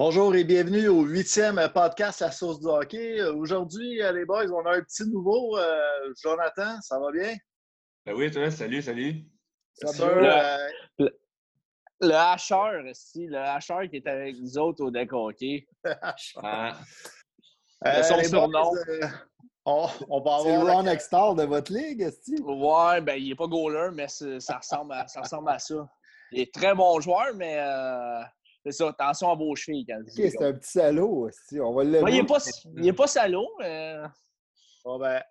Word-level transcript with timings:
Bonjour 0.00 0.32
et 0.36 0.44
bienvenue 0.44 0.86
au 0.86 1.02
huitième 1.02 1.60
podcast 1.74 2.22
à 2.22 2.30
sauce 2.30 2.60
de 2.60 2.68
hockey. 2.68 3.20
Aujourd'hui, 3.20 4.00
les 4.14 4.24
boys, 4.24 4.46
on 4.52 4.64
a 4.64 4.76
un 4.76 4.80
petit 4.80 5.04
nouveau. 5.04 5.58
Euh, 5.58 6.14
Jonathan, 6.22 6.80
ça 6.82 7.00
va 7.00 7.10
bien? 7.10 7.34
Ben 8.06 8.14
oui, 8.14 8.30
toi, 8.30 8.48
salut, 8.48 8.80
salut. 8.80 9.24
Ça 9.74 9.90
va? 9.90 10.56
Le, 11.00 11.10
le 12.00 12.14
hacheur, 12.14 12.86
ici, 12.86 13.26
le 13.26 13.38
hacheur 13.38 13.90
qui 13.90 13.96
est 13.96 14.06
avec 14.06 14.36
nous 14.38 14.56
autres 14.56 14.84
au 14.84 14.90
deck 14.92 15.12
hockey. 15.12 15.66
ah. 16.44 16.76
euh, 17.84 18.02
son 18.04 18.22
surnom. 18.22 18.70
Euh, 18.76 19.00
on, 19.64 19.88
on, 20.10 20.20
va 20.20 20.36
avoir 20.36 20.64
le 20.64 20.70
Ron 20.70 20.86
Extall 20.86 21.34
de 21.34 21.42
votre 21.42 21.72
ligue, 21.72 22.02
est 22.02 22.40
Ouais, 22.40 23.00
ben 23.00 23.16
il 23.16 23.30
n'est 23.30 23.34
pas 23.34 23.48
goaler, 23.48 23.88
mais 23.92 24.06
ça 24.06 24.58
ressemble, 24.58 24.92
à, 24.92 25.08
ça 25.08 25.22
ressemble 25.22 25.50
à 25.50 25.58
ça. 25.58 25.90
Il 26.30 26.40
est 26.40 26.54
très 26.54 26.76
bon 26.76 27.00
joueur, 27.00 27.34
mais 27.34 27.58
euh, 27.58 28.22
c'est 28.70 28.84
ça, 28.84 28.88
attention 28.88 29.30
à 29.30 29.34
vos 29.34 29.54
chevilles 29.54 29.86
quand 29.86 30.00
OK, 30.00 30.10
c'est 30.14 30.42
un 30.42 30.52
petit 30.52 30.70
salaud. 30.70 31.30
On 31.60 31.72
va 31.72 31.84
le. 31.84 32.00
il 32.08 32.14
n'est 32.14 32.26
pas, 32.26 32.38
il 32.76 32.86
est 32.86 32.92
pas 32.92 33.06
salaud, 33.06 33.48
mais. 33.58 33.96
Bon, 34.84 34.98
ben, 34.98 35.22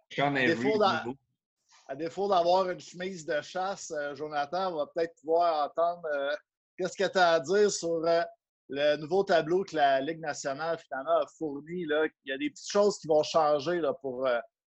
à 1.87 1.95
défaut 1.95 2.27
d'avoir 2.27 2.69
une 2.69 2.79
chemise 2.79 3.25
de 3.25 3.41
chasse, 3.41 3.91
euh, 3.91 4.13
Jonathan, 4.13 4.73
on 4.73 4.77
va 4.77 4.87
peut-être 4.87 5.15
pouvoir 5.21 5.69
entendre 5.69 6.05
euh, 6.13 6.35
qu'est-ce 6.77 6.97
que 6.97 7.09
tu 7.09 7.17
as 7.17 7.33
à 7.33 7.39
dire 7.39 7.71
sur 7.71 8.05
euh, 8.05 8.21
le 8.69 8.97
nouveau 8.97 9.23
tableau 9.23 9.63
que 9.63 9.75
la 9.75 10.01
Ligue 10.01 10.19
nationale 10.19 10.77
finalement 10.79 11.21
a 11.21 11.27
fourni. 11.37 11.85
Là? 11.85 12.05
Il 12.25 12.29
y 12.29 12.33
a 12.33 12.37
des 12.37 12.49
petites 12.49 12.69
choses 12.69 12.97
qui 12.99 13.07
vont 13.07 13.23
changer 13.23 13.79
là, 13.79 13.93
pour 13.93 14.27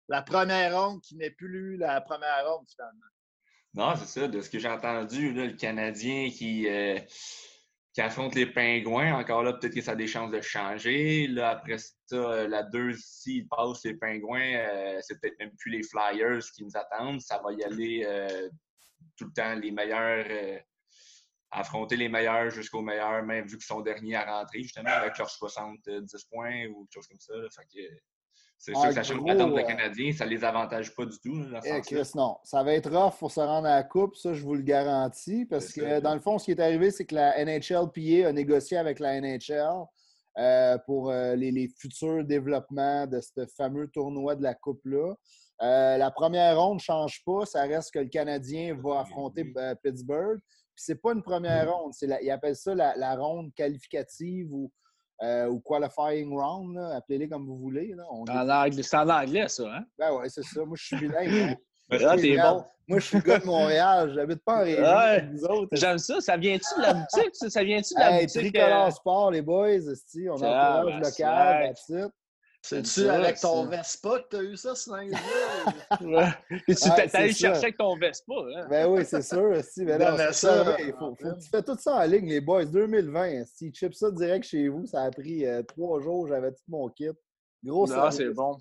la 0.09 0.23
première 0.23 0.79
ronde 0.79 1.01
qui 1.01 1.17
n'est 1.17 1.31
plus 1.31 1.79
la 1.79 2.03
première 2.03 2.47
ronde 2.47 2.67
finalement. 2.69 3.07
Non, 3.73 3.95
c'est 3.97 4.21
ça. 4.21 4.29
De 4.29 4.41
ce 4.43 4.51
que 4.51 4.59
j'ai 4.59 4.69
entendu, 4.69 5.33
le 5.33 5.53
Canadien 5.53 6.29
qui 6.29 6.67
qui 7.97 8.03
affronte 8.03 8.35
les 8.35 8.45
Pingouins. 8.45 9.15
Encore 9.15 9.43
là, 9.43 9.55
peut-être 9.55 9.75
que 9.75 9.81
ça 9.81 9.93
a 9.93 9.97
des 9.97 10.07
chances 10.07 10.31
de 10.31 10.43
changer. 10.43 11.29
Là, 11.29 11.49
après 11.49 11.79
ça, 11.79 12.47
la 12.47 12.63
2, 12.63 12.93
s'ils 12.93 13.49
passent 13.49 13.85
les 13.85 13.95
Pingouins, 13.95 14.55
euh, 14.55 14.99
c'est 15.01 15.19
peut-être 15.19 15.39
même 15.39 15.57
plus 15.57 15.71
les 15.71 15.83
Flyers 15.83 16.45
qui 16.55 16.63
nous 16.63 16.77
attendent. 16.77 17.23
Ça 17.23 17.41
va 17.43 17.55
y 17.55 17.65
aller 17.65 18.05
euh, 18.05 18.51
tout 19.17 19.25
le 19.25 19.33
temps 19.33 19.55
les 19.55 19.71
meilleurs, 19.71 20.27
euh, 20.29 20.59
affronter 21.51 21.97
les 21.97 22.11
meilleurs 22.11 22.51
jusqu'aux 22.51 22.83
meilleurs, 22.83 23.23
même 23.23 23.47
vu 23.47 23.57
qu'ils 23.57 23.65
sont 23.65 23.81
derniers 23.81 24.17
à 24.17 24.41
rentrer, 24.41 24.63
justement, 24.63 24.91
avec 24.91 25.17
leurs 25.17 25.31
70 25.31 26.25
points 26.25 26.67
ou 26.67 26.85
quelque 26.85 26.93
chose 26.93 27.07
comme 27.07 27.19
ça. 27.19 27.33
C'est 28.59 28.75
sûr 28.75 28.89
que 28.89 28.95
ça 28.95 29.03
change 29.03 29.21
l'attente 29.27 29.55
des 29.55 29.65
Canadiens, 29.65 30.13
ça 30.13 30.25
ne 30.25 30.31
les 30.31 30.43
avantage 30.43 30.95
pas 30.95 31.05
du 31.05 31.19
tout. 31.19 31.45
Eh, 31.65 31.81
Chris, 31.83 32.11
non. 32.15 32.37
Ça 32.43 32.63
va 32.63 32.73
être 32.73 32.91
rough 32.91 33.19
pour 33.19 33.31
se 33.31 33.41
rendre 33.41 33.67
à 33.67 33.77
la 33.77 33.83
Coupe, 33.83 34.17
ça, 34.17 34.33
je 34.33 34.43
vous 34.43 34.55
le 34.55 34.63
garantis. 34.63 35.45
Parce 35.45 35.73
que, 35.73 36.01
dans 36.01 36.15
le 36.15 36.21
fond, 36.21 36.39
ce 36.39 36.47
qui 36.47 36.51
est 36.53 36.61
arrivé, 36.61 36.91
c'est 36.91 37.05
que 37.05 37.15
la 37.15 37.45
NHLPA 37.45 38.29
a 38.29 38.33
négocié 38.33 38.79
avec 38.79 38.99
la 38.99 39.21
NHL 39.21 39.87
euh, 40.39 40.79
pour 40.85 41.11
euh, 41.11 41.35
les, 41.35 41.69
futurs 41.69 42.25
développements 42.25 43.07
de 43.07 43.21
ce 43.21 43.47
fameux 43.57 43.89
tournoi 43.89 44.37
de 44.37 44.43
la 44.43 44.55
Coupe-là. 44.55 45.15
Euh, 45.63 45.97
la 45.97 46.11
première 46.11 46.61
ronde 46.61 46.77
ne 46.77 46.81
change 46.81 47.23
pas. 47.25 47.47
Ça 47.47 47.63
reste 47.63 47.93
que 47.93 48.01
le 48.01 48.09
Canadien 48.09 48.77
va 48.83 49.01
affronter 49.01 49.51
Pittsburgh. 49.83 50.39
Puis 50.75 50.85
c'est 50.85 51.01
pas 51.01 51.13
une 51.13 51.23
première 51.23 51.73
ronde. 51.75 51.93
ils 52.03 52.31
appellent 52.31 52.57
ça 52.57 52.75
la, 52.75 52.95
la 52.97 53.17
ronde 53.17 53.51
qualificative 53.55 54.53
ou 54.53 54.71
euh, 55.23 55.47
ou 55.49 55.61
qualifying 55.61 56.37
round, 56.37 56.79
appelez-les 56.79 57.29
comme 57.29 57.47
vous 57.47 57.59
voulez. 57.59 57.95
Là. 57.95 58.05
C'est 58.83 58.97
en 58.97 59.09
anglais, 59.09 59.49
ça, 59.49 59.65
hein? 59.65 59.85
Ben 59.99 60.13
ouais, 60.13 60.29
c'est 60.29 60.43
ça. 60.43 60.65
Moi, 60.65 60.77
je 60.79 60.85
suis 60.85 60.97
bilingue. 60.97 61.57
ah, 61.91 62.17
t'es 62.17 62.37
bon. 62.37 62.65
Moi, 62.89 63.01
je 63.01 63.07
suis 63.07 63.21
gars 63.21 63.39
de 63.39 63.47
Montréal. 63.47 64.13
J'habite 64.15 64.45
pas 64.45 64.61
en 64.61 64.65
région. 64.65 64.83
Ouais. 64.83 65.69
J'aime 65.73 65.99
ça. 65.99 66.21
Ça 66.21 66.37
vient-tu 66.37 66.79
de 66.79 66.83
la 66.83 66.95
boutique? 66.95 67.35
Ça, 67.35 67.65
vient-tu 67.65 67.95
de 67.95 67.99
la 67.99 68.13
hey, 68.13 68.27
boutique? 68.27 68.53
Tricolore 68.53 68.87
euh... 68.87 68.91
Sport, 68.91 69.31
les 69.33 69.43
boys. 69.43 69.79
On 70.29 70.35
encourage 70.35 70.95
ah, 70.95 71.01
local, 71.01 71.75
that's 71.75 72.13
c'est-tu 72.67 73.09
avec 73.09 73.39
ton 73.39 73.65
Vespa 73.67 74.19
que 74.21 74.29
tu 74.29 74.37
as 74.37 74.43
eu 74.43 74.57
ça, 74.57 74.75
ce 74.75 74.91
tu 76.67 76.75
t'es 76.75 77.17
allé 77.17 77.33
chercher 77.33 77.63
avec 77.65 77.77
ton 77.77 77.97
Vespa. 77.97 78.35
Hein? 78.35 78.67
Ben 78.69 78.89
oui, 78.89 79.05
c'est 79.05 79.23
sûr. 79.23 79.63
Si, 79.63 79.85
mais 79.85 79.99
non, 79.99 80.17
ça, 80.33 80.77
il 80.81 80.93
faut, 80.99 81.15
faut, 81.15 81.35
tu 81.35 81.49
fais 81.49 81.63
tout 81.63 81.77
ça 81.79 81.95
en 81.95 82.03
ligne, 82.03 82.29
les 82.29 82.41
boys. 82.41 82.65
2020, 82.65 83.45
si 83.45 83.71
tu 83.71 83.79
chips 83.79 83.97
ça 83.97 84.11
direct 84.11 84.45
chez 84.45 84.69
vous, 84.69 84.85
ça 84.85 85.03
a 85.03 85.11
pris 85.11 85.47
euh, 85.47 85.63
trois 85.63 86.01
jours, 86.01 86.27
j'avais 86.27 86.51
tout 86.51 86.65
mon 86.69 86.89
kit. 86.89 87.11
Gros 87.63 87.87
Non, 87.87 88.11
c'est 88.11 88.31
bon. 88.31 88.59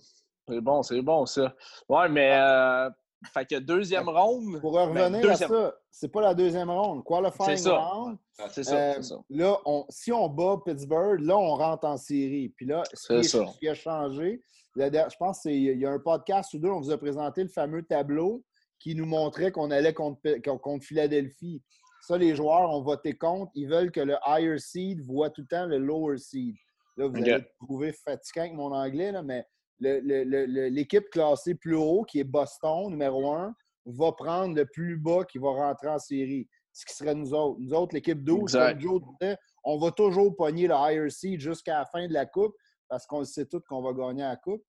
C'est 0.48 0.62
bon, 0.62 0.84
c'est 0.84 1.02
bon, 1.02 1.26
ça. 1.26 1.56
Ouais, 1.90 2.08
mais 2.08 2.38
euh, 2.40 2.90
fait 3.26 3.46
que 3.46 3.60
deuxième 3.60 4.10
ronde. 4.10 4.60
Pour 4.62 4.74
revenir 4.74 5.22
ben, 5.22 5.30
à 5.30 5.36
ça, 5.36 5.76
c'est 5.92 6.12
pas 6.12 6.22
la 6.22 6.34
deuxième 6.34 6.70
ronde. 6.70 7.04
Qualifying 7.04 7.68
round. 7.68 8.18
Ah, 8.38 8.48
c'est 8.50 8.64
ça, 8.64 8.76
euh, 8.76 9.02
ça. 9.02 9.16
Là, 9.30 9.58
on, 9.66 9.86
si 9.90 10.12
on 10.12 10.28
bat 10.28 10.58
Pittsburgh, 10.66 11.20
là, 11.22 11.38
on 11.38 11.56
rentre 11.56 11.86
en 11.86 11.98
série. 11.98 12.50
Puis 12.50 12.66
là, 12.66 12.84
ce 12.94 13.22
qui, 13.22 13.60
qui, 13.60 13.70
a 13.70 13.74
changé, 13.74 14.42
je 14.76 15.18
pense 15.18 15.42
qu'il 15.42 15.80
y 15.80 15.86
a 15.86 15.92
un 15.92 16.00
podcast 16.00 16.54
ou 16.54 16.60
deux, 16.60 16.70
on 16.70 16.82
vous 16.82 16.92
a 16.92 16.98
présenté 16.98 17.44
le 17.44 17.50
fameux 17.50 17.84
tableau 17.84 18.44
qui 18.80 18.94
nous 18.96 19.06
montrait 19.06 19.52
qu'on 19.52 19.72
allait 19.72 19.94
contre, 19.94 20.20
contre 20.58 20.86
Philadelphie. 20.86 21.62
Ça, 22.02 22.18
les 22.18 22.36
joueurs 22.36 22.70
ont 22.70 22.84
voté 22.84 23.14
contre. 23.18 23.52
Ils 23.56 23.68
veulent 23.68 23.92
que 23.92 24.02
le 24.02 24.16
higher 24.28 24.60
seed 24.60 25.02
voit 25.02 25.30
tout 25.30 25.42
le 25.42 25.48
temps 25.48 25.66
le 25.66 25.78
lower 25.78 26.18
seed. 26.18 26.56
Là, 26.98 27.08
vous 27.08 27.18
allez 27.18 27.44
trouver 27.60 27.92
fatigant 27.94 28.42
avec 28.44 28.54
mon 28.54 28.72
anglais, 28.72 29.12
là, 29.12 29.22
mais 29.22 29.46
l'équipe 29.80 31.10
classée 31.10 31.56
plus 31.56 31.76
haut, 31.76 32.04
qui 32.04 32.20
est 32.20 32.24
Boston, 32.24 32.90
numéro 32.90 33.34
un, 33.34 33.54
va 33.86 34.12
prendre 34.12 34.56
le 34.56 34.66
plus 34.66 34.98
bas 34.98 35.24
qui 35.26 35.38
va 35.38 35.50
rentrer 35.50 35.90
en 35.90 36.00
série. 36.00 36.48
Ce 36.74 36.86
qui 36.86 36.94
serait 36.94 37.16
nous 37.16 37.34
autres. 37.34 37.58
Nous 37.60 37.74
autres, 37.74 37.96
l'équipe 37.96 38.22
12, 38.24 38.52
comme 38.52 38.80
Joe 38.82 39.02
disait, 39.20 39.38
on 39.64 39.78
va 39.78 39.92
toujours 39.92 40.36
pogner 40.36 40.68
le 40.68 40.76
higher 40.76 41.10
seed 41.10 41.40
jusqu'à 41.40 41.80
la 41.80 41.86
fin 41.86 42.08
de 42.08 42.14
la 42.14 42.26
coupe 42.26 42.56
parce 42.90 43.06
qu'on 43.06 43.24
sait 43.24 43.46
tous 43.46 43.62
qu'on 43.62 43.82
va 43.82 43.94
gagner 43.94 44.24
la 44.24 44.36
coupe. 44.36 44.64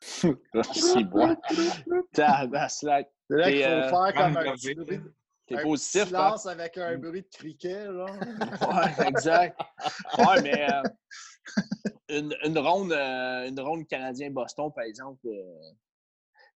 C'est 0.00 1.04
bon. 1.04 1.36
C'est 2.12 2.22
là 2.86 3.06
qu'il 3.50 3.62
faut 3.62 3.68
euh, 3.68 3.88
faire 3.88 4.14
comme 4.14 4.36
un 4.36 4.54
bruit. 4.54 5.00
T'es 5.46 5.62
positif, 5.62 6.14
hein? 6.14 6.36
avec 6.46 6.78
un 6.78 6.96
bruit 6.96 7.22
de 7.22 7.28
criquet, 7.28 7.84
là. 7.84 8.06
ouais, 8.06 9.08
exact. 9.08 9.60
Ouais, 10.18 10.42
mais 10.42 10.72
euh, 10.72 10.82
une, 12.08 12.34
une, 12.44 12.58
ronde, 12.58 12.92
euh, 12.92 13.48
une 13.48 13.60
ronde 13.60 13.86
canadien-Boston, 13.86 14.70
par 14.74 14.84
exemple, 14.84 15.26
euh, 15.26 15.70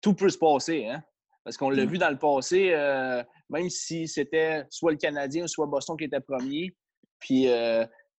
tout 0.01 0.15
peut 0.15 0.29
se 0.29 0.39
passer. 0.39 0.87
Hein? 0.87 1.03
Parce 1.45 1.57
qu'on 1.57 1.71
l'a 1.71 1.85
mm. 1.85 1.89
vu 1.89 1.99
dans 1.99 2.11
le 2.11 2.19
passé, 2.19 2.73
euh, 2.73 3.23
même 3.51 3.69
si 3.71 4.09
c'était 4.09 4.65
soit 4.71 4.93
le 4.93 4.99
Canadien, 4.99 5.47
soit 5.47 5.67
Boston 5.67 5.97
qui 5.97 6.05
était 6.05 6.21
premier, 6.21 6.75
puis 7.19 7.47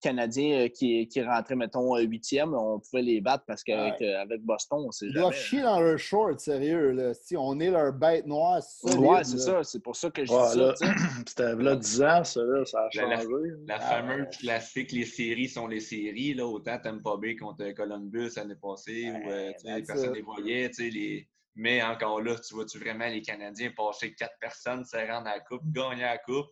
Canadiens 0.01 0.65
euh, 0.65 0.67
qui, 0.67 1.07
qui 1.07 1.21
rentraient, 1.21 1.55
mettons, 1.55 1.97
huitième, 1.97 2.53
on 2.53 2.79
pouvait 2.79 3.01
les 3.01 3.21
battre 3.21 3.43
parce 3.47 3.63
qu'avec 3.63 4.01
euh, 4.01 4.21
avec 4.21 4.41
Boston, 4.41 4.83
on 4.87 4.91
sait 4.91 5.07
jamais. 5.07 5.19
Ils 5.19 5.21
doivent 5.21 5.33
chier 5.35 5.61
dans 5.61 5.79
leur 5.79 5.97
short, 5.97 6.39
sérieux. 6.39 6.91
Là. 6.91 7.13
Si 7.13 7.35
on 7.37 7.59
est 7.59 7.71
leur 7.71 7.93
bête 7.93 8.25
noire, 8.25 8.61
c'est 8.61 8.95
Ouais, 8.97 9.23
c'est 9.23 9.37
ça. 9.37 9.63
C'est 9.63 9.81
pour 9.81 9.95
ça 9.95 10.09
que 10.09 10.25
je 10.25 10.31
dis 10.31 10.59
ça. 10.59 10.75
C'était 11.27 11.55
là 11.55 11.75
10 11.75 12.01
ans, 12.03 12.23
ça, 12.23 12.41
là, 12.43 12.65
ça 12.65 12.85
a 12.85 12.89
changé. 12.91 13.27
La, 13.67 13.75
ah, 13.75 13.79
fameuse 13.79 14.37
classique, 14.37 14.91
les 14.91 15.05
séries 15.05 15.49
sont 15.49 15.67
les 15.67 15.79
séries. 15.79 16.33
Là, 16.33 16.45
autant 16.45 16.79
pas 17.03 17.17
Bay 17.17 17.35
contre 17.35 17.69
Columbus 17.71 18.31
l'année 18.35 18.55
passée, 18.61 19.11
où 19.11 19.29
euh, 19.29 19.51
personne 19.85 20.09
ne 20.09 20.15
les 20.15 20.21
voyait. 20.21 20.69
Les... 20.77 21.27
Mais 21.55 21.81
encore 21.81 22.21
là, 22.21 22.35
tu 22.37 22.53
vois-tu 22.53 22.79
vraiment 22.79 23.07
les 23.07 23.21
Canadiens 23.21 23.71
passer 23.75 24.13
quatre 24.13 24.37
personnes, 24.39 24.83
se 24.83 24.97
rendre 24.97 25.27
à 25.27 25.35
la 25.35 25.39
Coupe, 25.39 25.63
gagner 25.71 26.01
la 26.01 26.17
Coupe? 26.17 26.47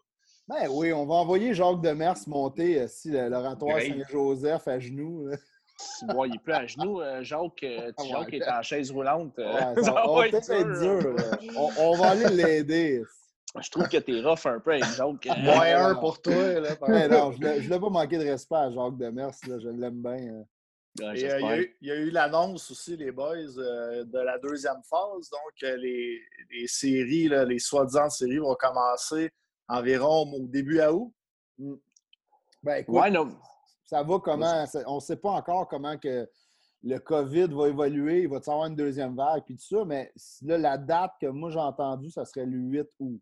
Ben 0.47 0.67
oui, 0.69 0.91
on 0.91 1.05
va 1.05 1.15
envoyer 1.15 1.53
Jacques 1.53 1.81
Demers 1.81 2.17
monter 2.27 2.81
euh, 2.81 2.87
si 2.87 3.11
l'oratoire 3.11 3.79
Saint-Joseph 3.79 4.67
à 4.67 4.77
genoux. 4.77 5.29
Bon, 6.07 6.25
il 6.25 6.33
n'est 6.33 6.39
plus 6.39 6.53
à 6.53 6.67
genoux. 6.67 7.01
Euh, 7.01 7.23
Jacques, 7.23 7.63
euh, 7.63 7.91
Jacques 8.09 8.33
est 8.33 8.49
en 8.49 8.61
chaise 8.61 8.91
roulante. 8.91 9.35
ça, 9.37 10.03
va 10.05 10.27
être 10.27 10.79
dur. 10.79 11.15
on, 11.79 11.95
va 11.95 12.09
aller 12.09 12.27
l'aider. 12.27 13.03
Je 13.57 13.69
trouve 13.69 13.87
que 13.87 13.97
t'es 13.97 14.19
rough 14.21 14.45
un 14.45 14.59
peu 14.59 14.71
avec 14.71 14.83
Jacques. 14.83 15.37
Moins 15.43 15.91
un 15.91 15.95
pour 15.95 16.21
toi. 16.21 16.59
Là, 16.59 17.07
non, 17.07 17.31
je 17.31 17.37
ne 17.39 17.59
voulais 17.61 17.79
pas 17.79 17.89
manquer 17.89 18.17
de 18.17 18.25
respect 18.25 18.55
à 18.55 18.69
Jacques 18.69 18.97
Demers. 18.97 19.33
Là, 19.47 19.59
je 19.59 19.69
l'aime 19.69 20.01
bien. 20.01 20.43
il, 21.15 21.69
y 21.81 21.91
a 21.91 21.95
eu, 21.95 22.09
l'annonce 22.09 22.69
aussi, 22.69 22.97
les 22.97 23.11
boys, 23.13 23.37
de 23.37 24.19
la 24.19 24.37
deuxième 24.39 24.83
phase. 24.89 25.29
Donc, 25.29 25.61
les, 25.61 26.19
les 26.51 26.67
séries, 26.67 27.29
là, 27.29 27.45
les 27.45 27.59
soi-disant 27.59 28.09
séries 28.09 28.39
vont 28.39 28.55
commencer 28.55 29.31
environ 29.67 30.31
au 30.33 30.47
début 30.47 30.79
à 30.79 30.93
août? 30.93 31.13
Hmm. 31.57 31.75
Ben, 32.61 32.75
écoute, 32.77 32.95
ça 33.85 34.03
va 34.03 34.19
comment? 34.19 34.65
On 34.87 34.95
ne 34.95 34.99
sait 34.99 35.17
pas 35.17 35.31
encore 35.31 35.67
comment 35.67 35.97
que 35.97 36.27
le 36.83 36.97
COVID 36.99 37.47
va 37.47 37.69
évoluer, 37.69 38.23
il 38.23 38.27
va 38.27 38.37
y 38.37 38.49
avoir 38.49 38.65
une 38.65 38.75
deuxième 38.75 39.15
vague, 39.15 39.43
puis 39.45 39.55
tout 39.55 39.77
ça, 39.77 39.85
mais 39.85 40.11
là, 40.41 40.57
la 40.57 40.77
date 40.77 41.11
que 41.21 41.27
moi 41.27 41.49
j'ai 41.49 41.59
entendue, 41.59 42.09
ça 42.09 42.25
serait 42.25 42.45
le 42.45 42.57
8 42.57 42.87
août. 42.99 43.21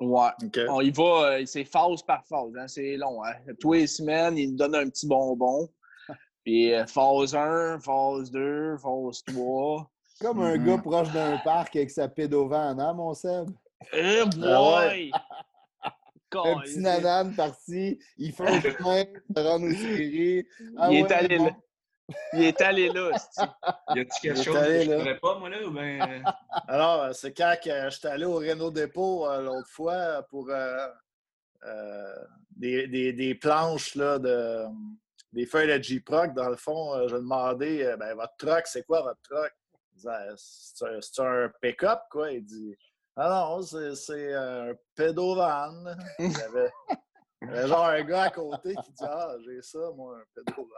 Ouais. 0.00 0.30
On 0.68 0.80
y 0.80 0.90
va, 0.90 1.02
euh, 1.02 1.46
c'est 1.46 1.64
phase 1.64 2.02
par 2.02 2.24
phase, 2.26 2.52
hein, 2.56 2.68
c'est 2.68 2.96
long. 2.96 3.24
Hein? 3.24 3.34
Tous 3.60 3.72
les 3.72 3.86
semaines, 3.86 4.36
il 4.36 4.50
nous 4.50 4.56
donne 4.56 4.74
un 4.74 4.88
petit 4.88 5.06
bonbon. 5.06 5.68
Puis 6.44 6.72
euh, 6.72 6.86
phase 6.86 7.34
1, 7.34 7.80
phase 7.80 8.30
2, 8.30 8.76
phase 8.78 9.22
3. 9.26 9.90
Comme 10.20 10.42
un 10.42 10.56
mm-hmm. 10.56 10.64
gars 10.64 10.78
proche 10.78 11.12
d'un 11.12 11.38
parc 11.38 11.76
avec 11.76 11.90
sa 11.90 12.08
pédovan, 12.08 12.78
hein, 12.78 12.92
mon 12.92 13.14
Seb? 13.14 13.50
Eh 13.92 14.24
boy! 14.36 15.10
Un 16.36 16.60
petit 16.60 16.78
nanane 16.78 17.34
parti. 17.34 17.98
Il 18.16 18.32
fait 18.32 18.46
un 18.46 18.60
chemin, 18.60 19.04
se 19.36 19.42
rendre 19.42 19.66
aux 19.66 19.72
séries. 19.72 20.46
Ah 20.76 20.88
il, 20.90 20.98
est 20.98 21.12
allé 21.12 21.38
là. 21.38 21.56
il 22.32 22.42
est 22.42 22.60
allé 22.60 22.88
là. 22.88 23.10
y 23.94 24.00
a-t-il 24.00 24.20
quelque 24.20 24.42
chose 24.42 24.54
que 24.54 24.82
je 24.82 24.90
ne 24.90 24.98
ferais 24.98 25.18
pas, 25.18 25.38
moi, 25.38 25.48
là? 25.48 25.64
Ou 25.66 25.70
ben... 25.70 26.24
Alors, 26.68 27.02
euh, 27.02 27.12
c'est 27.12 27.32
quand 27.32 27.54
que 27.62 27.90
j'étais 27.90 28.08
allé 28.08 28.24
au 28.24 28.36
Renault 28.36 28.70
Dépôt 28.70 29.26
euh, 29.26 29.42
l'autre 29.42 29.68
fois 29.68 30.22
pour 30.30 30.50
euh, 30.50 30.88
des, 32.56 32.86
des, 32.88 33.12
des, 33.12 33.34
planches 33.34 33.94
là, 33.94 34.18
de, 34.18 34.64
des 35.32 35.46
feuilles 35.46 35.78
de 35.78 35.82
J-Proc. 35.82 36.34
Dans 36.34 36.48
le 36.48 36.56
fond, 36.56 37.08
je 37.08 37.16
demandais 37.16 37.96
ben, 37.96 38.14
votre 38.14 38.36
truck, 38.36 38.66
c'est 38.66 38.84
quoi 38.84 39.02
votre 39.02 39.20
truck? 39.22 39.52
C'est 40.36 41.22
un, 41.22 41.44
un 41.44 41.52
pick-up, 41.62 42.00
quoi. 42.10 42.32
Il 42.32 42.44
dit 42.44 42.76
ah 43.16 43.28
non, 43.28 43.62
c'est 43.62 44.34
un 44.34 44.72
pédovan. 44.94 45.96
Il 46.18 46.32
y, 46.32 46.42
avait, 46.42 46.70
il 47.42 47.48
y 47.48 47.50
avait 47.50 47.68
genre 47.68 47.86
un 47.86 48.02
gars 48.02 48.22
à 48.22 48.30
côté 48.30 48.74
qui 48.74 48.92
dit 48.92 49.04
Ah, 49.04 49.34
j'ai 49.44 49.62
ça, 49.62 49.90
moi, 49.94 50.18
un 50.18 50.24
pédovan. 50.34 50.68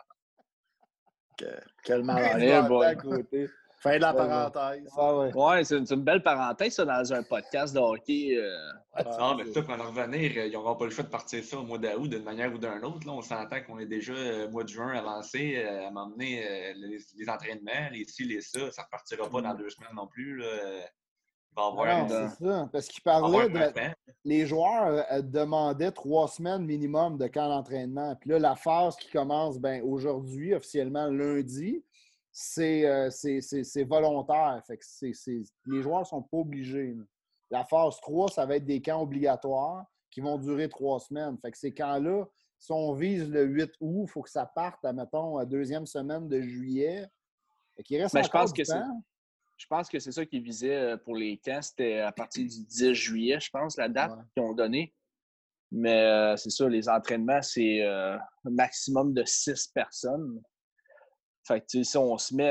quel 1.82 2.02
malade 2.04 2.72
à 2.82 2.94
côté. 2.94 3.48
Fin 3.80 3.96
de 3.96 4.00
la 4.00 4.14
parenthèse. 4.14 4.88
Ah 4.96 5.16
ouais, 5.16 5.34
ouais 5.34 5.64
c'est 5.64 5.76
une, 5.76 6.02
belle 6.02 6.22
parenthèse, 6.22 6.74
ça, 6.74 6.84
dans 6.84 7.12
un 7.12 7.22
podcast 7.22 7.74
de 7.74 7.78
hockey. 7.78 8.34
Euh... 8.36 8.72
Ah, 8.94 9.34
mais 9.36 9.44
ça, 9.52 9.62
pour 9.62 9.74
en 9.74 9.90
revenir, 9.90 10.44
ils 10.44 10.52
n'auront 10.52 10.76
pas 10.76 10.86
le 10.86 10.90
choix 10.90 11.04
de 11.04 11.10
partir 11.10 11.44
ça 11.44 11.58
au 11.58 11.62
mois 11.62 11.78
d'août 11.78 12.08
d'une 12.08 12.24
manière 12.24 12.52
ou 12.52 12.58
d'une 12.58 12.84
autre. 12.84 13.06
Là, 13.06 13.12
on 13.12 13.20
s'entend 13.20 13.62
qu'on 13.62 13.78
est 13.78 13.86
déjà 13.86 14.14
au 14.46 14.50
mois 14.50 14.64
de 14.64 14.68
juin 14.68 14.92
avancé 14.94 15.56
euh, 15.56 15.88
à 15.88 15.90
m'emmener 15.90 16.42
euh, 16.42 16.72
les, 16.76 16.98
les, 17.16 17.28
entraînements, 17.28 17.90
les 17.92 18.04
ci, 18.06 18.24
les 18.24 18.40
ça. 18.40 18.70
Ça 18.72 18.82
ne 18.82 18.86
repartira 18.86 19.28
pas 19.28 19.42
dans 19.42 19.54
deux 19.54 19.68
semaines 19.68 19.94
non 19.94 20.06
plus. 20.06 20.38
Là. 20.38 20.46
Non, 21.56 22.28
c'est 22.38 22.44
ça. 22.44 22.68
Parce 22.72 22.88
qu'il 22.88 23.02
parlait 23.02 23.48
de. 23.48 23.60
Les 24.24 24.44
joueurs 24.44 25.04
euh, 25.12 25.22
demandaient 25.22 25.92
trois 25.92 26.28
semaines 26.28 26.64
minimum 26.64 27.16
de 27.16 27.28
camp 27.28 27.48
d'entraînement. 27.48 28.16
Puis 28.16 28.30
là, 28.30 28.38
la 28.38 28.56
phase 28.56 28.96
qui 28.96 29.08
commence 29.10 29.58
ben, 29.58 29.82
aujourd'hui, 29.82 30.52
officiellement 30.52 31.06
lundi, 31.06 31.84
c'est 32.32 32.84
euh, 32.84 33.08
volontaire. 33.88 34.60
Fait 34.66 34.76
que 34.76 34.84
les 35.66 35.82
joueurs 35.82 36.00
ne 36.00 36.04
sont 36.04 36.22
pas 36.22 36.38
obligés. 36.38 36.96
La 37.50 37.64
phase 37.64 38.00
3, 38.00 38.28
ça 38.28 38.44
va 38.44 38.56
être 38.56 38.64
des 38.64 38.82
camps 38.82 39.00
obligatoires 39.00 39.86
qui 40.10 40.20
vont 40.20 40.36
durer 40.36 40.68
trois 40.68 40.98
semaines. 40.98 41.38
Fait 41.38 41.52
que 41.52 41.58
ces 41.58 41.72
camps-là, 41.72 42.24
si 42.58 42.72
on 42.72 42.92
vise 42.92 43.28
le 43.30 43.44
8 43.44 43.72
août, 43.80 44.06
il 44.08 44.10
faut 44.10 44.22
que 44.22 44.30
ça 44.30 44.44
parte, 44.44 44.82
mettons, 44.84 45.38
la 45.38 45.44
deuxième 45.44 45.86
semaine 45.86 46.28
de 46.28 46.40
juillet. 46.40 47.06
Fait 47.76 47.98
reste 47.98 48.14
Mais 48.14 48.22
je 48.22 48.30
pense 48.30 48.52
que 48.52 48.62
temps. 48.62 49.02
Je 49.56 49.66
pense 49.66 49.88
que 49.88 49.98
c'est 49.98 50.12
ça 50.12 50.26
qu'ils 50.26 50.42
visaient 50.42 50.76
euh, 50.76 50.96
pour 50.96 51.16
les 51.16 51.38
camps. 51.38 51.62
C'était 51.62 52.00
à 52.00 52.12
partir 52.12 52.46
du 52.46 52.64
10 52.64 52.92
juillet, 52.92 53.40
je 53.40 53.50
pense, 53.50 53.76
la 53.76 53.88
date 53.88 54.12
qu'ils 54.34 54.42
ont 54.42 54.52
donnée. 54.52 54.94
Mais 55.72 56.02
euh, 56.02 56.36
c'est 56.36 56.50
ça, 56.50 56.68
les 56.68 56.88
entraînements, 56.88 57.42
c'est 57.42 57.82
euh, 57.82 58.16
un 58.16 58.50
maximum 58.50 59.14
de 59.14 59.24
six 59.24 59.68
personnes. 59.68 60.40
Fait 61.46 61.60
que, 61.60 61.82
si 61.82 61.96
on 61.96 62.18
se 62.18 62.34
met 62.34 62.50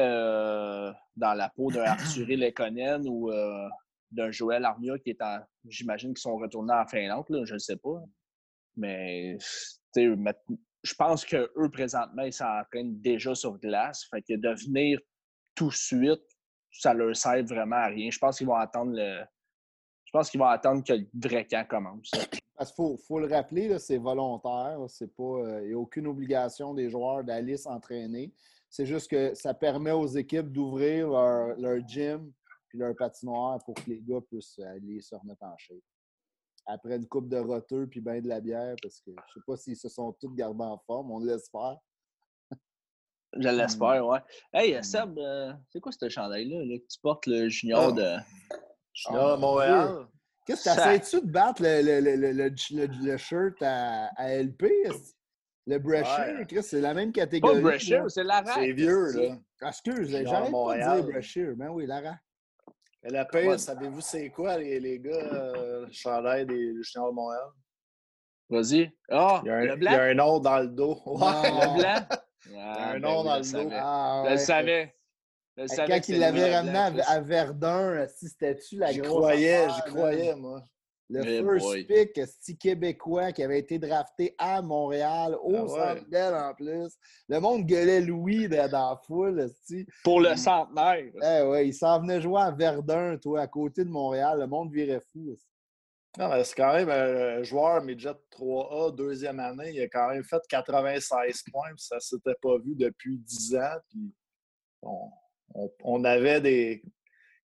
dans 1.16 1.34
la 1.34 1.50
peau 1.50 1.72
d'un 1.72 1.84
Arthur 1.86 2.25
Lekonen 2.28 3.07
ou 3.07 3.30
d'un 4.12 4.31
Joël 4.31 4.63
Armia 4.63 4.98
qui 5.00 5.12
est 5.12 5.22
en. 5.22 5.40
J'imagine 5.68 6.13
qu'ils 6.13 6.22
sont 6.22 6.38
retournés 6.38 6.74
en 6.74 6.86
Finlande, 6.86 7.25
là, 7.30 7.44
je 7.46 7.56
ne 7.56 7.60
sais 7.60 7.75
pas. 7.75 8.02
Mais 8.78 9.38
je 9.96 10.94
pense 10.98 11.25
qu'eux, 11.25 11.69
présentement, 11.72 12.24
ils 12.24 12.34
s'entraînent 12.34 13.00
déjà 13.02 13.36
sur 13.36 13.57
glace. 13.57 14.06
Fait 14.10 14.22
que 14.22 14.36
de 14.36 14.50
venir 14.66 15.00
tout 15.56 15.69
de 15.69 15.74
suite, 15.74 16.35
ça 16.80 16.94
leur 16.94 17.16
sert 17.16 17.44
vraiment 17.45 17.77
à 17.77 17.88
rien. 17.88 18.10
Je 18.12 18.19
pense 18.19 18.38
qu'ils 18.38 18.48
vont 18.48 18.56
attendre 18.56 18.94
le. 18.95 19.24
Je 20.06 20.12
pense 20.12 20.30
qu'ils 20.30 20.39
vont 20.39 20.48
attendre 20.48 20.83
que 20.83 20.94
le 20.94 21.07
vrai 21.13 21.45
camp 21.45 21.68
commence. 21.68 22.12
Parce 22.56 22.72
qu'il 22.72 22.98
faut, 23.06 23.19
le 23.19 23.27
rappeler, 23.27 23.77
c'est 23.80 23.98
volontaire. 23.98 24.77
Il 25.01 25.68
n'y 25.68 25.74
a 25.74 25.77
aucune 25.77 26.07
obligation 26.07 26.74
des 26.74 26.89
joueurs 26.89 27.24
d'aller 27.24 27.57
s'entraîner. 27.57 28.33
C'est 28.69 28.86
juste 28.86 29.10
que 29.10 29.33
ça 29.36 29.54
permet 29.54 29.92
aux 29.92 30.07
équipes 30.07 30.51
d'ouvrir 30.51 31.10
leur, 31.10 31.88
gym 31.88 32.31
et 32.74 32.78
leur 32.78 32.95
patinoire 32.95 33.60
pour 33.66 33.75
que 33.75 33.89
les 33.89 34.01
gars 34.01 34.21
puissent 34.21 34.60
aller 34.60 35.01
se 35.01 35.16
remettre 35.16 35.44
en 35.44 35.57
shape. 35.57 35.78
Après 36.66 36.95
une 36.95 37.07
coupe 37.07 37.28
de 37.28 37.38
roteux 37.38 37.88
puis 37.88 38.01
bien 38.01 38.21
de 38.21 38.28
la 38.28 38.39
bière, 38.39 38.75
parce 38.81 39.01
que 39.01 39.12
je 39.12 39.12
ne 39.12 39.33
sais 39.33 39.45
pas 39.45 39.57
s'ils 39.57 39.78
se 39.78 39.89
sont 39.89 40.13
tous 40.13 40.33
gardés 40.33 40.63
en 40.63 40.78
forme, 40.80 41.12
on 41.12 41.25
faire. 41.25 41.78
Je 43.36 43.50
l'espère, 43.50 44.04
mmh. 44.04 44.08
ouais. 44.08 44.20
Hey, 44.54 44.78
mmh. 44.78 44.84
Seb, 44.84 45.18
euh, 45.18 45.54
c'est 45.70 45.80
quoi 45.80 45.92
ce 45.92 46.10
chandail-là 46.10 46.78
que 46.78 46.84
tu 46.88 47.00
portes 47.02 47.26
le 47.28 47.50
junior 47.50 47.90
ah. 47.90 47.92
de. 47.92 48.58
Junior 48.94 49.36
de 49.36 49.42
Montréal. 49.42 50.08
Qu'est-ce 50.46 50.70
que 50.70 50.74
tu 50.74 50.80
essaies-tu 50.80 51.26
de 51.26 51.32
battre 51.32 51.62
le, 51.64 51.82
le, 51.82 52.16
le, 52.16 52.32
le, 52.32 52.88
le 53.04 53.18
shirt 53.18 53.62
à, 53.62 54.06
à 54.16 54.30
LP? 54.36 54.66
Le 55.68 55.80
Brasher, 55.80 56.46
ouais. 56.52 56.62
c'est 56.62 56.80
la 56.80 56.94
même 56.94 57.12
catégorie. 57.12 57.56
Pas 57.56 57.70
Brasher, 57.70 58.04
c'est 58.08 58.24
Lara. 58.24 58.54
C'est 58.54 58.72
vieux, 58.72 59.12
là. 59.14 59.38
Excuse, 59.68 60.10
j'arrête 60.12 60.52
pas 60.52 60.78
de 60.78 60.96
dire 61.02 61.12
Brasher. 61.12 61.54
Ben 61.56 61.70
oui, 61.70 61.88
Lara. 61.88 62.16
Mais 63.04 63.10
la 63.10 63.26
paix, 63.26 63.58
savez-vous 63.58 64.02
c'est 64.02 64.30
quoi, 64.30 64.58
les, 64.58 64.80
les 64.80 65.00
gars, 65.00 65.12
euh, 65.12 65.86
le 65.88 65.92
chandail 65.92 66.46
des 66.46 66.74
Juniors 66.84 67.10
de 67.10 67.16
Montréal? 67.16 67.50
Vas-y. 68.50 68.92
Ah, 69.10 69.42
il, 69.44 69.48
y 69.48 69.52
a 69.52 69.56
un, 69.56 69.66
le 69.66 69.76
blanc? 69.76 69.92
il 69.92 69.96
y 69.96 69.98
a 69.98 70.04
un 70.04 70.14
nom 70.14 70.40
dans 70.40 70.60
le 70.60 70.68
dos. 70.68 71.02
Ouais. 71.06 71.50
le 71.52 71.78
blanc? 71.80 72.18
Ah, 72.56 72.89
un 72.89 72.94
ben 72.94 73.00
nom 73.00 73.24
dans 73.24 73.38
le 73.38 73.63
dos. 73.63 73.69
Ah, 73.74 74.24
je 74.25 74.31
le 74.31 74.38
savais. 74.38 74.95
Je 75.57 75.68
savais 75.68 75.94
Quand 75.94 76.09
il 76.09 76.19
l'avait 76.19 76.56
ramené 76.56 77.01
à, 77.07 77.21
Verdun, 77.21 78.06
si 78.07 78.27
c'était-tu 78.27 78.77
la 78.77 78.94
grosse. 78.94 79.06
J'y 79.06 79.09
croyais, 79.09 79.68
j'y 79.69 79.92
croyais, 79.92 80.36
moi. 80.36 80.62
Le 81.07 81.21
first 81.24 81.88
pick, 81.88 82.13
petit 82.13 82.57
québécois 82.57 83.31
qui 83.31 83.44
avait 83.44 83.59
été 83.59 83.77
drafté 83.77 84.33
à 84.39 84.62
Montréal, 84.63 85.38
au 85.44 85.56
ah 85.56 85.68
centre 85.68 86.33
en 86.33 86.53
plus. 86.56 86.97
Le 87.30 87.39
monde 87.39 87.65
gueulait 87.65 88.01
Louis 88.01 88.47
dans 88.47 88.71
la 88.71 89.00
foule. 89.06 89.47
Pour 90.03 90.21
le 90.21 90.36
centenaire. 90.36 91.12
Eh 91.21 91.44
ouais, 91.44 91.68
il 91.68 91.74
s'en 91.74 92.01
venait 92.01 92.21
jouer 92.21 92.42
à 92.42 92.51
Verdun, 92.51 93.18
toi, 93.18 93.42
à 93.42 93.47
côté 93.47 93.86
de 93.86 93.89
Montréal. 93.89 94.39
Le 94.39 94.47
monde 94.47 94.71
virait 94.74 95.01
fou. 95.13 95.38
Non, 96.18 96.30
mais 96.30 96.44
c'est 96.46 96.56
quand 96.56 96.74
même 96.74 96.90
un 96.90 97.44
joueur 97.44 97.82
midget 97.84 98.16
3A, 98.32 98.96
deuxième 98.96 99.40
année. 99.40 99.72
Il 99.74 99.82
a 99.82 99.90
quand 99.90 100.10
même 100.10 100.24
fait 100.24 100.42
96 100.48 101.44
points, 101.52 101.74
puis 101.76 101.84
ça 101.84 101.96
ne 101.96 102.00
s'était 102.00 102.36
pas 102.42 102.58
vu 102.60 102.76
depuis 102.76 103.18
10 103.18 103.56
ans. 103.56 103.78
Puis 103.90 104.14
on, 105.84 106.04
avait 106.06 106.40
des. 106.40 106.84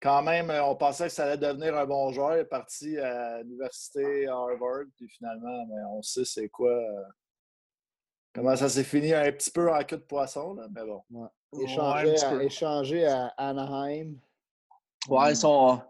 Quand 0.01 0.23
même, 0.23 0.51
on 0.63 0.75
pensait 0.75 1.05
que 1.05 1.11
ça 1.11 1.25
allait 1.25 1.37
devenir 1.37 1.77
un 1.77 1.85
bon 1.85 2.11
joueur. 2.11 2.37
Il 2.37 2.39
est 2.39 2.45
parti 2.45 2.97
à 2.97 3.41
l'université 3.43 4.27
Harvard, 4.27 4.85
puis 4.95 5.07
finalement, 5.09 5.65
ben, 5.65 5.85
on 5.89 6.01
sait 6.01 6.25
c'est 6.25 6.49
quoi. 6.49 6.71
Euh, 6.71 7.03
comment 8.33 8.55
ça 8.55 8.69
s'est 8.69 8.85
fini 8.85 9.13
un 9.13 9.31
petit 9.33 9.51
peu 9.51 9.69
en 9.71 9.83
queue 9.83 9.97
de 9.97 10.03
poisson, 10.03 10.53
là, 10.53 10.67
mais 10.73 10.85
bon. 10.85 11.03
Échanger, 11.59 13.05
à, 13.05 13.27
à 13.37 13.49
Anaheim. 13.49 14.15
Ouais, 15.09 15.31
ils 15.31 15.35
sont. 15.35 15.81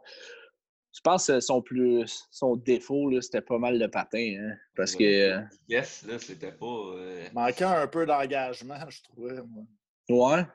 Je 0.93 0.99
pense 1.01 1.27
que 1.27 1.39
son, 1.39 1.61
plus, 1.61 2.27
son 2.31 2.57
défaut, 2.57 3.09
c'était 3.21 3.41
pas 3.41 3.57
mal 3.57 3.79
de 3.79 3.87
patin. 3.87 4.35
Hein, 4.39 4.55
parce 4.75 4.95
que. 4.95 5.39
Yes, 5.69 6.03
là, 6.05 6.19
c'était 6.19 6.51
pas. 6.51 6.65
Euh... 6.65 7.27
Manquant 7.33 7.71
un 7.71 7.87
peu 7.87 8.05
d'engagement, 8.05 8.89
je 8.89 9.01
trouvais, 9.03 9.41
moi. 9.41 9.63
Ouais. 10.09 10.45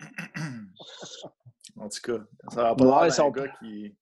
en 1.76 1.88
tout 1.88 2.00
cas, 2.02 2.24
ça 2.50 2.62
va 2.62 2.74
pas 2.74 3.02
ouais, 3.02 3.10
son... 3.10 3.28
un 3.28 3.30
gars 3.30 3.48
qui, 3.58 3.96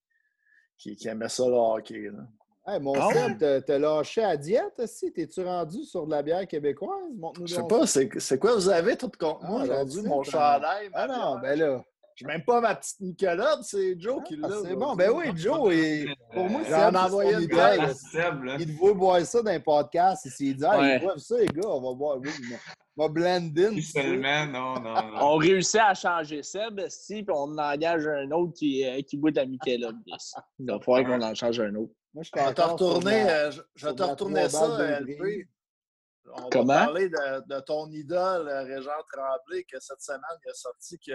qui, 0.76 0.96
qui, 0.96 1.08
aimait 1.08 1.28
ça 1.28 1.46
le 1.46 1.54
hockey. 1.54 2.10
Là. 2.10 2.26
Hey, 2.66 2.80
mon 2.80 2.94
ah, 2.94 3.08
Seb, 3.12 3.64
t'as 3.64 3.78
lâché 3.78 4.22
à 4.22 4.36
diète 4.36 4.78
aussi? 4.78 5.12
T'es-tu 5.12 5.42
rendu 5.44 5.84
sur 5.84 6.06
de 6.06 6.12
la 6.12 6.22
bière 6.22 6.46
québécoise? 6.46 7.12
Je 7.44 7.54
sais 7.54 7.66
pas, 7.68 7.86
c'est 7.86 8.38
quoi? 8.38 8.54
Vous 8.54 8.68
avez 8.68 8.96
tout 8.96 9.10
contre 9.18 9.44
moi 9.44 9.60
ah, 9.60 9.64
aujourd'hui, 9.64 10.02
mon 10.02 10.22
chandail? 10.22 10.88
Ah 10.92 11.06
non, 11.06 11.38
ben 11.40 11.58
là. 11.58 11.84
J'ai 12.16 12.26
même 12.26 12.44
pas 12.44 12.60
ma 12.60 12.74
petite 12.74 13.00
Nicolotte, 13.00 13.62
c'est 13.62 13.98
Joe 13.98 14.22
qui 14.24 14.36
l'a. 14.36 14.48
Ah, 14.50 14.58
c'est 14.62 14.74
bon, 14.74 14.94
ben 14.94 15.10
oui, 15.10 15.26
Joe, 15.34 15.74
pour 16.32 16.48
moi, 16.48 16.60
c'est 16.64 16.74
un 16.74 16.94
envoyé 16.94 17.34
une 17.34 17.42
Il 18.60 18.66
devait 18.66 18.94
boire 18.94 19.20
ça 19.24 19.42
dans 19.42 19.50
un 19.50 19.60
podcast. 19.60 20.24
Il 20.26 20.30
s'est 20.30 20.54
dit, 20.54 20.64
ah, 20.64 20.96
ils 20.96 21.00
boivent 21.00 21.18
ça, 21.18 21.38
les 21.38 21.46
gars, 21.46 21.68
on 21.68 21.80
va 21.80 21.94
boire. 21.96 22.18
Oui, 22.18 22.30
on 22.96 23.02
va 23.02 23.08
blend 23.08 23.50
in. 23.56 23.80
Seulement, 23.80 24.46
non, 24.46 24.74
non, 24.80 24.94
non. 24.94 25.18
On 25.20 25.36
réussit 25.36 25.80
à 25.80 25.94
changer 25.94 26.42
Seb, 26.42 26.80
si, 26.88 27.22
puis 27.22 27.34
on 27.34 27.56
engage 27.56 28.06
un 28.06 28.30
autre 28.32 28.52
qui, 28.54 28.86
euh, 28.86 29.00
qui 29.02 29.16
boit 29.16 29.30
de 29.30 29.36
la. 29.36 29.44
Il 29.44 30.66
va 30.66 30.78
falloir 30.80 31.04
qu'on 31.04 31.22
en 31.22 31.34
change 31.34 31.60
un 31.60 31.74
autre. 31.74 31.92
Moi, 32.14 32.24
je 32.24 32.30
vais 32.38 32.52
te 32.52 32.60
retourner, 32.60 33.30
euh, 33.30 33.50
je 33.74 33.86
vais 33.86 33.94
te 33.94 34.02
retourner 34.02 34.48
ça, 34.48 35.00
LP. 35.00 35.48
On 36.34 36.50
Comment? 36.50 36.64
va 36.66 36.84
parler 36.84 37.08
de, 37.08 37.54
de 37.54 37.60
ton 37.60 37.90
idole, 37.90 38.48
Régent 38.48 38.90
Tremblay, 39.12 39.64
que 39.64 39.80
cette 39.80 40.00
semaine, 40.00 40.20
il 40.44 40.50
a 40.50 40.54
sorti 40.54 40.98
que 40.98 41.12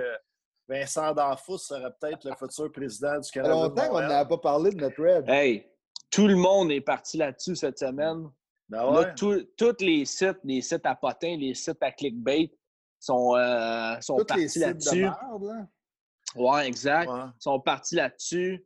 Vincent 0.68 1.14
D'Anfous 1.14 1.58
serait 1.58 1.92
peut-être 2.00 2.26
le 2.26 2.36
futur 2.36 2.72
président 2.72 3.20
du 3.20 3.30
Canada. 3.32 3.54
Ça 3.54 3.60
fait 3.60 3.68
longtemps 3.70 3.90
qu'on 3.90 4.02
n'avait 4.02 4.28
pas 4.28 4.38
parlé 4.38 4.72
de 4.72 4.78
notre 4.78 5.02
Red. 5.02 5.30
Hey, 5.30 5.66
tout 6.10 6.28
le 6.28 6.36
monde 6.36 6.72
est 6.72 6.82
parti 6.82 7.18
là-dessus 7.18 7.56
cette 7.56 7.80
semaine. 7.80 8.30
Ben 8.70 8.86
ouais. 8.92 9.14
tous 9.16 9.76
les 9.80 10.04
sites, 10.06 10.40
les 10.44 10.62
sites 10.62 10.86
à 10.86 10.96
potins, 10.96 11.38
les 11.38 11.54
sites 11.54 11.82
à 11.82 11.92
clickbait 11.92 12.52
sont, 13.00 13.36
euh, 13.36 13.96
sont 14.02 14.18
partis 14.26 14.60
là-dessus. 14.60 15.04
Là. 15.04 15.68
Ouais, 16.36 16.68
exact. 16.68 17.10
Ils 17.10 17.42
sont 17.42 17.60
partis 17.62 17.96
là-dessus. 17.96 18.66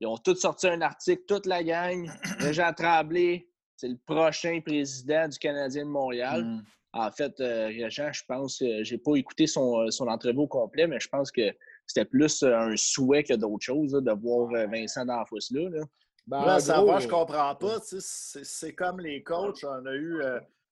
Ils 0.00 0.06
ont 0.06 0.16
tous 0.16 0.36
sorti 0.36 0.66
un 0.66 0.80
article, 0.80 1.22
toute 1.26 1.46
la 1.46 1.62
gang. 1.62 2.10
Jean 2.52 2.72
Tremblay, 2.72 3.46
c'est 3.76 3.88
le 3.88 3.98
prochain 4.06 4.60
président 4.64 5.28
du 5.28 5.38
Canadien 5.38 5.84
de 5.84 5.90
Montréal. 5.90 6.44
Hmm. 6.44 6.62
En 6.94 7.10
fait, 7.10 7.38
euh, 7.40 7.66
Régent, 7.66 8.12
je 8.12 8.22
pense, 8.26 8.62
euh, 8.62 8.82
j'ai 8.82 8.98
pas 8.98 9.16
écouté 9.16 9.46
son, 9.46 9.90
son 9.90 10.06
entrevue 10.06 10.38
au 10.38 10.46
complet, 10.46 10.86
mais 10.86 11.00
je 11.00 11.08
pense 11.08 11.30
que 11.30 11.52
c'était 11.86 12.04
plus 12.04 12.42
un 12.42 12.74
souhait 12.76 13.24
que 13.24 13.34
d'autres 13.34 13.64
choses 13.64 13.92
de 13.92 14.12
voir 14.12 14.48
Vincent 14.68 15.04
Danfous 15.04 15.38
là. 15.50 15.68
là. 15.68 15.84
Ben, 16.26 16.58
ça 16.58 16.82
va, 16.82 17.00
je 17.00 17.08
comprends 17.08 17.54
pas. 17.54 17.80
C'est 17.82 18.72
comme 18.72 19.00
les 19.00 19.22
coachs. 19.22 19.62
On 19.64 19.84
a 19.84 19.94
eu 19.94 20.22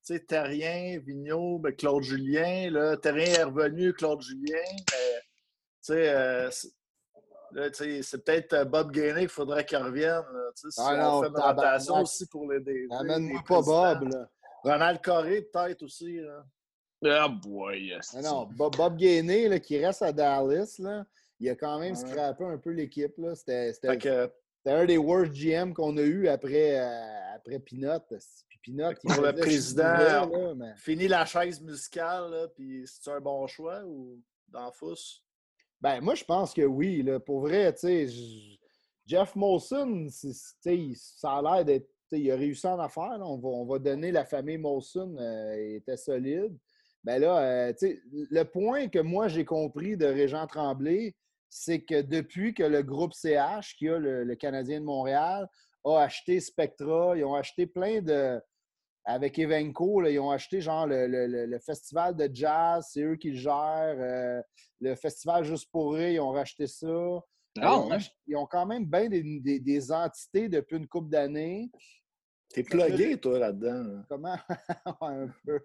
sais, 0.03 0.21
Terrien, 0.21 0.99
Vigneault, 0.99 1.59
ben, 1.59 1.75
Claude 1.75 2.03
Julien. 2.03 2.71
Là, 2.71 2.97
Terrien 2.97 3.33
est 3.33 3.45
revenu, 3.45 3.93
Claude 3.93 4.21
Julien. 4.21 4.59
Mais, 5.89 6.09
euh, 6.09 6.51
c'est 6.51 8.25
peut-être 8.25 8.53
euh, 8.55 8.65
Bob 8.65 8.93
Gainé 8.93 9.21
qu'il 9.21 9.29
faudrait 9.29 9.65
qu'il 9.65 9.79
revienne. 9.79 10.23
si 10.55 10.69
ah 10.79 11.17
on 11.17 11.23
fait 11.23 11.29
une 11.29 11.37
rotation 11.37 12.01
aussi 12.01 12.27
pour 12.27 12.51
les. 12.51 12.87
Amène-moi 12.91 13.43
pas 13.47 13.63
Bob. 13.63 14.13
Là. 14.13 14.29
Ronald 14.63 15.01
Coré, 15.03 15.43
peut-être 15.43 15.83
aussi. 15.83 16.19
Là. 16.19 16.45
Ah, 17.05 17.29
boy, 17.29 17.87
yes. 17.87 18.15
Ah 18.17 18.23
non, 18.23 18.47
Bob, 18.47 18.77
Bob 18.77 18.97
Gainé, 18.97 19.49
là, 19.49 19.59
qui 19.59 19.85
reste 19.85 20.03
à 20.03 20.13
Dallas, 20.13 20.77
là, 20.79 21.05
il 21.41 21.51
a 21.51 21.57
quand 21.57 21.79
même 21.81 21.97
scrappé 21.97 22.45
un 22.45 22.59
peu 22.59 22.71
l'équipe. 22.71 23.15
C'était 23.35 23.73
un 24.67 24.85
des 24.85 24.99
worst 24.99 25.33
GM 25.33 25.73
qu'on 25.73 25.97
a 25.97 26.03
eu 26.03 26.29
après, 26.29 26.79
euh, 26.79 27.35
après 27.35 27.59
Pinot. 27.59 27.99
Pinot, 28.63 28.95
pour 29.03 29.23
le 29.23 29.33
président, 29.33 30.55
fini 30.77 31.09
la 31.09 31.27
chaise 31.27 31.61
musicale, 31.61 32.49
puis 32.55 32.85
c'est 32.87 33.11
un 33.11 33.21
bon 33.21 33.45
choix 33.49 33.83
ou 33.85 34.21
dans? 34.47 34.71
Ben, 35.81 36.01
moi, 36.01 36.15
je 36.15 36.23
pense 36.23 36.55
que 36.55 36.63
oui. 36.63 37.03
Là. 37.03 37.19
Pour 37.19 37.41
vrai, 37.41 37.73
tu 37.73 37.81
sais, 37.81 38.07
Jeff 39.05 39.35
Molson, 39.35 40.07
ça 40.11 41.39
a 41.39 41.43
l'air 41.43 41.65
d'être. 41.65 41.89
Il 42.19 42.31
a 42.31 42.37
réussi 42.37 42.67
en 42.67 42.79
affaires. 42.79 43.19
On, 43.21 43.39
va, 43.39 43.49
on 43.49 43.65
va 43.65 43.79
donner 43.79 44.13
la 44.13 44.25
famille 44.25 44.59
Molson, 44.59 45.17
euh, 45.19 45.77
était 45.77 45.97
solide. 45.97 46.57
Ben 47.05 47.21
là, 47.21 47.41
euh, 47.41 47.73
le 48.13 48.43
point 48.45 48.89
que 48.89 49.01
moi 49.01 49.27
j'ai 49.27 49.45
compris 49.45 49.97
de 49.97 50.07
Régent 50.07 50.47
Tremblay, 50.47 51.17
c'est 51.49 51.81
que 51.81 52.01
depuis 52.01 52.55
que 52.55 52.63
le 52.63 52.83
groupe 52.83 53.13
CH, 53.13 53.75
qui 53.77 53.89
a 53.89 53.99
le 53.99 54.35
Canadien 54.37 54.81
de 54.81 54.85
Montréal, 54.85 55.49
a 55.85 55.99
acheté 55.99 56.39
Spectra, 56.41 57.17
ils 57.17 57.25
ont 57.25 57.35
acheté 57.35 57.67
plein 57.67 58.01
de, 58.01 58.41
avec 59.05 59.39
Evenco, 59.39 60.05
ils 60.07 60.19
ont 60.19 60.31
acheté 60.31 60.61
genre 60.61 60.87
le, 60.89 61.59
festival 61.59 62.17
de 62.17 62.29
jazz, 62.33 62.87
c'est 62.91 63.03
eux 63.03 63.17
qui 63.17 63.31
le 63.31 63.37
gèrent. 63.37 63.97
Euh, 63.99 64.41
le 64.81 64.95
festival 64.95 65.45
Juste 65.45 65.71
pour 65.71 65.95
eux, 65.95 66.11
ils 66.11 66.21
ont 66.21 66.31
racheté 66.31 66.67
ça. 66.67 67.21
Ah, 67.61 67.85
ils, 68.27 68.37
ont, 68.37 68.47
quand 68.47 68.65
même 68.65 68.87
bien 68.87 69.09
des, 69.11 69.93
entités 69.93 70.49
depuis 70.49 70.77
une 70.77 70.87
couple 70.87 71.11
d'années. 71.11 71.71
T'es 72.53 72.63
plugué, 72.63 73.19
toi, 73.19 73.39
là-dedans. 73.39 74.03
Comment? 74.09 74.37
un 75.01 75.29
peu. 75.45 75.61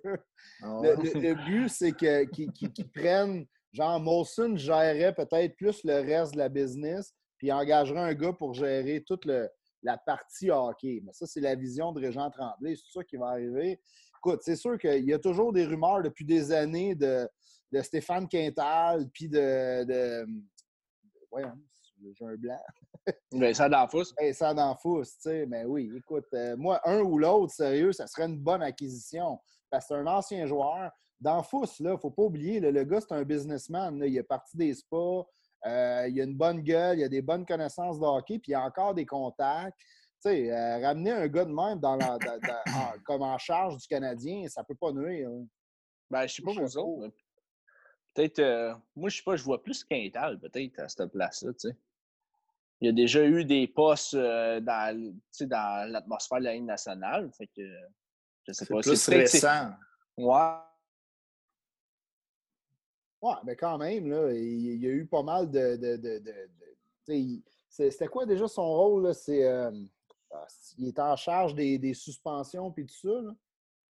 Ah 0.62 0.79
le, 0.84 1.46
but, 1.46 1.70
c'est 1.70 1.94
qu'ils 1.94 2.91
prennent. 2.94 3.46
Genre, 3.74 4.00
Molson 4.00 4.56
gérerait 4.56 5.13
peut-être 5.13 5.56
plus 5.56 5.84
le 5.84 5.96
reste 5.96 6.34
de 6.34 6.38
la 6.38 6.50
business, 6.50 7.13
puis 7.38 7.51
engagerait 7.51 8.00
un 8.00 8.13
gars 8.13 8.34
pour 8.34 8.53
gérer 8.53 9.03
tout 9.06 9.20
le, 9.25 9.50
la 9.84 9.98
partie 9.98 10.50
hockey. 10.50 11.01
Mais 11.03 11.13
ça, 11.13 11.27
c'est 11.27 11.41
la 11.41 11.56
vision 11.56 11.91
de 11.91 12.01
Régent 12.01 12.29
Tremblay. 12.32 12.75
C'est 12.75 13.00
ça 13.00 13.03
qui 13.03 13.17
va 13.17 13.27
arriver. 13.27 13.79
Écoute, 14.17 14.39
c'est 14.44 14.56
sûr 14.56 14.77
qu'il 14.77 15.06
y 15.06 15.13
a 15.13 15.20
toujours 15.20 15.53
des 15.53 15.65
rumeurs 15.65 16.01
depuis 16.01 16.25
des 16.25 16.51
années 16.51 16.96
de, 16.96 17.27
de 17.72 17.82
Stéphane 17.82 18.27
Quintal, 18.27 19.08
puis 19.13 19.27
de, 19.27 19.84
de, 19.84 20.25
Voyons, 21.29 21.53
j'ai 22.01 22.25
un 22.25 22.35
blanc. 22.35 22.59
Vincent 23.31 23.69
D'Anfous. 23.69 24.05
Vincent 24.19 24.53
D'Anfous, 24.53 25.03
tu 25.03 25.11
sais. 25.19 25.45
Mais 25.45 25.65
oui, 25.65 25.91
écoute, 25.95 26.27
euh, 26.33 26.55
moi, 26.57 26.81
un 26.85 27.01
ou 27.01 27.17
l'autre, 27.17 27.53
sérieux, 27.53 27.91
ça 27.93 28.07
serait 28.07 28.25
une 28.25 28.39
bonne 28.39 28.61
acquisition. 28.61 29.39
Parce 29.69 29.87
que 29.87 29.95
c'est 29.95 29.99
un 29.99 30.07
ancien 30.07 30.45
joueur. 30.45 30.91
D'Anfous, 31.19 31.63
là, 31.79 31.91
il 31.91 31.93
ne 31.93 31.97
faut 31.97 32.11
pas 32.11 32.23
oublier, 32.23 32.59
le 32.59 32.83
gars, 32.83 33.01
c'est 33.01 33.13
un 33.13 33.23
businessman. 33.23 34.01
Il 34.05 34.17
est 34.17 34.23
parti 34.23 34.55
des 34.55 34.73
spas. 34.73 35.25
Euh, 35.65 36.07
il 36.07 36.21
a 36.21 36.23
une 36.23 36.35
bonne 36.35 36.61
gueule, 36.61 36.99
il 36.99 37.03
a 37.03 37.09
des 37.09 37.21
bonnes 37.21 37.45
connaissances 37.45 37.99
de 37.99 38.05
hockey, 38.05 38.39
puis 38.39 38.51
il 38.51 38.55
a 38.55 38.63
encore 38.63 38.93
des 38.93 39.05
contacts. 39.05 39.77
Tu 39.79 40.29
sais, 40.29 40.51
euh, 40.51 40.79
ramener 40.79 41.11
un 41.11 41.27
gars 41.27 41.45
de 41.45 41.51
même 41.51 41.79
dans 41.79 41.97
comme 43.03 43.21
en 43.21 43.37
charge 43.37 43.77
du 43.77 43.87
Canadien, 43.87 44.47
ça 44.47 44.63
peut 44.63 44.75
pas 44.75 44.91
nuire. 44.91 45.29
Hein. 45.29 45.45
Ben, 46.09 46.27
je 46.27 46.35
sais 46.35 46.41
pas 46.41 46.53
pour 46.53 46.69
ça. 46.69 46.79
Peut-être, 48.13 48.39
euh, 48.39 48.73
moi, 48.95 49.09
je 49.09 49.17
sais 49.17 49.23
pas, 49.23 49.35
je 49.35 49.43
vois 49.43 49.61
plus 49.61 49.83
Quintal, 49.83 50.39
peut-être, 50.39 50.79
à 50.79 50.89
cette 50.89 51.11
place-là, 51.11 51.51
tu 51.53 51.69
sais. 51.69 51.75
Il 52.79 52.86
y 52.86 52.89
a 52.89 52.91
déjà 52.91 53.25
eu 53.25 53.43
des 53.43 53.67
postes 53.67 54.15
dans, 54.15 55.13
dans 55.41 55.91
l'atmosphère 55.91 56.39
de 56.39 56.43
la 56.43 56.53
Ligue 56.53 56.65
nationale, 56.65 57.29
fait 57.36 57.48
que 57.48 57.63
je 58.48 58.53
sais 58.53 58.65
pas. 58.65 58.81
C'est 58.81 59.12
plus 59.12 59.19
récent. 59.19 59.72
Ouais. 60.17 60.57
Oui, 63.22 63.34
mais 63.46 63.55
quand 63.55 63.77
même, 63.77 64.10
là, 64.10 64.31
il, 64.31 64.81
y 64.81 64.88
a 64.88 64.91
eu 64.91 65.05
pas 65.05 65.24
mal 65.24 65.50
de. 65.50 65.75
de, 65.75 66.22
C'était 67.69 68.07
quoi 68.07 68.25
déjà 68.25 68.48
son 68.48 68.67
rôle? 68.67 69.13
C'est, 69.13 69.46
euh, 69.46 69.72
ah, 70.31 70.46
il 70.77 70.89
était 70.89 71.01
en 71.01 71.15
charge 71.15 71.55
des, 71.55 71.77
des 71.79 71.93
suspensions 71.93 72.72
puis 72.72 72.86
tout 72.86 72.96
ça. 72.96 73.22
Là. 73.22 73.36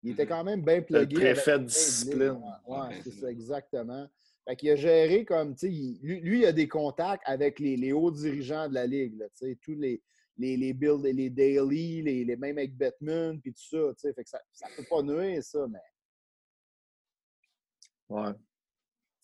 Il 0.03 0.13
était 0.13 0.25
mm-hmm. 0.25 0.29
quand 0.29 0.45
même 0.45 0.65
bien 0.65 0.81
plugué. 0.83 1.17
Le 1.17 1.21
préfet 1.21 1.59
de 1.59 1.65
discipline. 1.65 2.41
Oui, 2.67 2.79
ouais, 2.79 3.01
c'est 3.03 3.11
ça, 3.11 3.31
exactement. 3.31 4.07
Fait 4.47 4.63
il 4.63 4.71
a 4.71 4.77
géré 4.77 5.25
comme, 5.25 5.55
tu 5.55 5.67
sais, 5.67 5.99
lui, 6.03 6.21
lui, 6.21 6.39
il 6.41 6.47
a 6.47 6.53
des 6.53 6.69
contacts 6.69 7.23
avec 7.27 7.59
les, 7.59 7.77
les 7.77 7.93
hauts 7.93 8.13
dirigeants 8.13 8.69
de 8.69 8.75
la 8.75 8.87
Ligue, 8.87 9.19
là, 9.19 9.27
tous 9.61 9.75
les, 9.75 10.01
les, 10.39 10.57
les 10.57 10.73
Bill, 10.73 11.01
les 11.03 11.31
Daily, 11.31 12.03
les, 12.03 12.25
les 12.25 12.37
mêmes 12.37 12.59
avec 12.59 12.77
Batman, 12.77 13.41
puis 13.41 13.53
tout 13.53 13.63
ça, 13.63 13.93
tu 13.95 14.01
sais, 14.01 14.13
fait 14.13 14.23
que 14.23 14.31
ça 14.31 14.39
ne 14.39 14.77
peut 14.77 14.87
pas 14.89 15.03
nuire, 15.03 15.43
ça, 15.43 15.67
mais... 15.69 15.81
Ouais. 18.09 18.33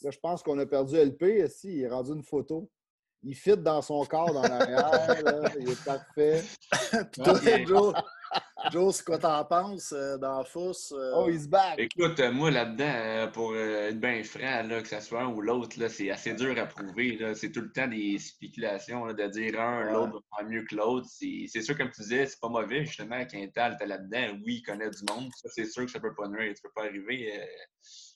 Là, 0.03 0.11
je 0.11 0.19
pense 0.19 0.43
qu'on 0.43 0.59
a 0.59 0.67
perdu 0.67 0.97
LP. 0.97 1.45
Ici, 1.47 1.73
il 1.73 1.83
est 1.83 1.89
rendu 1.89 2.13
une 2.13 2.25
photo. 2.25 2.69
Il 3.23 3.37
fit 3.37 3.57
dans 3.57 3.81
son 3.83 4.05
corps 4.05 4.33
dans 4.33 4.43
l'arrière. 4.43 5.53
il 5.61 5.71
est 5.71 5.85
parfait. 5.85 6.43
Puis 7.13 7.23
toi, 7.23 7.39
Joe, 7.65 7.95
Joe 8.71 8.95
c'est 8.95 9.05
quoi 9.05 9.19
t'en 9.19 9.45
penses 9.45 9.93
euh, 9.93 10.17
dans 10.19 10.45
fosse? 10.45 10.93
Euh? 10.93 11.13
Oh, 11.17 11.31
se 11.33 11.49
back! 11.49 11.75
Écoute, 11.79 12.21
euh, 12.21 12.33
moi, 12.33 12.51
là-dedans, 12.51 13.31
pour 13.33 13.57
être 13.57 13.99
bien 13.99 14.23
franc, 14.23 14.63
là, 14.63 14.81
que 14.81 14.89
ce 14.89 15.01
soit 15.01 15.23
un 15.23 15.29
ou 15.29 15.41
l'autre, 15.41 15.77
c'est 15.89 16.11
assez 16.11 16.35
dur 16.35 16.57
à 16.59 16.67
prouver. 16.67 17.19
C'est 17.35 17.51
tout 17.51 17.61
le 17.61 17.73
temps 17.73 17.89
des 17.89 18.19
spéculations 18.19 19.07
de 19.13 19.27
dire 19.29 19.61
un, 19.61 19.93
l'autre 19.93 20.13
va 20.13 20.39
faire 20.39 20.49
mieux 20.49 20.65
que 20.65 20.77
l'autre. 20.77 21.07
C'est 21.09 21.63
sûr, 21.63 21.77
comme 21.77 21.91
tu 21.91 22.03
disais, 22.03 22.27
c'est 22.27 22.41
pas 22.41 22.49
mauvais. 22.49 22.85
Justement, 22.85 23.25
Quintal, 23.25 23.77
t'es 23.79 23.87
là-dedans. 23.87 24.39
Oui, 24.45 24.57
il 24.57 24.63
connaît 24.63 24.91
du 24.91 25.03
monde. 25.11 25.31
Ça, 25.37 25.49
c'est 25.55 25.67
sûr 25.67 25.85
que 25.85 25.91
ça 25.91 26.01
peut 26.01 26.15
pas 26.15 26.29
nuire. 26.29 26.53
Ça 26.55 26.63
peut 26.63 26.73
pas 26.75 26.85
arriver 26.85 27.33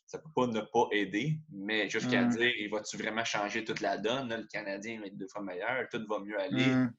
ça 0.06 0.18
peut 0.18 0.30
pas 0.34 0.46
ne 0.46 0.60
pas 0.60 0.86
aider, 0.92 1.38
mais 1.50 1.88
jusqu'à 1.90 2.22
mm. 2.22 2.30
dire, 2.30 2.52
il 2.58 2.70
va-tu 2.70 2.96
vraiment 2.96 3.24
changer 3.24 3.64
toute 3.64 3.80
la 3.80 3.98
donne? 3.98 4.28
le 4.28 4.46
Canadien 4.46 5.00
va 5.00 5.06
être 5.06 5.16
deux 5.16 5.26
fois 5.26 5.42
meilleur, 5.42 5.88
tout 5.90 6.00
va 6.08 6.20
mieux 6.20 6.38
aller. 6.40 6.66
Mm. 6.66 6.94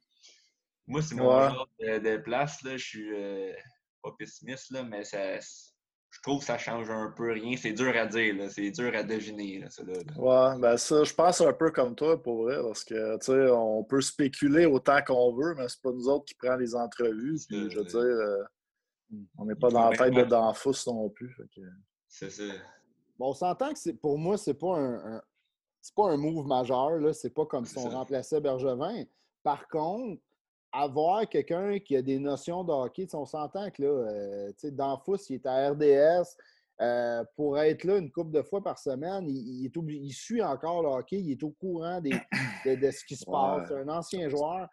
Moi, 0.87 1.01
c'est 1.01 1.15
mon 1.15 1.29
genre 1.29 1.69
de, 1.79 2.17
place. 2.17 2.61
Là, 2.63 2.77
je 2.77 2.85
suis 2.85 3.13
euh, 3.13 3.53
pas 4.01 4.11
pessimiste, 4.17 4.71
là, 4.71 4.83
mais 4.83 5.03
ça, 5.03 5.37
je 5.37 6.21
trouve 6.21 6.39
que 6.39 6.45
ça 6.45 6.57
change 6.57 6.89
un 6.89 7.11
peu 7.15 7.33
rien. 7.33 7.57
C'est 7.57 7.73
dur 7.73 7.93
à 7.95 8.05
dire, 8.05 8.35
c'est 8.49 8.71
dur 8.71 8.95
à 8.95 9.03
deviner. 9.03 9.59
Là, 9.59 9.67
Ouais, 10.17 10.59
ben 10.59 10.77
ça, 10.77 11.03
je 11.03 11.13
pense 11.13 11.41
un 11.41 11.53
peu 11.53 11.71
comme 11.71 11.95
toi 11.95 12.21
pour 12.21 12.43
vrai, 12.43 12.57
parce 12.61 12.83
que 12.83 13.17
tu 13.17 13.25
sais, 13.25 13.51
on 13.51 13.83
peut 13.83 14.01
spéculer 14.01 14.65
autant 14.65 14.99
qu'on 15.05 15.35
veut, 15.35 15.55
mais 15.55 15.67
c'est 15.67 15.81
pas 15.81 15.91
nous 15.91 16.07
autres 16.07 16.25
qui 16.25 16.35
prenons 16.35 16.57
les 16.57 16.73
entrevues. 16.73 17.39
Puis, 17.47 17.69
je 17.69 17.77
veux 17.77 17.85
dire, 17.85 17.99
euh, 17.99 18.43
on 19.37 19.45
n'est 19.45 19.55
pas 19.55 19.69
dans 19.69 19.89
la 19.89 19.97
tête 19.97 20.13
de 20.13 20.23
Danfous 20.23 20.73
non 20.87 21.09
plus. 21.09 21.35
C'est 22.07 22.29
ça. 22.29 22.43
Bon, 23.19 23.29
on 23.29 23.33
s'entend 23.33 23.73
que 23.73 23.91
pour 23.91 24.17
moi, 24.17 24.37
c'est 24.37 24.53
pas 24.53 24.77
un, 24.77 25.21
pas 25.95 26.11
un 26.11 26.17
move 26.17 26.47
majeur. 26.47 27.13
C'est 27.13 27.33
pas 27.33 27.45
comme 27.45 27.65
si 27.65 27.77
on 27.77 27.89
remplaçait 27.89 28.39
Bergevin. 28.39 29.03
Par 29.43 29.67
contre, 29.67 30.21
avoir 30.81 31.27
quelqu'un 31.27 31.79
qui 31.79 31.95
a 31.95 32.01
des 32.01 32.19
notions 32.19 32.63
de 32.63 32.71
hockey, 32.71 33.07
on 33.13 33.25
s'entend 33.25 33.69
que 33.71 33.83
là, 33.83 33.89
euh, 33.89 34.51
dans 34.71 34.97
Fous, 34.97 35.17
il 35.29 35.35
est 35.35 35.45
à 35.45 35.71
RDS. 35.71 36.35
Euh, 36.79 37.23
pour 37.35 37.57
être 37.57 37.85
là 37.85 37.97
une 37.97 38.11
couple 38.11 38.31
de 38.31 38.43
fois 38.43 38.61
par 38.63 38.77
semaine, 38.77 39.27
il, 39.27 39.65
est 39.65 39.71
il 39.75 40.11
suit 40.11 40.43
encore 40.43 40.83
le 40.83 40.89
hockey, 40.89 41.17
il 41.17 41.31
est 41.31 41.43
au 41.43 41.49
courant 41.49 41.99
de, 42.01 42.11
ce 42.91 43.05
qui 43.05 43.15
se 43.15 43.25
passe. 43.25 43.67
C'est 43.67 43.79
un 43.79 43.89
ancien 43.89 44.29
joueur. 44.29 44.67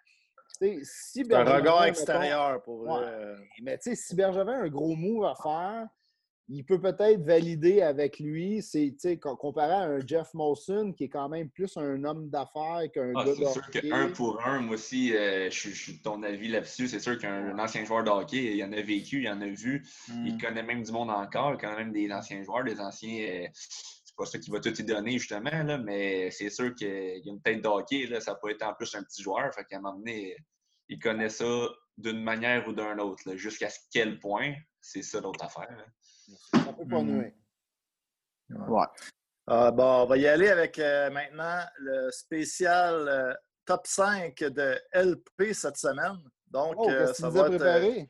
Si 0.82 1.24
un 1.32 1.44
regard 1.44 1.84
extérieur 1.84 2.62
pour. 2.62 3.00
Mais 3.62 3.78
si 3.80 4.14
Bergevin 4.14 4.52
a 4.52 4.62
un 4.64 4.68
gros 4.68 4.94
move 4.94 5.24
à 5.24 5.34
faire, 5.34 5.88
il 6.48 6.64
peut 6.64 6.80
peut-être 6.80 7.22
valider 7.22 7.80
avec 7.80 8.18
lui, 8.18 8.62
c'est 8.62 9.18
comparé 9.18 9.72
à 9.72 9.84
un 9.84 10.06
Jeff 10.06 10.34
Molson 10.34 10.92
qui 10.96 11.04
est 11.04 11.08
quand 11.08 11.28
même 11.28 11.48
plus 11.48 11.76
un 11.76 12.04
homme 12.04 12.28
d'affaires 12.28 12.82
qu'un 12.92 13.12
ah, 13.16 13.24
gars 13.24 13.30
de 13.30 13.36
C'est 13.36 13.52
sûr 13.52 13.70
qu'un 13.70 14.10
pour 14.10 14.44
un, 14.46 14.60
moi 14.60 14.74
aussi, 14.74 15.16
euh, 15.16 15.48
je, 15.50 15.70
suis 15.70 15.98
de 15.98 16.02
ton 16.02 16.22
avis 16.22 16.48
là-dessus. 16.48 16.88
C'est 16.88 17.00
sûr 17.00 17.18
qu'un 17.18 17.58
ancien 17.58 17.84
joueur 17.84 18.04
de 18.04 18.10
hockey, 18.10 18.56
il 18.56 18.62
en 18.62 18.72
a 18.72 18.82
vécu, 18.82 19.22
il 19.22 19.28
en 19.28 19.40
a 19.40 19.46
vu, 19.46 19.86
il 20.08 20.34
hmm. 20.34 20.38
connaît 20.38 20.62
même 20.62 20.82
du 20.82 20.92
monde 20.92 21.10
encore, 21.10 21.54
il 21.54 21.58
connaît 21.58 21.76
même 21.76 21.92
des 21.92 22.12
anciens 22.12 22.42
joueurs, 22.42 22.64
des 22.64 22.78
anciens. 22.78 23.26
Euh, 23.26 23.46
c'est 23.54 24.16
pas 24.16 24.26
ça 24.26 24.38
qu'il 24.38 24.52
va 24.52 24.60
tout 24.60 24.78
y 24.78 24.84
donner, 24.84 25.12
justement, 25.12 25.50
là, 25.50 25.78
mais 25.78 26.30
c'est 26.30 26.50
sûr 26.50 26.74
qu'il 26.74 26.88
y 26.88 27.28
a 27.28 27.32
une 27.32 27.40
tête 27.40 27.62
de 27.62 27.68
hockey, 27.68 28.06
là, 28.06 28.20
ça 28.20 28.34
peut 28.34 28.50
être 28.50 28.62
en 28.64 28.74
plus 28.74 28.94
un 28.94 29.02
petit 29.02 29.22
joueur. 29.22 29.52
Fait 29.54 29.64
qu'à 29.64 29.78
un 29.78 29.80
moment 29.80 29.96
donné, 29.96 30.36
il 30.88 30.98
connaît 30.98 31.30
ça 31.30 31.68
d'une 31.96 32.22
manière 32.22 32.68
ou 32.68 32.72
d'un 32.72 32.98
autre. 32.98 33.34
Jusqu'à 33.34 33.68
quel 33.92 34.18
point, 34.18 34.52
c'est 34.84 35.02
ça 35.02 35.20
l'autre 35.20 35.42
affaire. 35.42 35.86
Ça 36.52 36.72
peut 36.72 36.86
pas 36.86 37.02
hmm. 37.02 37.32
Ouais. 38.68 38.86
Ah, 39.46 39.70
bon, 39.70 40.02
on 40.02 40.06
va 40.06 40.16
y 40.18 40.26
aller 40.26 40.48
avec 40.48 40.78
euh, 40.78 41.10
maintenant 41.10 41.60
le 41.78 42.10
spécial 42.10 43.08
euh, 43.08 43.34
top 43.64 43.86
5 43.86 44.38
de 44.40 44.78
LP 44.92 45.54
cette 45.54 45.78
semaine. 45.78 46.18
Donc, 46.50 46.74
oh, 46.76 46.90
euh, 46.90 47.12
ça 47.14 47.30
va 47.30 47.48
être 47.48 48.08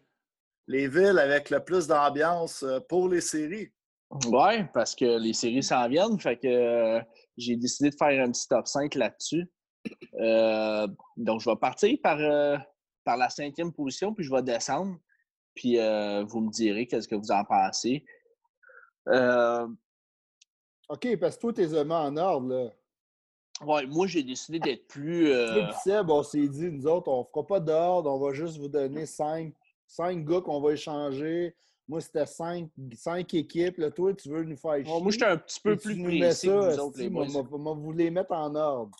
les 0.67 0.89
villes 0.89 1.19
avec 1.19 1.51
le 1.51 1.63
plus 1.63 1.87
d'ambiance 1.87 2.65
pour 2.89 3.09
les 3.09 3.21
séries. 3.21 3.73
Oui, 4.27 4.65
parce 4.73 4.95
que 4.97 5.19
les 5.19 5.33
séries 5.33 5.63
s'en 5.63 5.89
viennent. 5.89 6.19
Fait 6.19 6.39
que 6.39 7.01
j'ai 7.37 7.57
décidé 7.57 7.91
de 7.91 7.97
faire 7.97 8.25
un 8.25 8.33
petit 8.33 8.49
top 8.49 8.67
5 8.67 8.95
là-dessus. 8.97 9.49
donc, 11.17 11.41
je 11.41 11.51
vais 11.51 11.57
partir 11.57 11.97
par, 12.03 12.19
par 13.05 13.17
la 13.17 13.29
cinquième 13.29 13.73
position, 13.73 14.13
puis 14.13 14.25
je 14.25 14.31
vais 14.33 14.43
descendre. 14.43 14.97
Puis 15.55 15.77
vous 15.77 16.41
me 16.41 16.51
direz 16.51 16.87
qu'est-ce 16.87 17.09
que 17.09 17.15
vous 17.15 17.31
en 17.31 17.45
pensez. 17.45 18.05
OK, 20.89 21.17
parce 21.19 21.37
que 21.37 21.41
toi, 21.41 21.53
tes 21.53 21.75
aimants 21.75 22.05
en 22.05 22.17
ordre, 22.17 22.49
là. 22.49 22.71
Ouais, 23.63 23.87
moi, 23.87 24.07
j'ai 24.07 24.23
décidé 24.23 24.59
d'être 24.59 24.87
plus. 24.89 25.29
Euh... 25.35 25.71
Seb, 25.83 26.11
on 26.11 26.23
s'est 26.23 26.49
dit, 26.49 26.71
nous 26.71 26.87
autres, 26.87 27.09
on 27.09 27.25
fera 27.25 27.47
pas 27.47 27.61
d'ordre, 27.61 28.11
on 28.11 28.19
va 28.19 28.33
juste 28.33 28.59
vous 28.59 28.69
donner 28.69 29.07
cinq, 29.07 29.55
cinq 29.87 30.25
gars 30.25 30.41
qu'on 30.41 30.61
va 30.61 30.73
échanger. 30.73 31.55
Moi, 31.87 32.01
c'était 32.01 32.27
cinq, 32.27 32.69
cinq 32.95 33.35
équipes. 33.35 33.79
Là, 33.79 33.91
toi, 33.91 34.15
tu 34.15 34.29
veux 34.29 34.45
nous 34.45 34.57
faire 34.57 34.85
chier. 34.85 35.01
moi, 35.01 35.11
j'étais 35.11 35.25
un 35.27 35.37
petit 35.37 35.61
peu 35.61 35.77
plus 35.77 36.03
précis 36.03 36.47
ça, 36.47 36.53
que 36.53 36.75
vous 36.75 36.81
autres, 36.81 36.99
les 36.99 37.11
moi, 37.11 37.27
moi, 37.27 37.75
vous 37.75 37.93
les 37.93 38.11
mettre 38.11 38.33
en 38.33 38.55
ordre. 38.55 38.97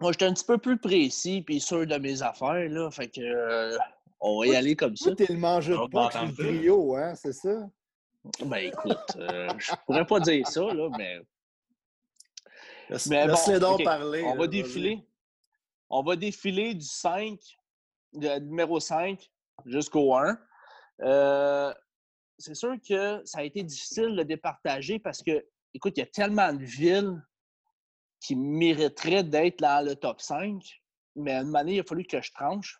Moi, 0.00 0.12
j'étais 0.12 0.26
un 0.26 0.34
petit 0.34 0.44
peu 0.44 0.58
plus 0.58 0.78
précis 0.78 1.42
puis 1.42 1.60
sûr 1.60 1.86
de 1.86 1.96
mes 1.96 2.22
affaires, 2.22 2.68
là. 2.68 2.90
Fait 2.90 3.08
que... 3.08 3.20
Euh, 3.20 3.76
on 4.20 4.40
va 4.40 4.46
y 4.46 4.56
aller 4.56 4.76
comme 4.76 4.96
ça. 4.96 5.14
Tu 5.14 5.24
es 5.24 5.26
le 5.32 5.38
mangeur 5.38 5.88
de 5.88 5.92
pas 5.92 6.10
du 6.24 6.34
trio, 6.34 6.96
hein, 6.96 7.14
c'est 7.14 7.32
ça? 7.32 7.68
Ben 8.44 8.58
écoute, 8.58 9.16
euh, 9.16 9.48
je 9.58 9.72
pourrais 9.86 10.06
pas 10.06 10.20
dire 10.20 10.46
ça, 10.46 10.62
là, 10.74 10.88
mais. 10.96 11.20
mais 13.08 13.26
bon, 13.26 13.58
donc 13.58 13.84
parler. 13.84 14.22
On 14.24 14.36
va 14.36 14.46
défiler. 14.46 15.06
On 15.90 16.02
va 16.02 16.16
défiler 16.16 16.74
du 16.74 16.84
5, 16.84 17.38
du 18.12 18.28
numéro 18.40 18.78
5 18.78 19.30
jusqu'au 19.64 20.14
1. 20.14 20.38
Euh, 21.00 21.72
c'est 22.38 22.54
sûr 22.54 22.76
que 22.86 23.22
ça 23.24 23.38
a 23.38 23.42
été 23.42 23.62
difficile 23.62 24.14
de 24.16 24.22
départager 24.22 24.98
parce 24.98 25.22
que, 25.22 25.46
écoute, 25.72 25.96
il 25.96 26.00
y 26.00 26.02
a 26.02 26.06
tellement 26.06 26.52
de 26.52 26.64
villes 26.64 27.22
qui 28.20 28.36
mériteraient 28.36 29.24
d'être 29.24 29.60
dans 29.60 29.84
le 29.84 29.94
top 29.94 30.20
5, 30.20 30.62
mais 31.16 31.32
à 31.32 31.40
une 31.40 31.50
manière, 31.50 31.74
il 31.76 31.80
a 31.80 31.84
fallu 31.84 32.04
que 32.04 32.20
je 32.20 32.32
tranche. 32.32 32.78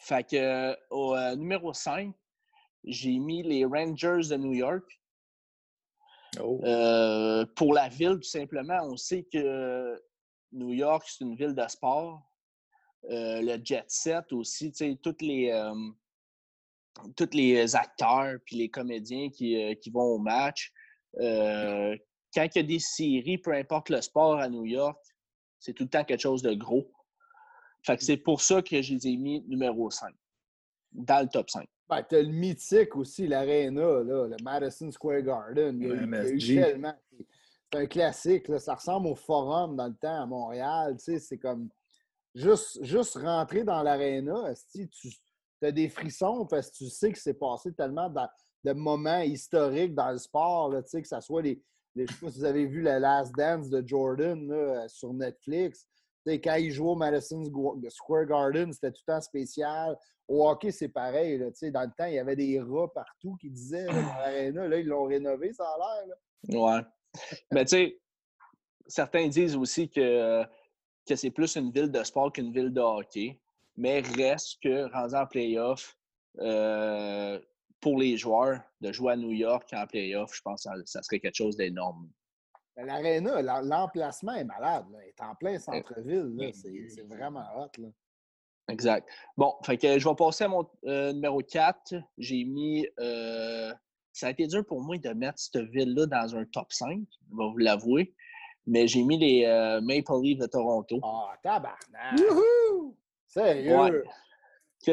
Fait 0.00 0.28
que 0.28 0.76
au 0.90 1.14
euh, 1.14 1.34
numéro 1.36 1.72
5, 1.72 2.14
j'ai 2.84 3.18
mis 3.18 3.42
les 3.42 3.64
Rangers 3.64 4.28
de 4.28 4.36
New 4.36 4.52
York. 4.52 4.84
Oh. 6.40 6.60
Euh, 6.64 7.46
pour 7.54 7.74
la 7.74 7.88
ville, 7.88 8.16
tout 8.16 8.28
simplement, 8.28 8.80
on 8.82 8.96
sait 8.96 9.26
que 9.32 10.00
New 10.52 10.72
York, 10.72 11.04
c'est 11.06 11.24
une 11.24 11.36
ville 11.36 11.54
de 11.54 11.68
sport. 11.68 12.22
Euh, 13.10 13.40
le 13.42 13.62
jet 13.64 13.84
set 13.88 14.32
aussi, 14.32 14.70
tu 14.72 14.78
sais, 14.78 14.98
tous 15.02 15.16
les, 15.20 15.50
euh, 15.50 15.74
tous 17.16 17.30
les 17.32 17.76
acteurs 17.76 18.38
puis 18.44 18.56
les 18.56 18.70
comédiens 18.70 19.28
qui, 19.30 19.76
qui 19.80 19.90
vont 19.90 20.14
au 20.14 20.18
match. 20.18 20.72
quand 21.16 22.42
il 22.42 22.56
y 22.56 22.58
a 22.58 22.62
des 22.62 22.78
séries, 22.78 23.38
peu 23.38 23.52
importe 23.52 23.90
le 23.90 24.00
sport 24.00 24.38
à 24.38 24.48
New 24.48 24.64
York, 24.64 24.98
c'est 25.58 25.72
tout 25.72 25.84
le 25.84 25.90
temps 25.90 26.04
quelque 26.04 26.20
chose 26.20 26.42
de 26.42 26.54
gros. 26.54 26.90
Fait 27.84 27.96
que 27.96 28.04
c'est 28.04 28.16
pour 28.16 28.40
ça 28.40 28.62
que 28.62 28.80
je 28.80 28.94
les 28.94 29.08
ai 29.08 29.16
mis 29.16 29.42
numéro 29.46 29.90
5, 29.90 30.14
dans 30.92 31.22
le 31.22 31.28
top 31.28 31.50
5. 31.50 31.68
Ben, 31.88 32.02
t'as 32.02 32.22
le 32.22 32.28
mythique 32.28 32.96
aussi, 32.96 33.26
l'Arena, 33.26 34.00
le 34.02 34.36
Madison 34.42 34.90
Square 34.90 35.20
Garden. 35.22 35.78
C'est 36.40 37.78
un 37.78 37.86
classique. 37.86 38.48
Là. 38.48 38.58
Ça 38.58 38.74
ressemble 38.74 39.08
au 39.08 39.14
Forum 39.14 39.76
dans 39.76 39.88
le 39.88 39.94
temps 39.94 40.22
à 40.22 40.26
Montréal. 40.26 40.96
C'est 40.98 41.38
comme 41.38 41.68
juste, 42.34 42.82
juste 42.82 43.16
rentrer 43.16 43.64
dans 43.64 43.82
l'Arena, 43.82 44.54
tu 44.72 44.88
as 45.62 45.72
des 45.72 45.88
frissons 45.88 46.46
parce 46.46 46.70
que 46.70 46.76
tu 46.76 46.88
sais 46.88 47.12
que 47.12 47.18
c'est 47.18 47.34
passé 47.34 47.72
tellement 47.74 48.08
de 48.64 48.72
moments 48.72 49.20
historiques 49.20 49.94
dans 49.94 50.10
le 50.10 50.18
sport, 50.18 50.70
là, 50.70 50.82
que 50.82 51.02
ce 51.02 51.20
soit 51.20 51.42
les, 51.42 51.62
les, 51.94 52.06
Je 52.06 52.12
sais 52.12 52.20
pas 52.20 52.30
si 52.30 52.38
vous 52.38 52.44
avez 52.44 52.66
vu 52.66 52.80
la 52.80 52.98
Last 52.98 53.34
Dance 53.36 53.68
de 53.68 53.86
Jordan 53.86 54.48
là, 54.48 54.88
sur 54.88 55.12
Netflix. 55.12 55.86
Quand 56.26 56.54
il 56.56 56.70
jouait 56.70 56.90
au 56.90 56.94
Madison 56.94 57.42
Square 57.88 58.26
Garden, 58.26 58.72
c'était 58.72 58.92
tout 58.92 59.02
le 59.06 59.14
temps 59.14 59.20
spécial. 59.20 59.96
Au 60.26 60.48
hockey, 60.48 60.70
c'est 60.70 60.88
pareil. 60.88 61.38
Là, 61.38 61.50
dans 61.70 61.82
le 61.82 61.92
temps, 61.96 62.06
il 62.06 62.14
y 62.14 62.18
avait 62.18 62.36
des 62.36 62.60
rats 62.60 62.92
partout 62.92 63.36
qui 63.40 63.50
disaient 63.50 63.86
dans 63.86 63.92
l'aréna. 63.92 64.68
Là, 64.68 64.78
ils 64.78 64.86
l'ont 64.86 65.04
rénové, 65.04 65.52
ça 65.52 65.64
a 65.64 66.06
l'air. 66.06 66.60
Ouais. 66.60 66.80
Mais 67.52 67.64
tu 67.64 67.76
sais, 67.76 68.00
certains 68.86 69.28
disent 69.28 69.56
aussi 69.56 69.88
que, 69.88 70.44
que 71.06 71.16
c'est 71.16 71.30
plus 71.30 71.56
une 71.56 71.70
ville 71.70 71.90
de 71.90 72.02
sport 72.02 72.32
qu'une 72.32 72.52
ville 72.52 72.72
de 72.72 72.80
hockey. 72.80 73.38
Mais 73.76 74.00
reste 74.00 74.62
que, 74.62 74.90
rendu 74.92 75.14
en 75.14 75.26
playoff, 75.26 75.96
euh, 76.38 77.38
pour 77.80 77.98
les 77.98 78.16
joueurs, 78.16 78.60
de 78.80 78.92
jouer 78.92 79.12
à 79.12 79.16
New 79.16 79.32
York 79.32 79.68
en 79.72 79.86
playoff, 79.86 80.34
je 80.34 80.42
pense 80.42 80.64
que 80.64 80.84
ça, 80.86 81.02
serait 81.02 81.20
quelque 81.20 81.36
chose 81.36 81.56
d'énorme. 81.56 82.08
L'aréna, 82.76 83.62
l'emplacement 83.62 84.34
est 84.34 84.44
malade. 84.44 84.84
Il 84.90 85.08
est 85.08 85.22
en 85.22 85.34
plein 85.34 85.58
centre-ville. 85.58 86.34
C'est 86.52 87.06
vraiment 87.06 87.44
hot. 87.56 87.70
Là. 87.78 87.88
Exact. 88.68 89.08
Bon, 89.36 89.54
fait 89.64 89.76
que 89.76 89.98
je 89.98 90.08
vais 90.08 90.14
passer 90.14 90.44
à 90.44 90.48
mon 90.48 90.68
euh, 90.86 91.12
numéro 91.12 91.40
4. 91.40 91.94
J'ai 92.18 92.44
mis. 92.44 92.86
Euh, 92.98 93.72
ça 94.12 94.28
a 94.28 94.30
été 94.30 94.46
dur 94.46 94.64
pour 94.64 94.80
moi 94.80 94.96
de 94.96 95.10
mettre 95.10 95.38
cette 95.38 95.64
ville-là 95.70 96.06
dans 96.06 96.36
un 96.36 96.44
top 96.46 96.72
5, 96.72 97.00
je 97.30 97.36
vais 97.36 97.50
vous 97.50 97.58
l'avouer. 97.58 98.14
Mais 98.66 98.86
j'ai 98.86 99.02
mis 99.02 99.18
les 99.18 99.44
euh, 99.44 99.80
Maple 99.80 100.22
Leafs 100.22 100.38
de 100.38 100.46
Toronto. 100.46 100.98
Ah, 101.02 101.06
oh, 101.06 101.36
tabarnak! 101.42 102.18
Wouhou! 102.18 102.96
Sérieux! 103.26 104.04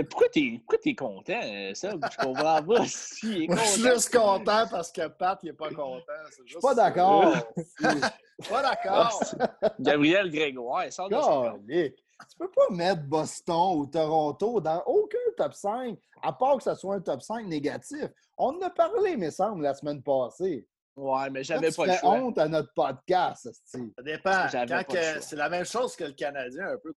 Pourquoi 0.09 0.27
t'es 0.29 0.61
es 0.85 0.95
content, 0.95 1.41
ça? 1.73 1.91
Je 1.91 2.17
comprends 2.17 2.63
pas 2.63 2.85
si 2.85 3.47
Je 3.49 3.55
suis 3.57 3.81
juste 3.81 4.13
content 4.15 4.65
parce 4.69 4.91
que 4.91 5.07
Pat, 5.07 5.39
il 5.43 5.49
est 5.49 5.53
pas 5.53 5.69
content. 5.69 6.03
Je 6.45 6.51
suis 6.51 6.59
pas 6.61 6.75
d'accord. 6.75 7.35
pas 8.49 8.61
d'accord. 8.61 9.23
Gabriel 9.79 10.31
Grégoire, 10.31 10.91
ça 10.91 11.07
tu 12.29 12.37
peux 12.37 12.51
pas 12.51 12.69
mettre 12.69 13.03
Boston 13.03 13.77
ou 13.79 13.85
Toronto 13.87 14.61
dans 14.61 14.83
aucun 14.85 15.17
top 15.37 15.53
5, 15.53 15.97
à 16.21 16.33
part 16.33 16.57
que 16.57 16.63
ce 16.63 16.75
soit 16.75 16.95
un 16.95 17.01
top 17.01 17.21
5 17.21 17.47
négatif. 17.47 18.05
On 18.37 18.55
en 18.57 18.61
a 18.61 18.69
parlé, 18.69 19.17
me 19.17 19.29
semble, 19.29 19.63
la 19.63 19.73
semaine 19.73 20.01
passée. 20.03 20.67
Ouais, 20.95 21.29
mais 21.29 21.43
j'avais 21.43 21.71
pas 21.71 21.85
le 21.85 21.93
choix. 21.93 22.11
honte 22.11 22.37
à 22.37 22.47
notre 22.47 22.73
podcast, 22.73 23.49
Ça 23.65 23.79
dépend. 24.03 24.47
c'est 25.21 25.35
la 25.35 25.49
même 25.49 25.65
chose 25.65 25.95
que 25.95 26.03
le 26.03 26.13
Canadien, 26.13 26.67
un 26.67 26.77
peu, 26.77 26.93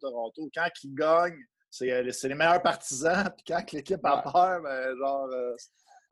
Toronto. 0.00 0.48
Quand 0.54 0.68
il 0.84 0.94
gagne, 0.94 1.38
c'est 1.72 2.28
les 2.28 2.34
meilleurs 2.34 2.62
partisans. 2.62 3.24
Puis 3.36 3.44
quand 3.48 3.72
l'équipe 3.72 4.04
a 4.04 4.18
peur, 4.18 4.60
ben, 4.62 4.96
genre, 4.98 5.28
euh, 5.32 5.54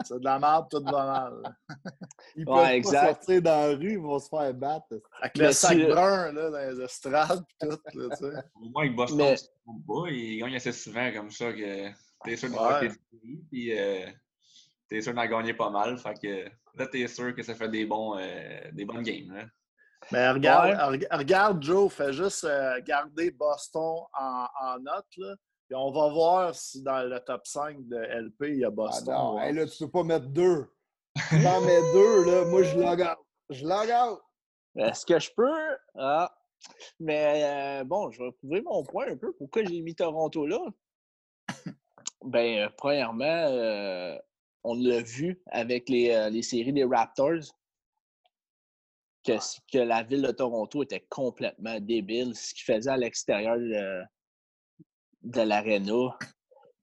c'est 0.02 0.18
de 0.18 0.24
la 0.24 0.38
merde, 0.38 0.66
tout 0.70 0.82
va 0.82 1.06
mal. 1.06 1.56
Ils 2.36 2.46
peuvent 2.46 2.82
pas 2.82 3.12
sortir 3.12 3.42
dans 3.42 3.68
la 3.68 3.76
rue, 3.76 3.92
ils 3.92 3.98
vont 3.98 4.18
se 4.18 4.28
faire 4.28 4.54
battre. 4.54 4.86
Avec 5.20 5.36
le 5.36 5.52
sac 5.52 5.76
brun 5.76 6.32
là, 6.32 6.50
dans 6.50 6.70
les 6.70 6.80
estrades 6.80 7.44
et 7.62 7.66
tout. 7.66 7.78
Là, 7.94 8.16
tu 8.16 8.16
sais. 8.16 8.42
Au 8.54 8.68
moins, 8.70 8.84
avec 8.84 8.96
Boston, 8.96 9.18
mais... 9.18 9.36
pas, 9.86 10.10
ils 10.10 10.38
gagnent 10.38 10.56
assez 10.56 10.72
souvent 10.72 11.12
comme 11.12 11.30
ça 11.30 11.52
que 11.52 11.90
t'es 12.24 12.36
sûr 12.36 12.48
de 12.48 12.54
faire 12.54 12.80
tes 12.80 12.88
séries, 12.88 13.44
puis 13.50 13.78
euh, 13.78 14.06
t'es 14.88 15.02
sûr 15.02 15.12
d'en 15.12 15.26
gagner 15.26 15.52
pas 15.52 15.68
mal. 15.68 15.98
Fait 15.98 16.14
que 16.14 16.44
là, 16.78 16.86
t'es 16.86 17.06
sûr 17.06 17.34
que 17.34 17.42
ça 17.42 17.54
fait 17.54 17.68
des, 17.68 17.84
bons, 17.84 18.16
euh, 18.18 18.60
des 18.72 18.86
bonnes 18.86 19.02
games. 19.02 19.34
Là. 19.34 19.44
Mais 20.12 20.30
regarde, 20.30 21.04
regarde, 21.10 21.62
Joe, 21.62 21.92
fais 21.92 22.14
juste 22.14 22.44
euh, 22.44 22.80
garder 22.82 23.30
Boston 23.32 24.04
en, 24.18 24.46
en 24.62 24.78
note. 24.78 25.06
Là 25.18 25.34
on 25.74 25.90
va 25.90 26.08
voir 26.08 26.54
si 26.54 26.82
dans 26.82 27.02
le 27.02 27.20
top 27.20 27.46
5 27.46 27.86
de 27.88 27.96
LP, 27.96 28.42
il 28.48 28.58
y 28.58 28.64
a 28.64 28.68
ah 28.68 28.70
Boston. 28.70 29.14
Ah 29.16 29.52
non, 29.52 29.60
là, 29.60 29.66
tu 29.66 29.84
peux 29.84 29.90
pas 29.90 30.02
mettre 30.02 30.26
deux. 30.26 30.66
Tu 31.28 31.46
en 31.46 31.60
mets 31.60 31.92
deux, 31.92 32.24
là. 32.24 32.44
Moi, 32.46 32.62
je 32.62 32.78
log 32.78 33.00
out. 33.00 33.18
Je 33.50 33.64
log 33.66 33.88
out. 33.90 34.20
Est-ce 34.76 35.04
que 35.04 35.18
je 35.18 35.30
peux? 35.34 35.76
Ah. 35.96 36.32
Mais 36.98 37.80
euh, 37.80 37.84
bon, 37.84 38.10
je 38.10 38.22
vais 38.22 38.32
prouver 38.32 38.62
mon 38.62 38.84
point 38.84 39.08
un 39.08 39.16
peu. 39.16 39.32
Pourquoi 39.32 39.64
j'ai 39.64 39.80
mis 39.80 39.94
Toronto 39.94 40.46
là? 40.46 40.60
ben, 42.24 42.58
euh, 42.58 42.68
premièrement, 42.76 43.24
euh, 43.24 44.16
on 44.62 44.74
l'a 44.74 45.00
vu 45.00 45.42
avec 45.46 45.88
les, 45.88 46.28
les, 46.30 46.42
séries 46.42 46.72
des 46.72 46.84
Raptors. 46.84 47.54
Que, 49.24 49.32
que 49.70 49.78
la 49.78 50.02
ville 50.02 50.22
de 50.22 50.32
Toronto 50.32 50.82
était 50.82 51.06
complètement 51.08 51.78
débile. 51.80 52.34
Ce 52.34 52.54
qu'ils 52.54 52.74
faisaient 52.74 52.90
à 52.90 52.96
l'extérieur 52.96 53.58
de 55.22 55.40
l'aréna. 55.40 56.16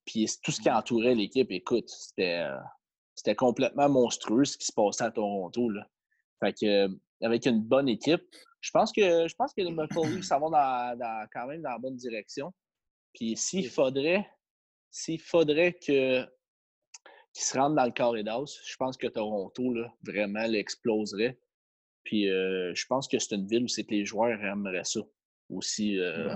Puis 0.06 0.30
tout 0.44 0.52
ce 0.52 0.62
qui 0.62 0.70
entourait 0.70 1.16
l'équipe, 1.16 1.52
écoute, 1.52 1.90
c'était, 1.90 2.46
c'était 3.16 3.36
complètement 3.36 3.90
monstrueux 3.90 4.46
ce 4.46 4.58
qui 4.58 4.66
se 4.66 4.72
passait 4.72 5.04
à 5.04 5.12
Toronto. 5.12 5.70
Là. 5.70 5.88
Fait 6.40 6.54
que, 6.54 6.88
avec 7.22 7.46
une 7.46 7.62
bonne 7.62 7.90
équipe, 7.90 8.24
je 8.62 8.72
pense 8.72 8.92
que 8.92 9.28
je 9.28 9.36
pense 9.36 9.54
que 9.54 9.62
les 9.62 9.72
Maple 9.72 10.08
Leafs 10.08 10.26
s'en 10.26 10.40
vont 10.40 10.50
dans, 10.50 11.28
quand 11.34 11.48
même 11.48 11.62
dans 11.62 11.72
la 11.72 11.80
bonne 11.80 11.96
direction. 11.96 12.54
Puis 13.14 13.36
s'il 13.36 13.70
faudrait, 13.70 14.30
s'il 14.92 15.20
faudrait 15.20 15.74
que 15.74 16.26
qu'ils 17.34 17.46
se 17.46 17.58
rendent 17.58 17.76
dans 17.76 17.86
le 17.86 17.92
carré 17.92 18.24
d'as, 18.24 18.60
je 18.66 18.76
pense 18.78 18.98
que 18.98 19.08
Toronto, 19.08 19.74
là, 19.74 19.94
vraiment, 20.04 20.48
l'exploserait. 20.48 21.40
Puis 22.04 22.30
euh, 22.30 22.74
je 22.74 22.86
pense 22.88 23.08
que 23.08 23.20
c'est 23.20 23.36
une 23.36 23.48
ville 23.48 23.64
où 23.64 23.68
c'est 23.68 23.84
que 23.84 23.92
les 23.92 24.06
joueurs 24.06 24.42
aimeraient 24.44 24.84
ça 24.84 25.02
aussi. 25.50 26.00
Euh... 26.00 26.36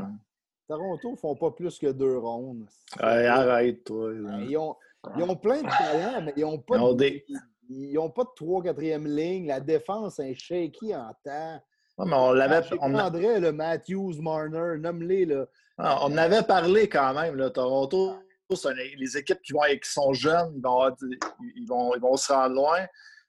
Toronto 0.71 1.11
ne 1.11 1.15
font 1.17 1.35
pas 1.35 1.51
plus 1.51 1.77
que 1.77 1.87
deux 1.87 2.17
rondes. 2.17 2.65
arrête, 2.97 3.83
toi. 3.83 4.13
Ils 4.13 4.57
ont, 4.57 4.77
ils 5.17 5.23
ont, 5.23 5.35
plein 5.35 5.61
de 5.61 5.67
talents, 5.67 6.21
mais 6.21 6.33
ils 6.37 6.43
n'ont 6.43 6.59
pas, 6.59 6.77
de, 6.77 7.21
ils 7.69 7.97
ont 7.97 8.09
pas 8.09 8.23
de 8.23 8.29
3 8.37 8.63
4e 8.63 9.05
ligne. 9.05 9.47
La 9.47 9.59
défense 9.59 10.19
est 10.19 10.33
shaky 10.33 10.95
en 10.95 11.13
temps. 11.25 11.61
mais 11.97 12.13
on 12.13 12.31
l'avait. 12.31 12.65
On 12.79 12.89
prendrait 12.93 13.41
le 13.41 13.51
Matthews, 13.51 14.21
Marner, 14.21 14.77
nomme-les. 14.79 15.43
Ah, 15.77 15.99
on 16.03 16.15
avait 16.17 16.43
parlé 16.43 16.87
quand 16.87 17.13
même. 17.15 17.35
Là, 17.35 17.49
Toronto, 17.49 18.13
les 18.97 19.17
équipes 19.17 19.41
qui, 19.41 19.51
vont, 19.51 19.61
qui 19.69 19.89
sont 19.89 20.13
jeunes, 20.13 20.53
ils 20.55 20.61
vont, 20.61 20.89
ils, 21.57 21.67
vont, 21.67 21.95
ils 21.95 22.01
vont 22.01 22.15
se 22.15 22.31
rendre 22.31 22.55
loin. 22.55 22.87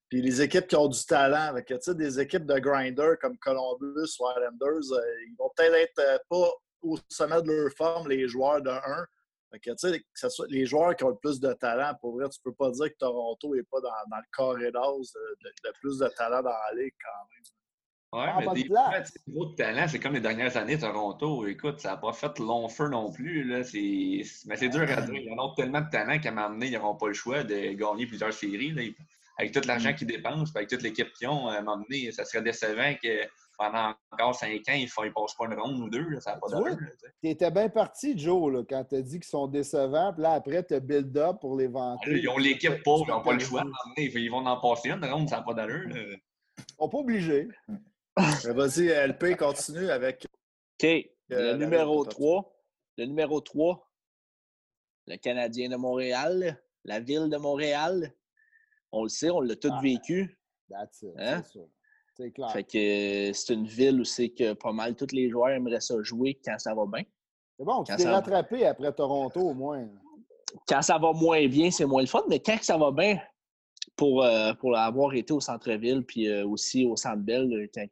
Puis 0.08 0.22
les 0.22 0.42
équipes 0.42 0.68
qui 0.68 0.76
ont 0.76 0.86
du 0.86 1.04
talent, 1.06 1.48
avec 1.48 1.72
des 1.88 2.20
équipes 2.20 2.46
de 2.46 2.58
grinder 2.60 3.14
comme 3.20 3.36
Columbus 3.38 4.16
ou 4.20 4.28
Islanders, 4.30 4.92
euh, 4.92 5.00
ils 5.26 5.34
vont 5.36 5.50
peut-être 5.56 5.74
être, 5.74 5.98
euh, 5.98 6.18
pas 6.28 6.50
au 6.82 6.98
sommet 7.08 7.42
de 7.42 7.52
leur 7.52 7.72
forme, 7.72 8.08
les 8.08 8.28
joueurs 8.28 8.62
de 8.62 8.70
1. 8.70 9.06
que, 9.52 9.70
que 9.70 10.28
soit 10.28 10.46
les 10.48 10.66
joueurs 10.66 10.96
qui 10.96 11.04
ont 11.04 11.10
le 11.10 11.16
plus 11.16 11.40
de 11.40 11.52
talent, 11.54 11.94
pour 12.00 12.16
vrai, 12.16 12.28
tu 12.28 12.40
peux 12.42 12.54
pas 12.54 12.70
dire 12.70 12.88
que 12.88 12.96
Toronto 12.98 13.54
n'est 13.54 13.62
pas 13.62 13.80
dans, 13.80 13.90
dans, 14.10 14.16
le 14.16 14.36
carré 14.36 14.72
d'os 14.72 15.12
de, 15.12 15.72
plus 15.80 15.98
de 15.98 16.08
talent 16.16 16.42
dans 16.42 16.50
la 16.50 16.82
ligue 16.82 16.94
quand 17.02 17.28
même. 17.30 17.42
Oui, 18.14 18.44
mais 18.46 18.62
des 18.62 18.68
gros 19.32 19.46
de 19.46 19.54
talent, 19.54 19.86
c'est 19.88 19.98
comme 19.98 20.12
les 20.12 20.20
dernières 20.20 20.54
années, 20.58 20.78
Toronto. 20.78 21.46
Écoute, 21.46 21.80
ça 21.80 21.92
n'a 21.92 21.96
pas 21.96 22.12
fait 22.12 22.38
long 22.38 22.68
feu 22.68 22.88
non 22.88 23.10
plus. 23.10 23.42
Là. 23.44 23.62
Mais 23.72 24.56
c'est 24.56 24.68
dur 24.68 24.82
à 24.82 25.00
dire. 25.00 25.14
Il 25.14 25.24
y 25.24 25.32
en 25.32 25.38
a 25.38 25.54
tellement 25.56 25.80
de 25.80 25.88
talent 25.88 26.18
qu'à 26.18 26.28
un 26.28 26.32
moment 26.32 26.50
donné, 26.50 26.66
ils 26.66 26.74
n'auront 26.74 26.94
pas 26.94 27.08
le 27.08 27.14
choix 27.14 27.42
de 27.42 27.72
gagner 27.72 28.06
plusieurs 28.06 28.34
séries. 28.34 28.72
Là 28.72 28.82
avec 29.38 29.52
tout 29.52 29.66
l'argent 29.66 29.90
mm. 29.90 29.94
qu'ils 29.94 30.06
dépensent, 30.06 30.52
avec 30.54 30.68
toute 30.68 30.82
l'équipe 30.82 31.12
qu'ils 31.12 31.28
ont, 31.28 31.48
à 31.48 31.58
un 31.58 31.62
moment 31.62 31.82
donné, 31.82 32.10
ça 32.12 32.24
serait 32.24 32.42
décevant 32.42 32.94
que 33.02 33.26
pendant 33.62 33.94
encore 34.10 34.34
cinq 34.34 34.68
ans, 34.68 34.74
ils 34.74 34.84
ne 34.84 35.12
passent 35.12 35.34
pas 35.34 35.46
une 35.46 35.54
ronde 35.54 35.80
ou 35.80 35.88
deux. 35.88 36.20
ça 36.20 36.32
n'a 36.32 36.38
pas 36.38 36.48
d'allure. 36.48 36.76
Tu 37.22 37.28
étais 37.28 37.50
bien 37.50 37.68
parti, 37.68 38.18
Joe, 38.18 38.52
là, 38.52 38.64
quand 38.68 38.84
tu 38.84 38.96
as 38.96 39.02
dit 39.02 39.20
qu'ils 39.20 39.24
sont 39.24 39.46
décevants. 39.46 40.12
Puis 40.12 40.22
là, 40.22 40.32
après, 40.32 40.64
tu 40.64 40.74
as 40.74 40.80
build-up 40.80 41.36
pour 41.40 41.56
les 41.56 41.68
vendre. 41.68 42.00
Ils 42.06 42.28
ont 42.28 42.38
l'équipe 42.38 42.82
pauvre, 42.82 43.04
ils 43.06 43.12
n'ont 43.12 43.22
pas 43.22 43.34
le 43.34 43.38
choix. 43.38 43.64
Ils 43.96 44.30
vont 44.30 44.44
en 44.44 44.60
passer 44.60 44.90
une 44.90 45.04
ronde, 45.04 45.28
ça 45.28 45.36
n'a 45.36 45.42
pas 45.42 45.54
d'allure. 45.54 45.88
Ils 45.90 46.64
sont 46.78 46.88
pas 46.88 46.98
obligés. 46.98 47.48
Vas-y, 48.16 48.88
LP, 48.88 49.36
continue 49.36 49.90
avec. 49.90 50.26
OK. 50.82 50.84
Euh, 50.84 51.52
le 51.52 51.56
numéro 51.56 52.04
3. 52.04 52.56
Le 52.98 53.04
numéro 53.06 53.40
3. 53.40 53.90
Le 55.06 55.16
Canadien 55.16 55.68
de 55.68 55.76
Montréal. 55.76 56.60
La 56.84 56.98
ville 56.98 57.28
de 57.30 57.36
Montréal. 57.36 58.12
On 58.90 59.04
le 59.04 59.08
sait, 59.08 59.30
on 59.30 59.40
l'a 59.40 59.56
tout 59.56 59.70
ah, 59.72 59.80
vécu. 59.80 60.36
That's 60.68 61.04
hein? 61.16 61.42
C'est 62.14 62.30
clair. 62.30 62.50
Fait 62.50 62.64
que 62.64 63.30
euh, 63.30 63.32
c'est 63.32 63.54
une 63.54 63.66
ville 63.66 64.00
où 64.00 64.04
c'est 64.04 64.28
que 64.28 64.52
pas 64.52 64.72
mal 64.72 64.94
tous 64.94 65.12
les 65.12 65.30
joueurs 65.30 65.50
aimeraient 65.50 65.80
ça 65.80 65.94
jouer 66.02 66.38
quand 66.44 66.58
ça 66.58 66.74
va 66.74 66.84
bien. 66.86 67.04
C'est 67.58 67.64
bon, 67.64 67.84
tu 67.84 67.96
t'es 67.96 68.08
rattrapé 68.08 68.66
après 68.66 68.92
Toronto 68.92 69.40
au 69.40 69.54
moins. 69.54 69.88
Quand 70.68 70.82
ça 70.82 70.98
va 70.98 71.12
moins 71.12 71.46
bien, 71.46 71.70
c'est 71.70 71.86
moins 71.86 72.02
le 72.02 72.06
fun, 72.06 72.22
mais 72.28 72.40
quand 72.40 72.58
ça 72.60 72.76
va 72.76 72.90
bien, 72.90 73.18
pour, 73.96 74.22
euh, 74.22 74.52
pour 74.54 74.76
avoir 74.76 75.14
été 75.14 75.32
au 75.32 75.40
centre-ville 75.40 76.04
puis 76.04 76.28
euh, 76.28 76.46
aussi 76.46 76.84
au 76.84 76.96
centre 76.96 77.22
belle 77.22 77.68
quand, 77.74 77.86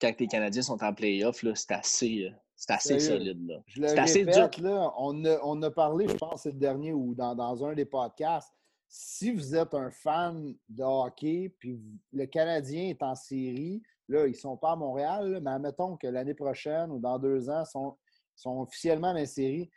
quand 0.00 0.20
les 0.20 0.26
Canadiens 0.26 0.62
sont 0.62 0.82
en 0.82 0.92
playoff, 0.92 1.44
c'est 1.54 1.72
assez, 1.72 2.32
assez 2.68 2.98
solide. 2.98 3.62
C'est 3.74 3.98
assez 3.98 4.24
dur. 4.24 4.50
Là, 4.60 4.92
on, 4.98 5.24
a, 5.24 5.38
on 5.44 5.62
a 5.62 5.70
parlé, 5.70 6.08
je 6.08 6.14
pense, 6.14 6.42
c'est 6.42 6.52
le 6.52 6.58
dernier 6.58 6.92
ou 6.92 7.14
dans, 7.14 7.34
dans 7.34 7.64
un 7.64 7.74
des 7.74 7.84
podcasts 7.84 8.52
si 8.88 9.30
vous 9.30 9.54
êtes 9.54 9.74
un 9.74 9.90
fan 9.90 10.54
de 10.68 10.82
hockey, 10.82 11.54
puis 11.58 11.80
le 12.12 12.26
Canadien 12.26 12.88
est 12.88 13.02
en 13.02 13.14
série, 13.14 13.82
là, 14.08 14.26
ils 14.26 14.32
ne 14.32 14.36
sont 14.36 14.56
pas 14.56 14.72
à 14.72 14.76
Montréal, 14.76 15.40
mais 15.42 15.50
admettons 15.50 15.96
que 15.96 16.06
l'année 16.06 16.34
prochaine 16.34 16.90
ou 16.90 16.98
dans 16.98 17.18
deux 17.18 17.50
ans, 17.50 17.64
ils 17.64 17.70
sont, 17.70 17.96
sont 18.34 18.60
officiellement 18.60 19.12
dans 19.12 19.20
la 19.20 19.26
série. 19.26 19.70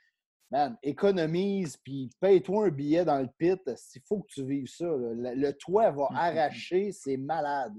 Man, 0.50 0.78
économise, 0.84 1.78
puis 1.78 2.10
paye-toi 2.20 2.66
un 2.66 2.70
billet 2.70 3.06
dans 3.06 3.20
le 3.20 3.30
pit. 3.38 3.62
Il 3.96 4.02
faut 4.06 4.22
que 4.22 4.28
tu 4.28 4.46
vives 4.46 4.68
ça. 4.68 4.86
Le, 4.86 5.52
toit 5.52 5.92
va 5.92 6.08
arracher, 6.14 6.92
c'est 6.92 7.16
malade. 7.16 7.74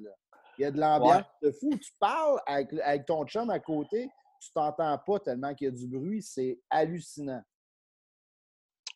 Il 0.59 0.62
y 0.62 0.64
a 0.64 0.71
de 0.71 0.81
l'ambiance 0.81 1.25
de 1.42 1.51
fou. 1.51 1.71
Tu 1.77 1.92
parles 1.99 2.40
avec, 2.47 2.73
avec, 2.83 3.05
ton 3.05 3.27
chum 3.27 3.51
à 3.51 3.59
côté, 3.59 4.09
tu 4.40 4.51
t'entends 4.55 4.99
pas 5.07 5.21
tellement 5.21 5.55
qu'il 5.55 5.66
y 5.66 5.68
a 5.68 5.71
du 5.71 5.87
bruit. 5.87 6.23
C'est 6.23 6.61
hallucinant. 6.71 7.42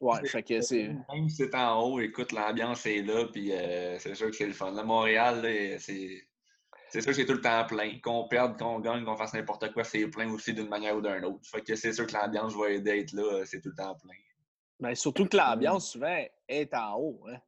Ouais, 0.07 0.29
fait 0.29 0.42
que 0.42 0.61
c'est. 0.61 0.88
Même 1.12 1.29
si 1.29 1.37
c'est 1.37 1.55
en 1.55 1.83
haut, 1.83 2.01
écoute, 2.01 2.33
l'ambiance 2.33 2.87
est 2.87 3.03
là, 3.03 3.25
puis 3.27 3.53
euh, 3.53 3.99
c'est 3.99 4.14
sûr 4.14 4.31
que 4.31 4.37
c'est 4.37 4.47
le 4.47 4.53
fun. 4.53 4.73
Là, 4.73 4.83
Montréal, 4.83 5.42
c'est. 5.79 6.23
C'est 6.88 7.01
sûr 7.01 7.11
que 7.11 7.16
c'est 7.16 7.27
tout 7.27 7.33
le 7.33 7.40
temps 7.40 7.66
plein. 7.66 7.99
Qu'on 7.99 8.29
perde, 8.29 8.57
qu'on 8.59 8.79
gagne, 8.79 9.05
qu'on 9.05 9.16
fasse 9.16 9.35
n'importe 9.35 9.73
quoi, 9.73 9.83
c'est 9.83 10.07
plein 10.07 10.33
aussi 10.33 10.55
d'une 10.55 10.69
manière 10.69 10.97
ou 10.97 11.03
d'une 11.03 11.25
autre. 11.25 11.45
Fait 11.51 11.61
que 11.61 11.75
c'est 11.75 11.92
sûr 11.92 12.07
que 12.07 12.12
l'ambiance 12.14 12.55
va 12.55 12.71
aider 12.71 12.90
à 12.92 12.97
être 12.97 13.12
là, 13.12 13.45
c'est 13.45 13.61
tout 13.61 13.71
le 13.71 13.75
temps 13.75 13.97
plein. 13.97 14.14
Mais 14.79 14.95
surtout 14.95 15.27
que 15.27 15.37
l'ambiance, 15.37 15.90
souvent, 15.90 16.16
est 16.49 16.75
en 16.75 16.95
haut. 16.97 17.21
Hein? 17.29 17.40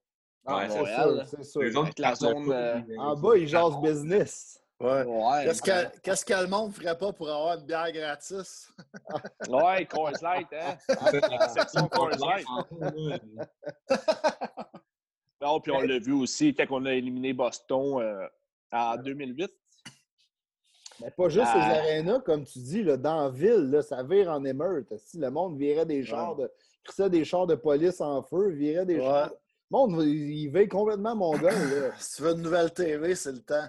C'est 1.24 1.44
sûr. 1.44 1.62
La 1.98 2.14
zone, 2.14 2.50
euh, 2.50 2.80
En 2.98 3.16
bas, 3.16 3.36
ils 3.36 3.48
jasent 3.48 3.80
business. 3.80 4.60
Ouais. 4.80 5.44
Qu'est-ce 5.44 6.24
que, 6.24 6.32
que 6.32 6.40
le 6.40 6.46
monde 6.46 6.68
ne 6.68 6.74
ferait 6.74 6.96
pas 6.96 7.12
pour 7.12 7.28
avoir 7.28 7.58
une 7.58 7.66
bière 7.66 7.90
gratis? 7.90 8.72
ouais, 9.48 9.86
Coors 9.86 10.12
Light, 10.22 10.46
hein? 10.52 10.76
La 10.88 11.48
section 11.48 11.88
Coors 11.88 12.10
Light. 12.10 12.46
non, 15.42 15.60
puis 15.60 15.72
on 15.72 15.80
l'a 15.80 15.98
vu 15.98 16.12
aussi 16.12 16.54
quand 16.54 16.66
on 16.70 16.86
a 16.86 16.92
éliminé 16.92 17.32
Boston 17.32 18.00
euh, 18.00 18.28
en 18.70 18.96
2008. 18.96 19.50
Mais 21.00 21.10
pas 21.10 21.28
juste 21.28 21.54
les 21.54 21.60
ah. 21.60 21.78
arénas, 21.78 22.20
comme 22.20 22.44
tu 22.44 22.60
dis, 22.60 22.82
là, 22.84 22.96
dans 22.96 23.22
la 23.24 23.30
ville, 23.30 23.70
là, 23.70 23.82
ça 23.82 24.04
vire 24.04 24.30
en 24.30 24.44
émeute. 24.44 24.92
Si 24.98 25.18
le 25.18 25.30
monde 25.30 25.58
virait 25.58 25.86
des 25.86 26.04
chars 26.04 26.36
de. 26.36 26.50
des 27.08 27.24
chars 27.24 27.46
de 27.48 27.56
police 27.56 28.00
en 28.00 28.22
feu, 28.22 28.50
virait 28.50 28.86
des 28.86 29.00
chars. 29.00 29.30
Le 29.70 29.76
monde, 29.76 30.02
il 30.04 30.48
veille 30.48 30.68
complètement 30.68 31.16
mon 31.16 31.36
gars. 31.36 31.50
si 31.98 32.16
tu 32.16 32.22
veux 32.22 32.32
une 32.32 32.42
nouvelle 32.42 32.72
TV, 32.72 33.14
c'est 33.16 33.32
le 33.32 33.42
temps. 33.42 33.68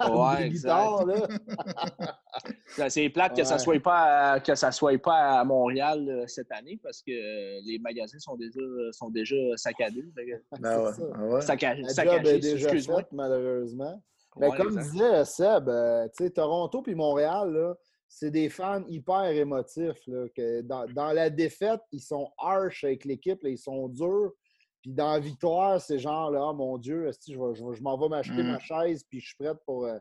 Ouais, 0.00 0.50
c'est 2.88 3.10
plate 3.10 3.36
que 3.36 3.44
ça 3.44 3.58
soit 3.58 3.80
pas 3.80 4.32
à, 4.32 4.40
que 4.40 4.54
ça 4.54 4.72
soit 4.72 4.96
pas 4.98 5.40
à 5.40 5.44
Montréal 5.44 6.08
euh, 6.08 6.26
cette 6.26 6.50
année 6.52 6.80
parce 6.82 7.02
que 7.02 7.10
euh, 7.10 7.60
les 7.66 7.78
magasins 7.78 8.18
sont 8.18 8.36
déjà 8.36 8.60
sont 8.92 9.10
déjà 9.10 9.36
saccadés. 9.56 10.10
Ben 10.58 10.90
ouais. 11.18 11.42
Saccagés, 11.42 12.38
déjà 12.38 12.70
fait, 12.70 13.06
malheureusement. 13.12 14.02
Mais 14.38 14.48
comme 14.56 14.76
disait 14.76 15.24
Seb, 15.24 15.68
euh, 15.68 16.08
Toronto 16.34 16.82
puis 16.82 16.94
Montréal, 16.94 17.74
c'est 18.08 18.30
des 18.30 18.48
fans 18.48 18.84
hyper 18.88 19.24
émotifs. 19.24 20.06
Là, 20.06 20.28
que 20.34 20.62
dans, 20.62 20.86
dans, 20.86 21.12
la 21.12 21.30
défaite, 21.30 21.80
ils 21.92 22.00
sont 22.00 22.30
harsh 22.38 22.84
avec 22.84 23.04
l'équipe, 23.04 23.40
ils 23.44 23.58
sont 23.58 23.88
durs. 23.88 24.32
Puis 24.82 24.92
dans 24.92 25.12
la 25.12 25.20
victoire, 25.20 25.80
c'est 25.80 25.98
genre, 25.98 26.30
là, 26.30 26.40
oh, 26.42 26.54
mon 26.54 26.78
Dieu, 26.78 27.10
je, 27.26 27.32
je, 27.32 27.74
je 27.74 27.82
m'en 27.82 27.98
vais 27.98 28.08
m'acheter 28.08 28.42
ma 28.42 28.56
mm. 28.56 28.60
chaise, 28.60 29.04
puis 29.04 29.20
je 29.20 29.26
suis 29.26 29.36
prête 29.36 29.58
pour 29.66 29.84
euh, 29.84 29.98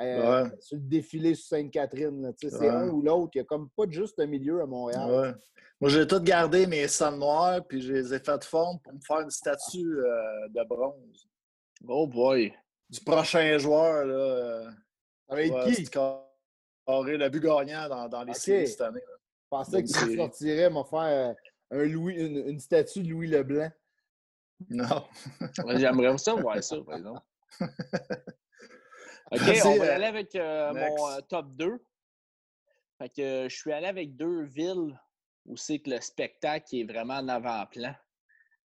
euh, 0.00 0.48
le 0.72 0.78
défilé 0.78 1.34
sur 1.34 1.48
Sainte-Catherine. 1.48 2.32
C'est 2.38 2.68
un 2.68 2.88
ou 2.88 3.02
l'autre. 3.02 3.32
Il 3.34 3.38
n'y 3.38 3.42
a 3.42 3.44
comme 3.44 3.68
pas 3.76 3.84
juste 3.88 4.18
un 4.20 4.26
milieu 4.26 4.62
à 4.62 4.66
Montréal. 4.66 5.38
Moi, 5.80 5.90
j'ai 5.90 6.06
tout 6.06 6.20
gardé 6.20 6.66
mes 6.66 6.88
sangs 6.88 7.16
noirs, 7.16 7.60
puis 7.66 7.82
je 7.82 7.92
les 7.92 8.14
ai 8.14 8.20
fait 8.20 8.44
fondre 8.44 8.80
pour 8.82 8.94
me 8.94 9.00
faire 9.06 9.20
une 9.20 9.30
statue 9.30 9.98
euh, 9.98 10.48
de 10.48 10.64
bronze. 10.66 11.28
Oh 11.86 12.06
boy! 12.06 12.54
Du 12.88 13.00
prochain 13.00 13.58
joueur, 13.58 14.06
là. 14.06 14.70
Avec 15.28 15.52
qui? 15.64 15.84
Carré, 15.88 17.16
le 17.16 17.28
but 17.28 17.42
gagnant 17.42 17.88
dans, 17.88 18.08
dans 18.08 18.22
les 18.22 18.34
séries 18.34 18.68
cette 18.68 18.80
année. 18.80 19.00
Je 19.00 19.48
pensais 19.50 19.82
que 19.82 19.88
tu 19.88 20.16
sortirais 20.16 20.70
me 20.70 20.82
faire 20.84 21.34
un 21.70 21.84
Louis, 21.84 22.14
une 22.14 22.60
statue 22.60 23.02
de 23.02 23.10
Louis 23.10 23.28
Leblanc. 23.28 23.70
Non. 24.70 25.04
J'aimerais 25.76 26.18
ça 26.18 26.34
voir 26.34 26.62
ça, 26.62 26.76
par 26.82 26.96
exemple. 26.96 27.22
OK, 29.32 29.40
on 29.64 29.78
va 29.78 29.94
aller 29.94 30.04
avec 30.04 30.34
euh, 30.34 30.72
mon 30.74 31.08
euh, 31.10 31.20
top 31.28 31.46
2. 31.56 31.84
Fait 32.98 33.08
que 33.08 33.48
je 33.48 33.56
suis 33.56 33.72
allé 33.72 33.86
avec 33.86 34.16
deux 34.16 34.42
villes 34.42 34.98
où 35.46 35.56
c'est 35.56 35.78
que 35.78 35.90
le 35.90 36.00
spectacle 36.00 36.76
est 36.76 36.84
vraiment 36.84 37.14
en 37.14 37.28
avant-plan. 37.28 37.94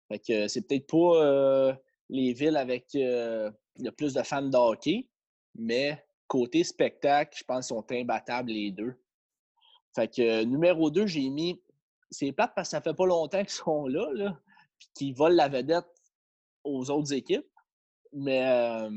Fait 0.08 0.20
que 0.20 0.48
c'est 0.48 0.68
peut-être 0.68 0.88
pas 0.88 1.24
euh, 1.24 1.74
les 2.10 2.34
villes 2.34 2.58
avec 2.58 2.88
le 2.94 3.90
plus 3.92 4.14
de 4.14 4.24
fans 4.24 4.42
de 4.42 4.58
hockey, 4.58 5.08
mais 5.56 6.04
côté 6.28 6.64
spectacle, 6.64 7.38
je 7.38 7.44
pense 7.44 7.68
qu'ils 7.68 7.76
sont 7.76 7.86
imbattables 7.92 8.52
les 8.52 8.72
deux. 8.72 8.96
Fait 9.96 10.14
que 10.14 10.44
numéro 10.44 10.90
2, 10.90 11.06
j'ai 11.08 11.30
mis. 11.30 11.62
C'est 12.12 12.32
plate 12.32 12.54
parce 12.56 12.70
que 12.70 12.72
ça 12.72 12.82
fait 12.82 12.94
pas 12.94 13.06
longtemps 13.06 13.40
qu'ils 13.40 13.50
sont 13.50 13.88
là, 13.88 14.08
là 14.14 14.40
puis 14.96 15.08
qui 15.08 15.14
volent 15.14 15.36
la 15.36 15.48
vedette 15.48 15.88
aux 16.64 16.90
autres 16.90 17.14
équipes. 17.14 17.48
Mais 18.14 18.48
euh, 18.48 18.90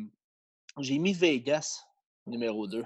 j'ai 0.79 0.99
mis 0.99 1.13
Vegas 1.13 1.85
numéro 2.27 2.67
2. 2.67 2.85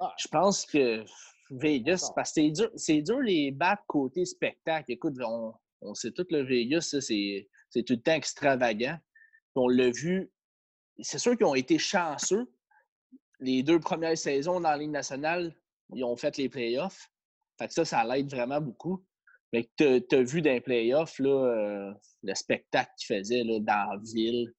Ah. 0.00 0.14
Je 0.18 0.28
pense 0.28 0.66
que 0.66 1.04
Vegas, 1.50 2.10
parce 2.14 2.30
que 2.32 2.42
c'est 2.42 2.50
dur, 2.50 2.70
c'est 2.74 3.02
dur 3.02 3.20
les 3.20 3.50
battre 3.50 3.84
côté 3.86 4.24
spectacle. 4.24 4.90
Écoute, 4.92 5.14
on, 5.24 5.54
on 5.80 5.94
sait 5.94 6.10
tout 6.10 6.26
le 6.30 6.42
Vegas, 6.42 6.96
c'est, 7.00 7.48
c'est 7.70 7.82
tout 7.82 7.94
le 7.94 8.02
temps 8.02 8.12
extravagant. 8.12 8.98
on 9.54 9.68
l'a 9.68 9.90
vu, 9.90 10.30
c'est 11.00 11.18
sûr 11.18 11.36
qu'ils 11.36 11.46
ont 11.46 11.54
été 11.54 11.78
chanceux. 11.78 12.52
Les 13.40 13.62
deux 13.62 13.78
premières 13.78 14.18
saisons 14.18 14.60
dans 14.60 14.70
la 14.70 14.78
Ligue 14.78 14.90
nationale, 14.90 15.54
ils 15.94 16.04
ont 16.04 16.16
fait 16.16 16.36
les 16.36 16.48
playoffs. 16.48 17.10
Fait 17.58 17.68
que 17.68 17.74
ça, 17.74 17.84
ça 17.84 18.04
l'aide 18.04 18.30
vraiment 18.30 18.60
beaucoup. 18.60 19.05
Mais 19.52 19.68
tu 19.76 19.84
as 19.84 20.22
vu 20.22 20.42
dans 20.42 20.52
les 20.52 20.60
playoffs 20.60 21.18
là, 21.18 21.28
euh, 21.28 21.92
le 22.22 22.34
spectacle 22.34 22.90
qu'ils 22.98 23.16
faisaient 23.16 23.44
là, 23.44 23.58
dans 23.60 23.92
la 23.92 24.00
ville. 24.02 24.52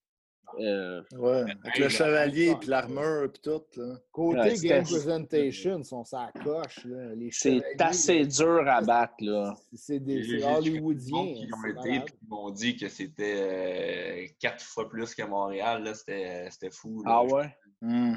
Euh, 0.59 1.03
ouais, 1.11 1.41
avec 1.41 1.77
le 1.77 1.89
chevalier 1.89 2.55
et 2.61 2.65
l'armure 2.67 3.25
et 3.25 3.39
tout. 3.41 3.61
Là. 3.75 3.97
Côté 4.13 4.55
game 4.55 4.85
presentation, 4.85 5.83
sont 5.83 6.05
sa 6.05 6.31
coche. 6.41 6.87
C'est 7.31 7.61
assez 7.81 8.25
dur 8.25 8.65
à 8.65 8.81
battre. 8.81 9.15
là. 9.19 9.53
C'est 9.73 9.99
des 9.99 10.41
Hollywoodiens. 10.41 11.35
Ils 11.35 11.53
ont 11.53 11.65
été 11.65 11.95
et 11.95 12.01
ils 12.21 12.27
m'ont 12.29 12.49
dit 12.49 12.77
que 12.77 12.87
c'était 12.87 13.35
euh, 13.37 14.27
quatre 14.39 14.63
fois 14.63 14.87
plus 14.87 15.13
que 15.13 15.23
Montréal. 15.23 15.93
C'était 15.93 16.71
fou. 16.71 17.03
Ah 17.05 17.25
ouais? 17.25 17.53
Hmm. 17.81 18.15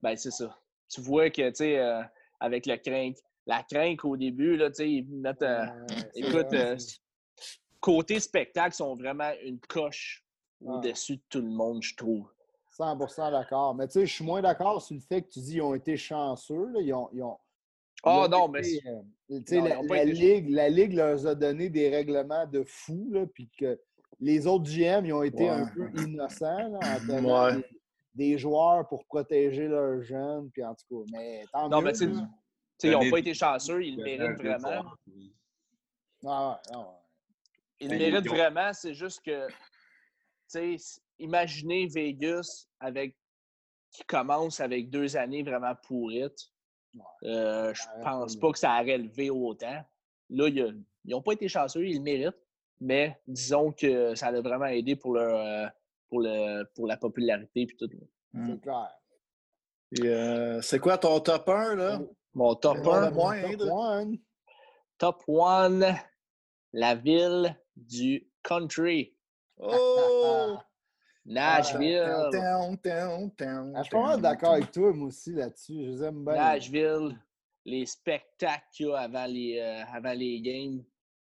Ben, 0.00 0.16
c'est 0.16 0.30
ça. 0.30 0.56
Tu 0.88 1.00
vois 1.00 1.30
que, 1.30 1.48
tu 1.48 1.56
sais, 1.56 1.80
avec 2.38 2.66
le 2.66 2.76
crank, 2.76 3.16
la 3.50 3.64
crainte 3.64 4.04
au 4.04 4.16
début, 4.16 4.56
là, 4.56 4.70
ils 4.78 5.04
mettent. 5.08 5.42
Euh, 5.42 5.66
écoute, 6.14 6.52
euh, 6.52 6.76
côté 7.80 8.20
spectacle, 8.20 8.74
ils 8.74 8.76
sont 8.76 8.94
vraiment 8.94 9.32
une 9.44 9.58
coche 9.58 10.24
au-dessus 10.64 11.16
de 11.16 11.22
tout 11.28 11.40
le 11.40 11.50
monde, 11.50 11.82
je 11.82 11.96
trouve. 11.96 12.28
100% 12.78 13.32
d'accord. 13.32 13.74
Mais 13.74 13.88
tu 13.88 13.94
sais, 13.94 14.06
je 14.06 14.14
suis 14.14 14.24
moins 14.24 14.40
d'accord 14.40 14.80
sur 14.80 14.94
le 14.94 15.00
fait 15.00 15.22
que 15.22 15.30
tu 15.30 15.40
dis 15.40 15.52
qu'ils 15.52 15.62
ont 15.62 15.74
été 15.74 15.96
chanceux. 15.96 16.68
Là. 16.72 16.80
Ils 16.80 16.94
ont, 16.94 17.08
ils 17.12 17.22
ont, 17.22 17.36
ah 18.04 18.28
non, 18.30 18.48
mais. 18.48 18.62
Euh, 18.86 19.40
la, 19.88 20.04
Ligue, 20.04 20.50
la 20.50 20.68
Ligue 20.68 20.94
leur 20.94 21.26
a 21.26 21.34
donné 21.34 21.68
des 21.68 21.90
règlements 21.90 22.46
de 22.46 22.62
fou, 22.64 23.12
puis 23.34 23.50
que 23.58 23.78
les 24.20 24.46
autres 24.46 24.70
GM, 24.70 25.06
ils 25.06 25.12
ont 25.12 25.22
été 25.22 25.48
un 25.48 25.66
peu 25.66 25.90
innocents 26.00 26.68
là, 26.68 26.78
en 26.82 27.06
tenant 27.06 27.60
des, 28.14 28.38
joueurs 28.38 28.86
pour 28.88 29.04
protéger 29.06 29.66
leurs 29.66 30.02
jeunes, 30.02 30.50
puis 30.52 30.64
en 30.64 30.74
tout 30.74 31.04
cas. 31.04 31.10
Mais 31.12 31.42
tant 31.52 31.68
non, 31.68 31.80
mieux, 31.80 31.92
mais 32.00 32.06
ils 32.82 32.90
n'ont 32.90 33.10
pas 33.10 33.18
été 33.18 33.34
chanceux, 33.34 33.84
ils 33.84 33.96
le 33.96 34.04
méritent 34.04 34.38
vraiment. 34.38 34.94
Ah, 36.26 36.60
ah 36.72 37.00
Ils 37.80 37.90
le 37.90 37.98
méritent 37.98 38.28
vraiment, 38.28 38.72
c'est 38.72 38.94
juste 38.94 39.22
que, 39.24 39.48
imaginez 41.18 41.86
Vegas 41.86 42.66
avec 42.78 43.16
qui 43.92 44.04
commence 44.04 44.60
avec 44.60 44.90
deux 44.90 45.16
années 45.16 45.42
vraiment 45.42 45.74
pourrites. 45.74 46.52
Euh, 47.24 47.72
je 47.74 47.82
pense 48.02 48.36
pas 48.36 48.52
que 48.52 48.58
ça 48.58 48.80
aurait 48.80 48.98
levé 48.98 49.30
autant. 49.30 49.84
Là, 50.30 50.48
ils 50.48 50.84
n'ont 51.04 51.22
pas 51.22 51.32
été 51.32 51.48
chanceux, 51.48 51.86
ils 51.86 51.96
le 51.96 52.02
méritent, 52.02 52.46
mais 52.80 53.20
disons 53.26 53.72
que 53.72 54.14
ça 54.14 54.28
a 54.28 54.40
vraiment 54.40 54.66
aidé 54.66 54.96
pour, 54.96 55.14
leur, 55.14 55.40
euh, 55.40 55.68
pour, 56.08 56.20
le, 56.20 56.64
pour 56.74 56.86
la 56.86 56.96
popularité. 56.96 57.66
Puis 57.66 57.76
tout. 57.76 57.90
C'est 58.32 58.60
clair. 58.60 58.90
Euh, 60.04 60.60
c'est 60.62 60.78
quoi 60.78 60.98
ton 60.98 61.18
top 61.20 61.48
1, 61.48 61.74
là? 61.74 62.00
Mon 62.34 62.54
top 62.54 62.78
1. 62.86 64.12
Top 64.98 65.22
1. 65.28 65.94
La 66.72 66.94
ville 66.94 67.56
du 67.76 68.28
country. 68.42 69.14
Oh! 69.58 70.56
Nashville. 71.26 72.02
Ah, 72.02 72.30
je 72.32 73.82
suis 73.82 73.90
pas 73.90 74.16
d'accord 74.16 74.54
avec 74.54 74.70
toi, 74.70 74.92
moi 74.92 75.08
aussi, 75.08 75.32
là-dessus. 75.32 75.74
Je 75.84 75.90
les 75.90 76.02
aime 76.04 76.24
bien. 76.24 76.34
Nashville, 76.34 77.18
les 77.64 77.86
spectacles 77.86 78.64
qu'il 78.72 78.86
y 78.86 78.92
a 78.92 78.98
avant 78.98 79.26
les, 79.26 79.58
euh, 79.58 79.84
avant 79.92 80.12
les 80.12 80.40
games, 80.40 80.82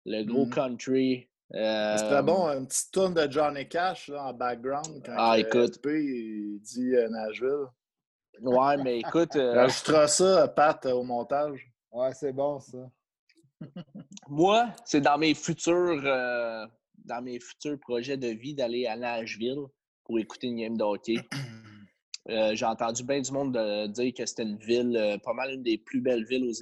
le 0.05 0.23
gros 0.23 0.45
mm-hmm. 0.45 0.49
country. 0.49 1.29
Euh... 1.53 1.97
C'était 1.97 2.23
bon, 2.23 2.47
une 2.47 2.65
petite 2.65 2.91
tourne 2.91 3.13
de 3.13 3.29
Johnny 3.29 3.67
Cash 3.67 4.07
là, 4.07 4.27
en 4.27 4.33
background 4.33 5.03
quand 5.05 5.13
ah, 5.15 5.37
écoute. 5.37 5.79
il 5.85 6.59
dit 6.61 6.95
euh, 6.95 7.09
Nashville. 7.09 7.67
Ouais, 8.41 8.77
mais 8.77 8.99
écoute. 8.99 9.35
Euh... 9.35 9.67
Ça, 9.69 10.47
Pat, 10.47 10.85
au 10.87 11.03
montage. 11.03 11.71
Ouais, 11.91 12.13
c'est 12.13 12.33
bon, 12.33 12.59
ça. 12.59 12.89
Moi, 14.27 14.69
c'est 14.85 15.01
dans 15.01 15.17
mes 15.17 15.33
futurs 15.33 16.01
euh, 16.05 16.65
dans 17.05 17.21
mes 17.21 17.39
futurs 17.39 17.79
projets 17.79 18.17
de 18.17 18.27
vie 18.27 18.53
d'aller 18.53 18.87
à 18.87 18.95
Nashville 18.95 19.65
pour 20.03 20.19
écouter 20.19 20.47
une 20.47 20.57
game 20.57 20.77
de 20.77 20.83
hockey. 20.83 21.17
Euh, 22.29 22.55
j'ai 22.55 22.65
entendu 22.65 23.03
bien 23.03 23.19
du 23.19 23.33
monde 23.33 23.51
dire 23.91 24.13
que 24.13 24.25
c'était 24.25 24.43
une 24.43 24.55
ville, 24.55 24.95
euh, 24.95 25.17
pas 25.17 25.33
mal 25.33 25.55
une 25.55 25.61
des 25.61 25.77
plus 25.77 25.99
belles 25.99 26.23
villes 26.23 26.53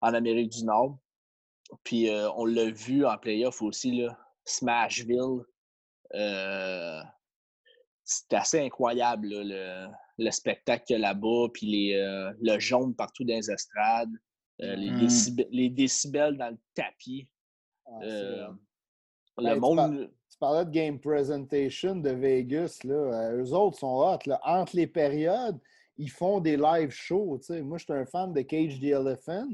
en 0.00 0.14
Amérique 0.14 0.50
du 0.50 0.64
Nord. 0.64 0.98
Puis 1.84 2.10
on 2.10 2.44
l'a 2.44 2.68
vu 2.68 3.06
en 3.06 3.16
playoff 3.18 3.62
aussi, 3.62 4.00
là, 4.00 4.18
Smashville. 4.44 5.44
C'est 8.08 8.32
assez 8.32 8.60
incroyable, 8.60 9.28
le, 9.28 9.86
le 10.16 10.30
spectacle 10.30 10.84
qu'il 10.86 10.94
y 10.94 11.04
a 11.04 11.08
là-bas, 11.08 11.48
puis 11.52 11.66
les, 11.66 11.94
euh, 11.94 12.32
le 12.40 12.58
jaune 12.58 12.94
partout 12.94 13.22
dans 13.22 13.34
les 13.34 13.50
estrades, 13.50 14.14
euh, 14.62 14.76
mmh. 14.76 15.46
les, 15.50 15.68
décibels, 15.68 16.38
dans 16.38 16.48
le 16.48 16.58
tapis. 16.74 17.28
Ah, 17.84 17.90
euh, 18.02 18.48
le 19.36 19.54
monde. 19.56 20.10
Tu, 20.30 20.38
parlais 20.38 20.64
de 20.64 20.70
game 20.70 20.98
presentation 20.98 21.96
de 21.96 22.10
Vegas. 22.10 22.78
Là. 22.84 23.32
eux 23.34 23.52
autres 23.52 23.78
sont 23.78 23.98
hot. 23.98 24.18
Là. 24.24 24.40
Entre 24.44 24.74
les 24.76 24.86
périodes, 24.86 25.58
ils 25.98 26.10
font 26.10 26.40
des 26.40 26.56
live 26.56 26.90
shows. 26.90 27.40
Moi, 27.62 27.76
je 27.76 27.84
suis 27.84 27.92
un 27.92 28.06
fan 28.06 28.32
de 28.32 28.40
Cage 28.40 28.80
the 28.80 28.84
Elephant. 28.84 29.48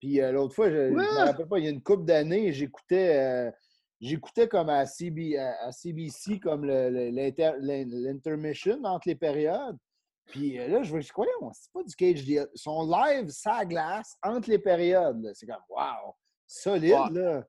Puis 0.00 0.18
l'autre 0.32 0.54
fois, 0.54 0.70
je 0.70 0.76
ne 0.76 0.90
me 0.90 1.24
rappelle 1.24 1.48
pas, 1.48 1.58
il 1.58 1.64
y 1.64 1.68
a 1.68 1.70
une 1.70 1.82
couple 1.82 2.04
d'années, 2.04 2.52
j'écoutais 2.52 3.52
j'écoutais 4.00 4.48
comme 4.48 4.68
à, 4.68 4.86
CBC 4.86 6.40
comme 6.40 6.64
l'intermission 6.64 8.80
entre 8.84 9.08
les 9.08 9.16
périodes. 9.16 9.76
Puis 10.26 10.58
euh, 10.58 10.68
là, 10.68 10.82
je 10.82 10.94
me 10.94 11.00
dis, 11.00 11.08
quoi, 11.08 11.24
c'est 11.52 11.72
pas 11.72 11.82
du 11.84 11.94
cage 11.94 12.24
deal. 12.24 12.48
Son 12.54 12.90
live, 12.90 13.28
ça 13.28 13.64
glace 13.64 14.16
entre 14.22 14.50
les 14.50 14.58
périodes. 14.58 15.30
C'est 15.34 15.46
comme, 15.46 15.62
wow, 15.68 16.16
solide, 16.46 17.12
là. 17.12 17.46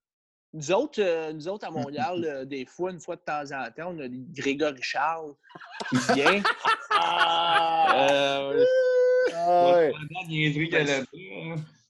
Nous 0.54 0.72
autres, 0.72 1.02
euh, 1.02 1.34
nous 1.34 1.50
autres 1.50 1.68
à 1.68 1.72
Montréal, 1.72 2.24
euh, 2.24 2.46
des 2.46 2.66
fois, 2.66 2.92
une 2.92 3.02
fois 3.02 3.18
de 3.18 3.22
temps 3.22 3.44
en 3.52 3.70
temps, 3.70 3.94
on 3.94 4.00
a 4.00 4.08
Grégory 4.08 4.82
Charles 4.82 5.34
qui 5.90 5.98
vient. 6.14 6.42
ah, 6.92 8.50
ouais. 8.50 8.64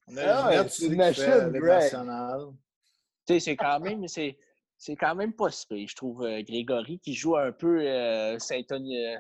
On 0.08 0.18
a 0.18 0.66
une 0.82 0.96
machine, 0.96 1.52
Greg. 1.52 1.92
Tu 1.92 3.34
sais, 3.34 3.40
c'est 3.40 3.56
quand 3.56 3.80
même, 3.80 4.08
c'est, 4.08 4.36
c'est 4.78 4.96
quand 4.96 5.16
même 5.16 5.34
pas 5.34 5.50
si 5.50 5.88
je 5.88 5.96
trouve, 5.96 6.24
euh, 6.24 6.42
Grégory, 6.44 7.00
qui 7.00 7.14
joue 7.14 7.36
un 7.36 7.52
peu 7.52 7.82
euh, 7.82 8.38
euh 8.38 9.16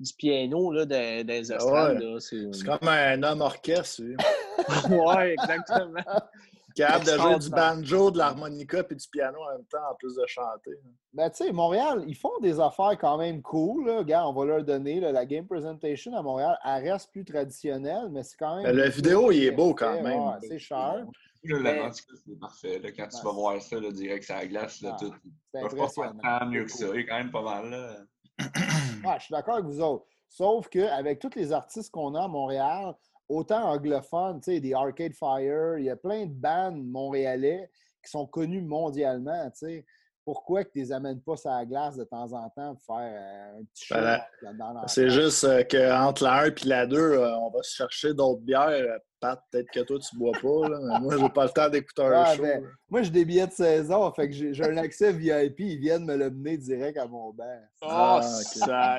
du 0.00 0.14
piano 0.14 0.72
là, 0.72 0.86
dans, 0.86 1.26
dans 1.26 1.32
les 1.32 1.52
estrades. 1.52 2.20
C'est 2.20 2.64
comme 2.64 2.88
un 2.88 3.22
homme 3.22 3.42
orchestre. 3.42 4.02
Oui, 4.02 4.16
ouais, 4.96 5.32
exactement. 5.34 6.00
Capable 6.74 7.04
de 7.04 7.18
jouer 7.18 7.38
du 7.38 7.50
banjo, 7.50 8.10
de 8.10 8.18
l'harmonica 8.18 8.78
et 8.88 8.94
du 8.94 9.08
piano 9.08 9.38
en 9.42 9.56
même 9.56 9.66
temps, 9.66 9.90
en 9.90 9.94
plus 9.96 10.14
de 10.14 10.24
chanter. 10.26 10.70
Ben, 11.12 11.28
tu 11.28 11.44
sais, 11.44 11.52
Montréal, 11.52 12.04
ils 12.06 12.16
font 12.16 12.38
des 12.40 12.60
affaires 12.60 12.96
quand 12.98 13.18
même 13.18 13.42
cool. 13.42 13.86
Là. 13.86 13.98
Regarde, 13.98 14.34
on 14.34 14.40
va 14.40 14.46
leur 14.46 14.64
donner 14.64 15.00
la 15.00 15.26
game 15.26 15.46
presentation 15.46 16.16
à 16.16 16.22
Montréal. 16.22 16.56
Elle 16.64 16.90
reste 16.90 17.10
plus 17.10 17.24
traditionnelle, 17.24 18.08
mais 18.10 18.22
c'est 18.22 18.36
quand 18.38 18.56
même. 18.56 18.64
Ben, 18.64 18.76
la 18.76 18.88
vidéo, 18.88 19.32
il 19.32 19.44
est 19.44 19.50
beau 19.50 19.74
quand 19.74 20.00
même. 20.00 20.38
c'est 20.40 20.58
cher. 20.58 21.04
Le 21.42 21.90
c'est 21.92 22.38
parfait. 22.38 22.78
Là, 22.78 22.92
quand 22.92 23.08
tu 23.08 23.24
vas 23.24 23.32
voir 23.32 23.62
ça, 23.62 23.80
là, 23.80 23.90
direct 23.90 24.24
sur 24.24 24.34
la 24.34 24.46
glace, 24.46 24.80
là, 24.82 24.92
ah, 24.94 24.96
tout. 25.00 25.14
C'est 25.52 25.60
impressionnant. 25.60 26.46
mieux 26.46 26.64
que 26.64 26.70
ça. 26.70 26.86
Il 26.92 27.00
est 27.00 27.06
quand 27.06 27.16
même 27.16 27.30
pas 27.30 27.42
mal. 27.42 27.70
Là. 27.70 27.96
ouais, 28.38 29.14
je 29.18 29.24
suis 29.24 29.32
d'accord 29.32 29.54
avec 29.54 29.66
vous 29.66 29.80
autres. 29.80 30.04
Sauf 30.28 30.68
qu'avec 30.68 31.18
tous 31.18 31.34
les 31.36 31.52
artistes 31.52 31.90
qu'on 31.90 32.14
a 32.14 32.24
à 32.24 32.28
Montréal, 32.28 32.94
autant 33.28 33.70
anglophones, 33.70 34.40
tu 34.40 34.52
sais, 34.52 34.60
des 34.60 34.74
Arcade 34.74 35.14
Fire, 35.14 35.78
il 35.78 35.84
y 35.84 35.90
a 35.90 35.96
plein 35.96 36.26
de 36.26 36.32
bandes 36.32 36.84
montréalais 36.84 37.70
qui 38.04 38.10
sont 38.10 38.26
connus 38.26 38.62
mondialement, 38.62 39.50
tu 39.50 39.66
sais 39.66 39.86
pourquoi 40.24 40.64
que 40.64 40.70
tu 40.70 40.78
les 40.78 40.92
amènes 40.92 41.20
pas 41.20 41.36
sur 41.36 41.50
la 41.50 41.64
glace 41.64 41.96
de 41.96 42.04
temps 42.04 42.32
en 42.32 42.48
temps 42.50 42.76
pour 42.76 42.96
faire 42.96 43.12
euh, 43.16 43.58
un 43.58 43.64
petit 43.64 43.86
show 43.86 43.94
ben, 43.96 44.82
C'est 44.86 45.10
juste 45.10 45.42
euh, 45.44 45.64
qu'entre 45.64 46.22
la 46.22 46.42
1 46.42 46.46
et 46.46 46.54
la 46.66 46.86
2, 46.86 46.96
euh, 46.96 47.36
on 47.38 47.50
va 47.50 47.62
se 47.62 47.74
chercher 47.74 48.14
d'autres 48.14 48.42
bières. 48.42 48.98
Pat, 49.20 49.42
peut-être 49.50 49.70
que 49.70 49.80
toi, 49.80 49.98
tu 49.98 50.16
bois 50.16 50.32
pas. 50.32 50.68
Là, 50.68 50.78
mais 50.80 51.00
moi, 51.00 51.16
j'ai 51.18 51.28
pas 51.28 51.44
le 51.44 51.50
temps 51.50 51.68
d'écouter 51.68 52.02
un 52.02 52.12
ah, 52.12 52.34
show. 52.34 52.44
moi, 52.88 53.02
j'ai 53.02 53.10
des 53.10 53.24
billets 53.24 53.46
de 53.46 53.52
saison. 53.52 54.10
Fait 54.12 54.28
que 54.28 54.34
j'ai 54.34 54.64
un 54.64 54.76
accès 54.78 55.12
VIP. 55.12 55.60
Ils 55.60 55.78
viennent 55.78 56.04
me 56.04 56.16
le 56.16 56.30
mener 56.30 56.56
direct 56.56 56.98
à 56.98 57.06
mon 57.06 57.32
bain. 57.32 57.60
Oh, 57.82 57.86
ah, 57.88 58.22
ça! 58.22 58.98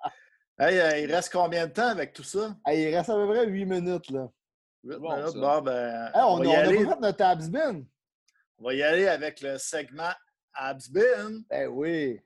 hey, 0.58 1.04
il 1.04 1.12
reste 1.12 1.32
combien 1.32 1.66
de 1.66 1.72
temps 1.72 1.88
avec 1.88 2.12
tout 2.12 2.22
ça? 2.22 2.54
il 2.68 2.94
reste 2.94 3.10
à 3.10 3.14
peu 3.14 3.26
près 3.26 3.46
8 3.46 3.64
minutes. 3.64 4.10
Là. 4.10 4.28
8 4.84 4.98
bon, 4.98 5.16
minutes. 5.16 5.36
Bon, 5.36 5.62
ben, 5.62 6.10
on, 6.14 6.20
on, 6.20 6.50
a 6.50 6.54
pas 6.54 6.68
fait 6.68 7.00
notre 7.00 7.16
tabs 7.16 7.50
bin. 7.50 7.82
On 8.58 8.64
va 8.64 8.74
y 8.74 8.82
aller 8.82 9.08
avec 9.08 9.40
le 9.40 9.58
segment 9.58 10.12
Absbin. 10.54 11.42
Ben 11.50 11.68
oui. 11.68 12.20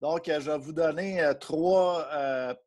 Donc, 0.00 0.26
je 0.26 0.50
vais 0.50 0.58
vous 0.58 0.72
donner 0.72 1.32
trois 1.40 2.08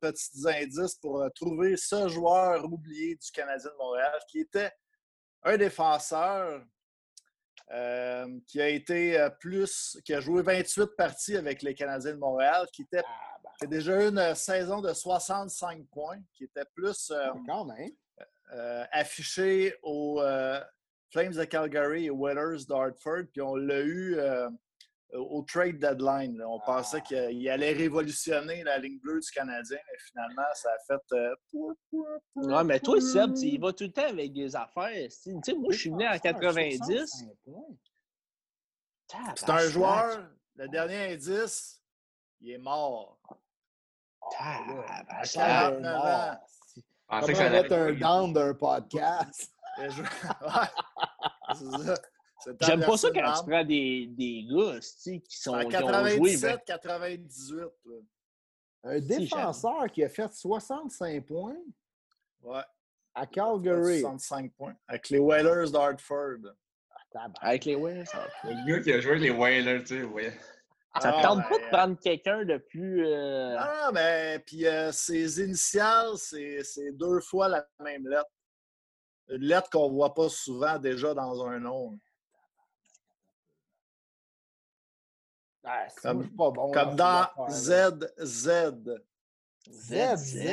petits 0.01 0.47
indices 0.47 0.95
pour 0.95 1.25
trouver 1.33 1.77
ce 1.77 2.09
joueur 2.09 2.65
oublié 2.65 3.15
du 3.15 3.31
Canadien 3.31 3.69
de 3.71 3.77
Montréal 3.77 4.19
qui 4.27 4.39
était 4.39 4.71
un 5.43 5.57
défenseur 5.57 6.61
qui 8.47 8.61
a 8.61 8.67
été 8.67 9.29
plus, 9.39 9.97
qui 10.03 10.13
a 10.13 10.19
joué 10.19 10.41
28 10.41 10.87
parties 10.97 11.37
avec 11.37 11.61
les 11.61 11.73
Canadiens 11.73 12.11
de 12.11 12.17
Montréal, 12.17 12.67
qui 12.73 12.81
était 12.81 13.01
ah, 13.05 13.31
qui 13.57 13.65
a 13.65 13.67
déjà 13.67 14.03
eu 14.03 14.09
une 14.09 14.35
saison 14.35 14.81
de 14.81 14.93
65 14.93 15.85
points, 15.87 16.19
qui 16.33 16.43
était 16.43 16.65
plus 16.75 17.13
affiché 18.91 19.73
aux 19.83 20.21
Flames 21.11 21.33
de 21.33 21.43
Calgary 21.45 22.07
et 22.07 22.09
Whalers 22.09 22.65
d'Hartford, 22.67 23.23
puis 23.31 23.41
on 23.41 23.55
l'a 23.55 23.81
eu 23.81 24.17
au 25.13 25.41
trade 25.43 25.79
deadline. 25.79 26.41
On 26.47 26.59
pensait 26.59 26.97
ah. 26.97 27.01
qu'il 27.01 27.49
allait 27.49 27.73
révolutionner 27.73 28.63
la 28.63 28.77
ligne 28.77 28.99
bleue 28.99 29.19
du 29.19 29.31
Canadien, 29.31 29.77
mais 29.77 29.97
finalement, 30.07 30.47
ça 30.53 30.69
a 30.69 30.77
fait. 30.87 31.15
Euh... 31.15 32.63
mais 32.63 32.79
toi, 32.79 33.01
Seb, 33.01 33.37
il 33.37 33.59
va 33.59 33.73
tout 33.73 33.85
le 33.85 33.91
temps 33.91 34.07
avec 34.07 34.33
des 34.33 34.55
affaires. 34.55 35.09
Tu 35.23 35.33
sais, 35.43 35.53
moi, 35.53 35.71
je 35.71 35.77
suis 35.77 35.89
venu 35.89 36.07
en 36.07 36.17
90. 36.17 37.25
C'est 39.35 39.49
un 39.49 39.67
joueur, 39.67 40.29
le 40.55 40.67
dernier 40.69 41.13
indice, 41.13 41.81
il 42.39 42.51
est 42.51 42.57
mort. 42.57 43.19
Ah, 44.39 44.59
ben, 45.07 46.39
Comment 47.09 47.35
ça 47.35 47.49
mettre 47.49 47.73
un 47.73 47.91
down 47.93 48.31
d'un 48.31 48.53
podcast? 48.53 49.51
ouais, 49.81 49.87
c'est 51.53 51.85
ça. 51.85 51.95
J'aime 52.61 52.85
pas 52.85 52.97
ça 52.97 53.09
quand 53.13 53.33
tu 53.33 53.49
prends 53.49 53.63
des, 53.63 54.07
des 54.07 54.47
gars 54.49 54.79
qui 54.79 55.37
sont. 55.37 55.53
En 55.53 55.67
97, 55.67 56.61
98. 56.65 57.65
Un 58.83 58.99
défenseur 58.99 59.91
qui 59.91 60.03
a 60.03 60.09
fait 60.09 60.31
65 60.33 61.25
points. 61.25 61.57
Ouais. 62.41 62.61
À 63.13 63.27
Calgary. 63.27 64.01
65 64.01 64.53
points. 64.53 64.75
Avec 64.87 65.09
les 65.09 65.19
Whalers 65.19 65.71
d'Hartford. 65.71 66.53
Ah, 67.13 67.27
avec 67.41 67.65
les 67.65 67.75
Whalers. 67.75 68.05
Le 68.43 68.67
gars 68.67 68.81
qui 68.81 68.93
a 68.93 69.01
joué 69.01 69.19
les 69.19 69.31
Whalers, 69.31 69.83
tu 69.83 69.99
sais, 69.99 70.03
ouais. 70.03 70.33
Ça 70.99 71.17
ne 71.17 71.21
tente 71.21 71.47
pas 71.47 71.57
de 71.57 71.69
prendre 71.69 71.99
quelqu'un 71.99 72.43
de 72.43 72.57
plus. 72.57 73.05
Euh... 73.05 73.55
Ah, 73.57 73.91
mais 73.93 74.39
puis 74.45 74.65
euh, 74.65 74.91
ses 74.91 75.41
initiales, 75.41 76.17
c'est 76.17 76.91
deux 76.93 77.21
fois 77.21 77.47
la 77.47 77.65
même 77.79 78.07
lettre. 78.07 78.29
Une 79.29 79.43
lettre 79.43 79.69
qu'on 79.69 79.89
ne 79.89 79.93
voit 79.93 80.13
pas 80.13 80.27
souvent 80.27 80.77
déjà 80.77 81.13
dans 81.13 81.45
un 81.45 81.59
nom. 81.59 81.97
Ah, 85.73 85.87
comme, 86.01 86.27
pas 86.27 86.51
bon, 86.51 86.69
comme 86.71 86.95
dans 86.97 87.27
ZZ. 87.49 88.49
ZZ. 89.69 90.49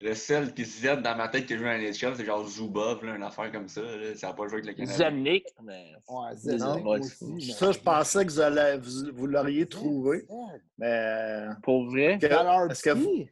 Le 0.00 0.14
seul 0.14 0.54
qui 0.54 0.64
Z 0.64 1.02
dans 1.02 1.14
ma 1.16 1.28
tête 1.28 1.44
qui 1.44 1.58
joue 1.58 1.66
à 1.66 1.76
NHL, 1.76 2.16
c'est 2.16 2.24
genre 2.24 2.46
Zubov, 2.46 3.04
là, 3.04 3.14
une 3.14 3.22
affaire 3.22 3.52
comme 3.52 3.68
ça. 3.68 3.82
Là. 3.82 4.14
Ça 4.14 4.28
n'a 4.28 4.32
pas 4.32 4.46
joué 4.46 4.60
avec 4.60 4.66
le 4.66 4.72
Canada. 4.72 4.96
Zemnik. 4.96 5.44
Mais... 5.62 5.92
Ouais, 6.08 6.34
Zemnik 6.34 7.44
Ça, 7.52 7.72
je 7.72 7.78
pensais 7.78 8.24
que 8.24 9.10
vous, 9.10 9.26
l'auriez 9.26 9.66
trouvé. 9.66 10.26
Mais... 10.78 11.44
Pour 11.62 11.90
vrai? 11.90 12.18
Est-ce 12.20 12.82
que 12.82 12.90
vous... 12.90 13.26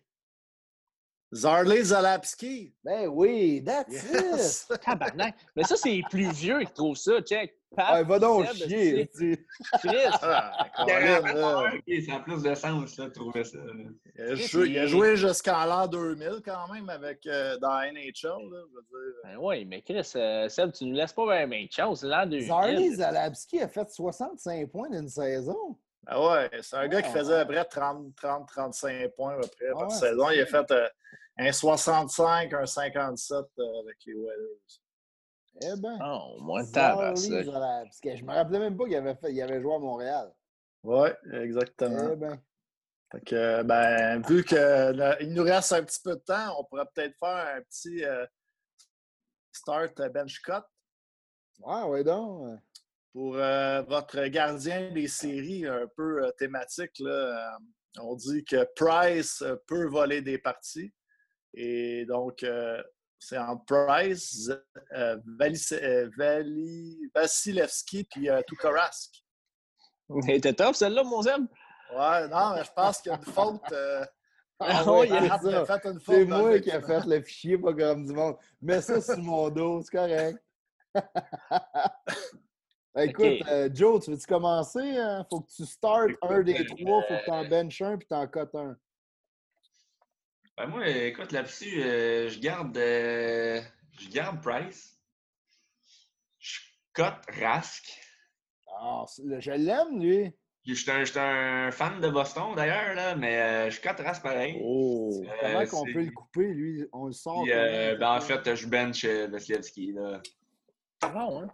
Zarley 1.34 1.82
Zalapski. 1.82 2.72
Ben 2.84 3.08
oui, 3.08 3.62
that's 3.64 3.92
yes. 4.12 4.68
it. 4.70 4.80
Tabarnak. 4.80 5.34
Mais 5.56 5.64
ça, 5.64 5.76
c'est 5.76 5.90
les 5.90 6.02
plus 6.08 6.30
vieux 6.32 6.60
qui 6.60 6.72
trouvent 6.72 6.96
ça. 6.96 7.20
Check. 7.22 7.54
Pat, 7.76 8.06
va 8.06 8.18
donc 8.20 8.46
chier. 8.52 9.10
Chris. 9.12 9.36
Ah, 10.22 10.66
ça 10.76 12.14
a 12.14 12.20
plus 12.20 12.42
de 12.42 12.54
sens, 12.54 12.96
de 12.96 13.08
trouver 13.08 13.42
ça. 13.42 13.58
Il 14.16 14.78
a, 14.78 14.86
joué, 14.86 15.16
jusqu'en 15.16 15.64
l'an 15.64 15.88
2000 15.88 16.40
quand 16.44 16.72
même 16.72 16.88
avec, 16.88 17.26
euh, 17.26 17.58
dans 17.58 17.80
NHL. 17.80 18.28
Là, 18.28 18.60
je 18.68 18.76
veux 18.76 18.82
dire. 18.82 19.14
Ben 19.24 19.36
oui, 19.40 19.64
mais 19.64 19.82
Chris, 19.82 20.08
euh, 20.14 20.48
Seb, 20.48 20.72
tu 20.72 20.84
nous 20.84 20.94
laisses 20.94 21.12
pas 21.12 21.46
bien 21.46 21.64
de 21.64 21.72
chance. 21.72 22.00
C'est 22.00 22.06
l'an 22.06 22.26
2000. 22.26 22.46
Zarley 22.46 22.90
Zalapski 22.90 23.60
a 23.60 23.68
fait 23.68 23.90
65 23.90 24.70
points 24.70 24.90
d'une 24.90 25.08
saison. 25.08 25.76
Ah 26.06 26.22
ouais, 26.22 26.50
c'est 26.60 26.76
un 26.76 26.86
gars 26.86 27.00
qui 27.00 27.10
faisait 27.10 27.34
à 27.34 27.46
peu 27.46 27.54
près 27.54 27.62
30-35 27.62 29.08
points 29.16 29.36
après 29.36 29.70
par 29.72 29.90
saison. 29.90 30.30
Il 30.30 30.40
a 30.40 30.46
fait 30.46 30.70
euh, 30.70 30.86
un 31.38 31.52
65, 31.52 32.52
un 32.52 32.66
57 32.66 33.36
euh, 33.36 33.80
avec 33.80 33.96
les 34.06 34.14
Whalers. 34.14 34.80
Eh 35.62 35.80
bien. 35.80 35.98
Oh, 36.04 36.36
moins 36.40 36.64
tard. 36.64 36.98
Parce 36.98 37.26
que 37.26 38.16
je 38.16 38.24
me 38.24 38.32
rappelais 38.32 38.58
même 38.58 38.76
pas 38.76 38.84
qu'il 38.84 38.96
avait, 38.96 39.14
fait, 39.14 39.32
il 39.32 39.42
avait 39.42 39.60
joué 39.60 39.74
à 39.74 39.78
Montréal. 39.78 40.32
Oui, 40.82 41.08
exactement. 41.32 42.10
Eh 42.12 42.16
bien. 42.16 42.42
Fait 43.12 43.20
que, 43.20 43.62
ben, 43.62 44.22
vu 44.22 44.44
qu'il 44.44 45.32
nous 45.32 45.42
reste 45.42 45.72
un 45.72 45.84
petit 45.84 46.00
peu 46.02 46.16
de 46.16 46.20
temps, 46.20 46.58
on 46.58 46.64
pourrait 46.64 46.86
peut-être 46.94 47.16
faire 47.18 47.56
un 47.56 47.62
petit 47.62 48.04
euh, 48.04 48.26
start 49.52 50.00
bench 50.12 50.40
cut. 50.42 50.52
Ouais, 51.60 51.82
oui, 51.86 52.04
donc. 52.04 52.58
Pour 53.12 53.36
euh, 53.36 53.82
votre 53.82 54.26
gardien 54.26 54.90
des 54.90 55.06
séries 55.06 55.66
un 55.66 55.86
peu 55.96 56.32
thématique, 56.36 56.98
là, 56.98 57.56
on 58.00 58.16
dit 58.16 58.44
que 58.44 58.64
Price 58.74 59.44
peut 59.68 59.86
voler 59.86 60.20
des 60.20 60.38
parties. 60.38 60.92
Et 61.56 62.04
donc, 62.06 62.42
euh, 62.42 62.82
c'est 63.18 63.38
en 63.38 63.56
Price, 63.56 64.50
euh, 64.92 65.16
euh, 65.32 66.10
Vasilevski 67.14 68.04
puis 68.04 68.28
Tukarask. 68.46 69.24
Elle 70.28 70.36
était 70.36 70.52
top, 70.52 70.74
celle-là, 70.74 71.02
mon 71.04 71.22
Zeb? 71.22 71.46
Ouais, 71.96 72.28
non, 72.28 72.54
mais 72.54 72.64
je 72.64 72.72
pense 72.72 72.98
qu'il 72.98 73.12
y 73.12 73.14
a 73.14 73.18
une 73.18 73.24
faute. 73.24 73.62
Ah, 74.60 74.84
oui, 74.86 75.08
il 75.08 75.14
a 75.52 75.66
fait 75.66 75.84
une 75.84 75.98
faute. 75.98 76.14
C'est 76.14 76.24
moi 76.26 76.60
qui 76.60 76.70
ai 76.70 76.80
fait 76.80 77.04
le 77.04 77.20
fichier, 77.22 77.58
pas 77.58 77.74
comme 77.74 78.06
du 78.06 78.12
monde. 78.12 78.36
Mets 78.62 78.82
ça 78.82 79.00
sur 79.00 79.18
mon 79.18 79.50
dos, 79.50 79.82
c'est 79.82 79.90
correct. 79.90 80.38
Écoute, 82.96 83.42
Joe, 83.74 84.00
tu 84.02 84.12
veux-tu 84.12 84.28
commencer? 84.28 84.78
Il 84.80 84.96
hein? 84.96 85.26
Faut 85.28 85.40
que 85.40 85.50
tu 85.50 85.66
startes 85.66 86.12
un 86.22 86.40
des 86.42 86.64
trois, 86.66 87.02
faut 87.02 87.14
que 87.14 87.24
tu 87.24 87.30
en 87.32 87.48
benches 87.48 87.82
un 87.82 87.98
puis 87.98 88.06
tu 88.06 88.14
en 88.14 88.28
cotes 88.28 88.54
un. 88.54 88.76
Ben 90.56 90.68
moi, 90.68 90.86
écoute, 90.88 91.32
là-dessus, 91.32 91.82
euh, 91.82 92.28
je 92.28 92.38
garde 92.38 92.76
euh, 92.76 93.60
je 93.98 94.08
garde 94.10 94.40
Price. 94.40 95.00
Je 96.38 96.60
cote 96.92 97.24
Rask. 97.40 98.00
Ah, 98.80 99.04
je 99.38 99.50
l'aime, 99.50 100.00
lui. 100.00 100.32
Je 100.64 100.74
suis 100.74 101.18
un, 101.18 101.70
fan 101.72 102.00
de 102.00 102.08
Boston, 102.08 102.54
d'ailleurs, 102.54 102.94
là, 102.94 103.16
mais 103.16 103.40
euh, 103.40 103.70
je 103.70 103.80
cote 103.80 103.98
Rask 103.98 104.22
pareil. 104.22 104.60
Oh! 104.62 105.10
Comment 105.40 105.66
qu'on 105.66 105.84
peut 105.84 106.04
le 106.04 106.12
couper, 106.12 106.46
lui? 106.46 106.86
On 106.92 107.06
le 107.06 107.12
sort. 107.12 107.44
ben, 107.44 108.00
en 108.00 108.20
fait, 108.20 108.54
je 108.54 108.66
bench 108.68 109.04
Vasilevski. 109.04 109.92
Là. 109.92 110.22
Ah 111.02 111.08
bon, 111.08 111.48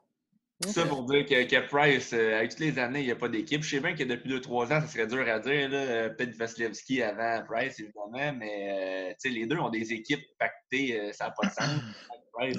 Ça 0.68 0.85
pour 0.85 1.05
dire 1.05 1.25
que, 1.25 1.44
que 1.44 1.68
Price, 1.68 2.12
euh, 2.12 2.37
avec 2.37 2.51
toutes 2.51 2.61
les 2.61 2.79
années, 2.79 3.01
il 3.01 3.07
n'y 3.07 3.12
a 3.12 3.16
pas 3.16 3.31
d'équipe. 3.31 3.62
Je 3.62 3.77
sais 3.77 3.81
bien 3.81 3.94
que 3.94 4.05
depuis 4.05 4.35
2-3 4.35 4.64
ans, 4.66 4.81
ça 4.83 4.87
serait 4.87 5.07
dur 5.07 5.27
à 5.27 5.38
dire. 5.38 5.70
Euh, 5.73 6.11
peut-être 6.11 6.37
Vasilevski 6.37 7.03
avant 7.03 7.42
Price, 7.46 7.81
évidemment, 7.81 8.35
mais 8.37 9.14
euh, 9.25 9.31
les 9.31 9.46
deux 9.46 9.57
ont 9.57 9.70
des 9.70 9.94
équipes 9.94 10.25
pactées, 10.38 11.12
ça 11.14 11.27
n'a 11.27 11.31
pas 11.31 11.49
de 11.49 11.53
sens. 11.53 11.81
Price, 12.35 12.59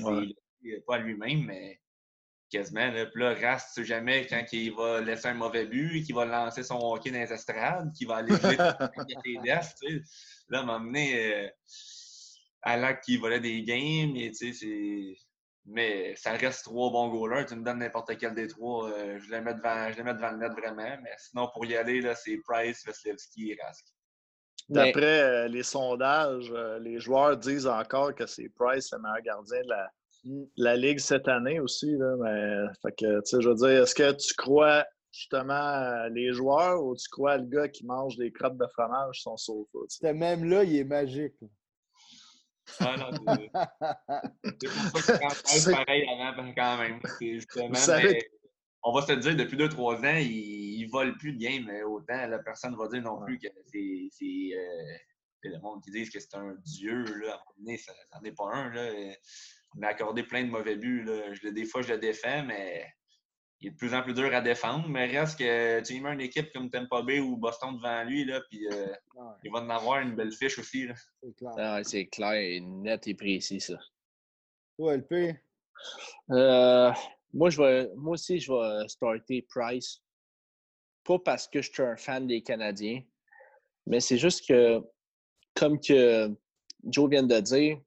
il 0.63 0.73
n'est 0.73 0.81
pas 0.81 0.97
lui-même, 0.97 1.45
mais 1.45 1.79
quasiment. 2.49 2.91
Là. 2.91 3.05
Puis 3.05 3.21
là, 3.21 3.35
Rast, 3.35 3.67
tu 3.75 3.81
sais 3.81 3.87
jamais 3.87 4.25
quand 4.25 4.43
il 4.51 4.73
va 4.73 4.99
laisser 5.01 5.27
un 5.27 5.35
mauvais 5.35 5.67
but, 5.67 6.03
qu'il 6.03 6.15
va 6.15 6.25
lancer 6.25 6.63
son 6.63 6.79
hockey 6.79 7.11
dans 7.11 7.19
les 7.19 7.31
estrades, 7.31 7.91
qu'il 7.93 8.07
va 8.07 8.17
aller 8.17 8.35
jouer 8.35 8.57
les 9.25 9.37
desks. 9.43 9.77
Là, 10.49 10.59
à 10.59 10.61
un 10.61 10.65
moment 10.65 10.79
donné, 10.83 11.51
à 12.63 12.77
l'acte 12.77 13.05
qu'il 13.05 13.19
volait 13.19 13.39
des 13.39 13.61
games, 13.61 14.13
tu 14.15 14.33
sais, 14.33 14.53
c'est 14.53 15.15
mais 15.65 16.15
ça 16.15 16.31
reste 16.31 16.63
trois 16.65 16.91
bons 16.91 17.09
goalers. 17.09 17.45
Tu 17.45 17.55
me 17.55 17.63
donnes 17.63 17.79
n'importe 17.79 18.17
quel 18.17 18.33
des 18.33 18.47
trois, 18.47 18.89
euh, 18.89 19.19
je, 19.19 19.31
les 19.31 19.41
mets 19.41 19.53
devant, 19.53 19.91
je 19.91 19.97
les 19.97 20.03
mets 20.03 20.13
devant 20.13 20.31
le 20.31 20.37
net 20.37 20.51
vraiment. 20.53 20.97
Mais 21.03 21.11
sinon, 21.17 21.49
pour 21.53 21.65
y 21.65 21.75
aller, 21.75 22.01
c'est 22.15 22.37
Price, 22.43 22.83
Vasilevski 22.85 23.51
et 23.51 23.57
Rask. 23.61 23.85
D'après 24.69 25.21
euh, 25.21 25.47
les 25.47 25.63
sondages, 25.63 26.51
euh, 26.51 26.79
les 26.79 26.99
joueurs 26.99 27.37
disent 27.37 27.67
encore 27.67 28.15
que 28.15 28.25
c'est 28.25 28.49
Price 28.49 28.91
le 28.91 28.99
meilleur 28.99 29.21
gardien 29.21 29.61
de 29.61 29.69
la, 29.69 29.91
la 30.57 30.75
Ligue 30.77 30.99
cette 30.99 31.27
année 31.27 31.59
aussi. 31.59 31.91
Là, 31.97 32.15
mais, 32.19 32.73
fait 32.81 32.95
que, 32.97 33.41
je 33.41 33.49
veux 33.49 33.55
dire, 33.55 33.83
est-ce 33.83 33.95
que 33.95 34.11
tu 34.13 34.33
crois 34.35 34.85
justement 35.11 36.07
les 36.11 36.31
joueurs 36.31 36.81
ou 36.83 36.95
tu 36.95 37.09
crois 37.09 37.37
le 37.37 37.45
gars 37.45 37.67
qui 37.67 37.85
mange 37.85 38.15
des 38.15 38.31
crottes 38.31 38.57
de 38.57 38.67
fromage 38.67 39.21
son 39.21 39.35
sofa? 39.35 39.79
Même 40.13 40.45
là, 40.45 40.63
il 40.63 40.77
est 40.77 40.83
magique. 40.85 41.35
Ah 42.79 42.95
non, 42.97 43.11
c'est 44.59 44.91
pour 44.91 45.01
ça 45.01 45.17
que 45.17 45.71
pareil 45.71 46.07
avant 46.07 46.53
quand 46.53 46.77
même. 46.77 46.99
Justement, 47.19 47.77
on 48.83 48.93
va 48.93 49.05
se 49.05 49.13
dire, 49.13 49.35
depuis 49.35 49.57
2-3 49.57 49.99
ans, 49.99 50.17
il 50.17 50.85
ne 50.85 50.91
vole 50.91 51.15
plus 51.17 51.33
de 51.33 51.39
game 51.39 51.69
autant. 51.85 52.27
La 52.27 52.39
personne 52.39 52.75
va 52.75 52.87
dire 52.87 53.03
non 53.03 53.23
plus 53.23 53.37
que 53.37 53.47
c'est 53.67 54.55
euh, 54.55 54.97
le 55.43 55.59
monde 55.59 55.83
qui 55.83 55.91
dit 55.91 56.09
que 56.09 56.19
c'est 56.19 56.35
un 56.35 56.55
dieu. 56.65 57.03
Là, 57.03 57.33
à 57.33 57.35
un 57.35 57.37
moment 57.37 57.55
donné, 57.59 57.77
ça 57.77 57.93
n'en 58.13 58.23
est 58.23 58.31
pas 58.31 58.49
un. 58.53 58.73
Là. 58.73 58.91
Il 58.91 59.79
m'a 59.79 59.87
accordé 59.87 60.23
plein 60.23 60.43
de 60.43 60.49
mauvais 60.49 60.75
buts. 60.75 61.03
Là. 61.03 61.33
Je, 61.33 61.49
des 61.49 61.65
fois, 61.65 61.81
je 61.81 61.93
le 61.93 61.99
défends, 61.99 62.43
mais 62.43 62.87
il 63.61 63.67
est 63.67 63.71
de 63.71 63.77
plus 63.77 63.93
en 63.93 64.01
plus 64.01 64.13
dur 64.13 64.33
à 64.33 64.41
défendre, 64.41 64.87
mais 64.89 65.05
reste 65.05 65.37
que 65.37 65.81
tu 65.81 66.01
mets 66.01 66.13
une 66.13 66.21
équipe 66.21 66.51
comme 66.51 66.69
Tampa 66.69 67.03
Bay 67.03 67.19
ou 67.19 67.37
Boston 67.37 67.75
devant 67.75 68.03
lui, 68.03 68.25
là, 68.25 68.41
puis 68.49 68.67
euh, 68.67 68.87
il 69.43 69.51
va 69.51 69.59
en 69.59 69.69
avoir 69.69 69.99
une 69.99 70.15
belle 70.15 70.31
fiche 70.31 70.57
aussi. 70.57 70.87
C'est 71.21 71.35
clair. 71.37 71.51
Ah, 71.57 71.83
c'est 71.83 72.07
clair, 72.07 72.61
net 72.61 73.07
et 73.07 73.13
précis, 73.13 73.61
ça. 73.61 73.77
Toi, 74.77 74.97
LP? 74.97 75.35
Euh, 76.31 76.91
moi, 77.33 77.51
je 77.51 77.61
vais, 77.61 77.89
moi 77.95 78.13
aussi, 78.13 78.39
je 78.39 78.51
vais 78.51 78.87
starter 78.87 79.45
Price. 79.47 80.01
Pas 81.03 81.19
parce 81.19 81.47
que 81.47 81.61
je 81.61 81.71
suis 81.71 81.83
un 81.83 81.97
fan 81.97 82.25
des 82.25 82.41
Canadiens, 82.41 83.01
mais 83.85 83.99
c'est 83.99 84.17
juste 84.17 84.47
que, 84.47 84.81
comme 85.55 85.79
que 85.79 86.35
Joe 86.85 87.09
vient 87.11 87.23
de 87.23 87.39
dire, 87.39 87.79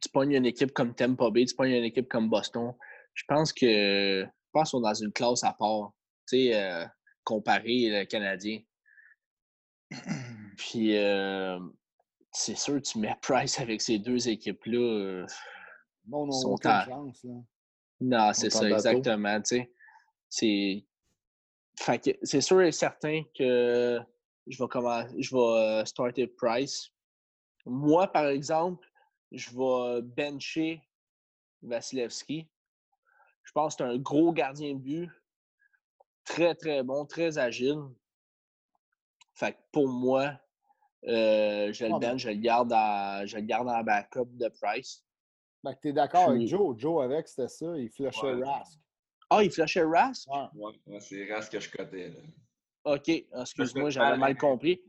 tu 0.00 0.08
pognes 0.10 0.34
une 0.34 0.46
équipe 0.46 0.72
comme 0.72 0.94
Tampa 0.94 1.30
Bay, 1.30 1.46
tu 1.46 1.54
pognes 1.56 1.72
une 1.72 1.84
équipe 1.84 2.08
comme 2.08 2.28
Boston. 2.28 2.74
Je 3.14 3.24
pense 3.26 3.52
que 3.52 4.24
pense 4.58 4.74
est 4.74 4.80
dans 4.80 4.94
une 4.94 5.12
classe 5.12 5.44
à 5.44 5.52
part, 5.52 5.92
tu 6.28 6.36
sais, 6.36 6.54
euh, 6.54 6.86
comparé 7.24 7.88
le 7.90 8.04
Canadien. 8.04 8.60
Puis, 10.56 10.96
euh, 10.96 11.58
c'est 12.32 12.56
sûr, 12.56 12.80
tu 12.82 12.98
mets 12.98 13.16
Price 13.22 13.60
avec 13.60 13.80
ces 13.80 13.98
deux 13.98 14.28
équipes-là. 14.28 14.78
Euh, 14.78 15.26
non, 16.06 16.26
non, 16.26 16.36
aucune 16.44 16.70
chance. 16.84 17.24
Là. 17.24 17.34
Non, 18.00 18.32
c'est 18.32 18.50
ça, 18.50 18.68
exactement. 18.68 19.40
Tu 19.42 19.56
sais, 19.56 19.72
c'est... 20.28 20.86
c'est 22.22 22.40
sûr 22.40 22.62
et 22.62 22.72
certain 22.72 23.22
que 23.36 24.00
je 24.46 24.62
vais, 24.62 24.68
commencer, 24.68 25.14
je 25.18 25.36
vais 25.36 25.86
starter 25.86 26.26
Price. 26.26 26.90
Moi, 27.66 28.06
par 28.08 28.26
exemple, 28.26 28.88
je 29.30 29.50
vais 29.50 30.02
bencher 30.02 30.82
Vasilevski. 31.62 32.48
Je 33.48 33.52
pense 33.54 33.76
que 33.76 33.82
c'est 33.82 33.90
un 33.90 33.96
gros 33.96 34.30
gardien 34.30 34.74
de 34.74 34.78
but. 34.78 35.10
Très, 36.26 36.54
très 36.54 36.82
bon, 36.82 37.06
très 37.06 37.38
agile. 37.38 37.80
Fait 39.34 39.52
que 39.52 39.58
pour 39.72 39.88
moi, 39.88 40.38
euh, 41.06 41.72
je 41.72 41.86
le 41.86 41.94
ah, 41.94 41.98
bench, 41.98 42.20
je 42.20 42.28
le 42.28 42.34
garde 42.34 42.70
en, 42.74 43.24
je 43.24 43.36
le 43.36 43.42
garde 43.42 43.66
en 43.66 43.82
backup 43.82 44.26
de 44.32 44.48
Price. 44.60 45.02
Fait 45.66 45.74
que 45.76 45.80
tu 45.80 45.88
es 45.88 45.92
d'accord 45.94 46.28
avec 46.28 46.46
Joe. 46.46 46.78
Joe, 46.78 47.02
avec, 47.02 47.26
c'était 47.26 47.48
ça. 47.48 47.74
Il 47.78 47.88
flushait 47.88 48.34
Rask. 48.34 48.78
Ah, 49.30 49.42
il 49.42 49.50
flushait 49.50 49.82
Rask? 49.82 50.28
Ouais, 50.54 51.00
c'est 51.00 51.32
Rask 51.32 51.50
que 51.50 51.58
je 51.58 51.70
cotais. 51.70 52.12
OK. 52.84 53.08
Excuse-moi, 53.08 53.88
j'avais 53.88 54.18
mal 54.18 54.36
compris. 54.36 54.82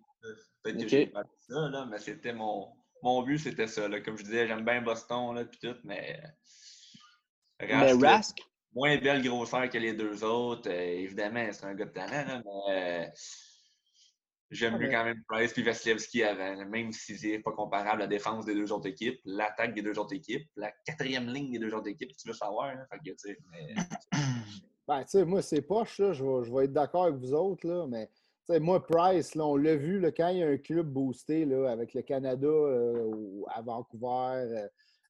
Peut-être 0.64 0.82
que 0.82 0.88
j'ai 0.89 1.07
pas 1.07 1.24
ça, 1.47 1.70
là, 1.70 1.86
mais 1.89 1.99
c'était 1.99 2.34
mon, 2.34 2.74
mon 3.03 3.24
but, 3.24 3.38
c'était 3.38 3.68
ça. 3.68 3.88
Là. 3.88 4.01
Comme 4.01 4.18
je 4.18 4.24
disais, 4.24 4.49
j'aime 4.49 4.66
bien 4.66 4.82
Boston, 4.82 5.34
là, 5.34 5.45
puis 5.45 5.60
tout, 5.62 5.78
mais. 5.86 6.22
mais 7.62 7.93
Rask? 7.93 8.38
Moins 8.74 8.97
belle 8.97 9.24
grosseur 9.24 9.70
que 9.70 9.78
les 9.78 9.93
deux 9.93 10.24
autres. 10.24 10.70
Euh, 10.70 10.99
évidemment, 10.99 11.45
c'est 11.51 11.65
un 11.65 11.74
gars 11.74 11.86
de 11.86 11.91
talent, 11.91 12.28
là, 12.28 12.41
mais. 12.45 13.05
Euh, 13.05 13.09
j'aime 14.51 14.78
mieux 14.78 14.89
quand 14.89 15.03
même 15.03 15.24
Price 15.28 15.53
puis 15.53 15.61
Vasilevski 15.61 16.24
avant, 16.24 16.65
même 16.65 16.91
si 16.91 17.17
c'est 17.17 17.39
pas 17.39 17.51
comparable 17.51 18.01
à 18.01 18.05
la 18.05 18.07
défense 18.07 18.45
des 18.45 18.55
deux 18.55 18.72
autres 18.72 18.88
équipes, 18.88 19.20
l'attaque 19.26 19.76
des 19.76 19.84
deux 19.84 19.97
autres 19.99 20.13
équipes, 20.15 20.49
la 20.55 20.72
quatrième 20.86 21.28
ligne 21.28 21.51
des 21.51 21.59
deux 21.59 21.74
autres 21.74 21.88
équipes, 21.88 22.15
tu 22.15 22.28
veux 22.28 22.34
savoir. 22.34 22.70
Hein? 22.70 22.84
Fait 22.91 22.97
que, 22.97 23.15
tu 23.15 23.17
sais, 23.17 23.38
mais... 23.51 23.76
ben, 24.88 25.01
tu 25.03 25.09
sais, 25.09 25.26
moi, 25.26 25.43
c'est 25.43 25.61
poche, 25.61 25.99
là. 25.99 26.13
Je 26.13 26.24
vais, 26.24 26.43
je 26.43 26.51
vais 26.51 26.65
être 26.65 26.74
d'accord 26.74 27.05
avec 27.05 27.17
vous 27.17 27.34
autres, 27.34 27.67
là, 27.67 27.86
mais 27.88 28.09
moi, 28.57 28.84
Price, 28.84 29.36
là, 29.36 29.45
on 29.45 29.57
l'a 29.57 29.76
vu 29.76 29.99
là, 29.99 30.11
quand 30.11 30.30
il 30.30 30.39
y 30.39 30.43
a 30.43 30.47
un 30.47 30.57
club 30.57 30.88
boosté 30.88 31.45
là, 31.45 31.70
avec 31.70 31.93
le 31.93 32.01
Canada 32.01 32.47
euh, 32.47 33.43
à 33.53 33.61
Vancouver, 33.61 34.07
euh, 34.07 34.67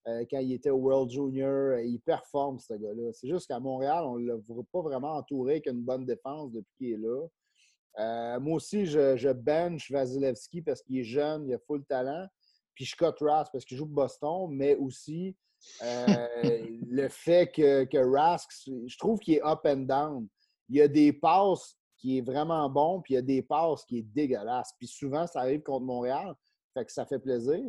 euh, 0.09 0.25
quand 0.29 0.39
il 0.39 0.53
était 0.53 0.69
au 0.69 0.77
World 0.77 1.09
Junior, 1.09 1.79
il 1.79 1.99
performe, 1.99 2.59
ce 2.59 2.73
gars-là. 2.73 3.11
C'est 3.13 3.27
juste 3.27 3.47
qu'à 3.47 3.59
Montréal, 3.59 4.03
on 4.05 4.17
ne 4.17 4.27
l'a 4.27 4.37
pas 4.71 4.81
vraiment 4.81 5.15
entouré 5.15 5.53
avec 5.53 5.67
une 5.67 5.81
bonne 5.81 6.05
défense 6.05 6.51
depuis 6.51 6.73
qu'il 6.77 6.93
est 6.93 6.97
là. 6.97 8.39
moi 8.39 8.55
aussi, 8.55 8.85
je, 8.85 9.17
je 9.17 9.29
bench 9.29 9.91
Vasilevski 9.91 10.61
parce 10.61 10.81
qu'il 10.81 10.99
est 10.99 11.03
jeune, 11.03 11.47
il 11.47 11.53
a 11.53 11.59
full 11.59 11.85
talent. 11.85 12.27
Puis 12.75 12.85
je 12.85 12.95
cut 12.95 13.25
Rask 13.25 13.51
parce 13.51 13.65
qu'il 13.65 13.77
joue 13.77 13.85
Boston, 13.85 14.47
mais 14.51 14.75
aussi 14.75 15.35
le 15.81 17.07
fait 17.09 17.51
que, 17.51 17.83
que 17.83 17.97
Rask, 17.97 18.49
je 18.65 18.97
trouve 18.97 19.19
qu'il 19.19 19.35
est 19.35 19.45
up 19.45 19.59
and 19.65 19.85
down. 19.85 20.27
Il 20.69 20.77
y 20.77 20.81
a 20.81 20.87
des 20.87 21.11
passes 21.11 21.75
qui 21.99 22.17
est 22.17 22.21
vraiment 22.21 22.69
bon, 22.69 23.01
puis 23.01 23.13
il 23.13 23.15
y 23.15 23.19
a 23.19 23.21
des 23.21 23.41
passes 23.41 23.83
qui 23.85 23.99
est 23.99 24.03
dégueulasse. 24.03 24.71
Puis 24.77 24.87
souvent, 24.87 25.27
ça 25.27 25.41
arrive 25.41 25.61
contre 25.61 25.85
Montréal, 25.85 26.33
fait 26.73 26.85
que 26.85 26.91
ça 26.91 27.05
fait 27.05 27.19
plaisir. 27.19 27.63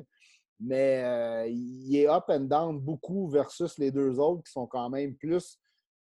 Mais 0.61 1.03
euh, 1.03 1.47
il 1.49 1.97
est 1.97 2.09
up 2.09 2.25
and 2.29 2.41
down 2.41 2.79
beaucoup 2.79 3.29
versus 3.29 3.79
les 3.79 3.91
deux 3.91 4.19
autres 4.19 4.43
qui 4.45 4.53
sont 4.53 4.67
quand 4.67 4.91
même 4.91 5.17
plus 5.17 5.59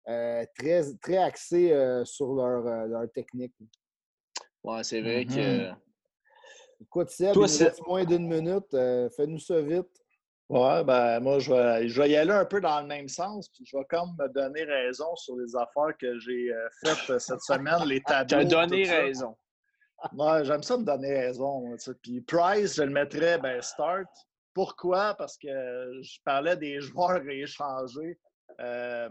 euh, 0.08 0.44
très, 0.56 0.82
très 1.02 1.16
axés 1.16 1.72
euh, 1.72 2.04
sur 2.04 2.34
leur, 2.34 2.62
leur, 2.86 3.10
technique. 3.12 3.54
Ouais, 4.62 4.84
c'est 4.84 5.00
vrai 5.00 5.24
que. 5.24 5.32
Mm-hmm. 5.32 5.76
Écoute, 6.82 7.10
Seb, 7.10 7.32
Toi, 7.32 7.46
il 7.48 7.64
nous 7.64 7.86
moins 7.86 8.04
d'une 8.04 8.28
minute. 8.28 8.70
Fais-nous 9.16 9.38
ça 9.38 9.60
vite. 9.60 9.88
Ouais, 10.50 10.84
ben 10.84 11.20
moi, 11.20 11.38
je 11.38 11.50
vais, 11.50 11.88
je 11.88 12.00
vais 12.00 12.10
y 12.10 12.16
aller 12.16 12.32
un 12.32 12.44
peu 12.44 12.60
dans 12.60 12.80
le 12.82 12.86
même 12.86 13.08
sens, 13.08 13.48
puis 13.48 13.64
je 13.64 13.76
vais 13.76 13.84
comme 13.88 14.14
me 14.18 14.28
donner 14.28 14.64
raison 14.64 15.16
sur 15.16 15.36
les 15.36 15.56
affaires 15.56 15.96
que 15.98 16.18
j'ai 16.18 16.52
euh, 16.52 16.68
faites 16.84 17.18
cette 17.18 17.40
semaine, 17.40 17.82
les 17.86 18.00
tableaux. 18.06 18.26
Tu 18.26 18.34
as 18.34 18.44
donné 18.44 18.84
raison. 18.84 19.34
Ouais, 20.12 20.44
j'aime 20.44 20.62
ça 20.62 20.76
me 20.76 20.84
donner 20.84 21.14
raison. 21.14 21.74
Puis 22.02 22.20
Price, 22.20 22.76
je 22.76 22.82
le 22.82 22.90
mettrais, 22.90 23.38
ben, 23.38 23.62
start. 23.62 24.06
Pourquoi? 24.54 25.14
Parce 25.14 25.36
que 25.36 25.48
je 26.02 26.18
parlais 26.24 26.56
des 26.56 26.80
joueurs 26.80 27.22
échangés 27.28 28.18
euh, 28.60 29.10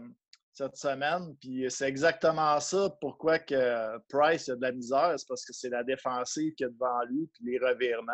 cette 0.52 0.76
semaine, 0.76 1.36
puis 1.40 1.66
c'est 1.68 1.88
exactement 1.88 2.58
ça. 2.60 2.90
Pourquoi 3.00 3.38
que 3.38 3.98
Price 4.08 4.48
a 4.48 4.56
de 4.56 4.62
la 4.62 4.72
misère? 4.72 5.14
C'est 5.18 5.28
parce 5.28 5.44
que 5.44 5.52
c'est 5.52 5.68
la 5.68 5.84
défensive 5.84 6.54
qui 6.54 6.64
est 6.64 6.70
devant 6.70 7.02
lui, 7.10 7.28
puis 7.34 7.44
les 7.44 7.58
revirements. 7.58 8.12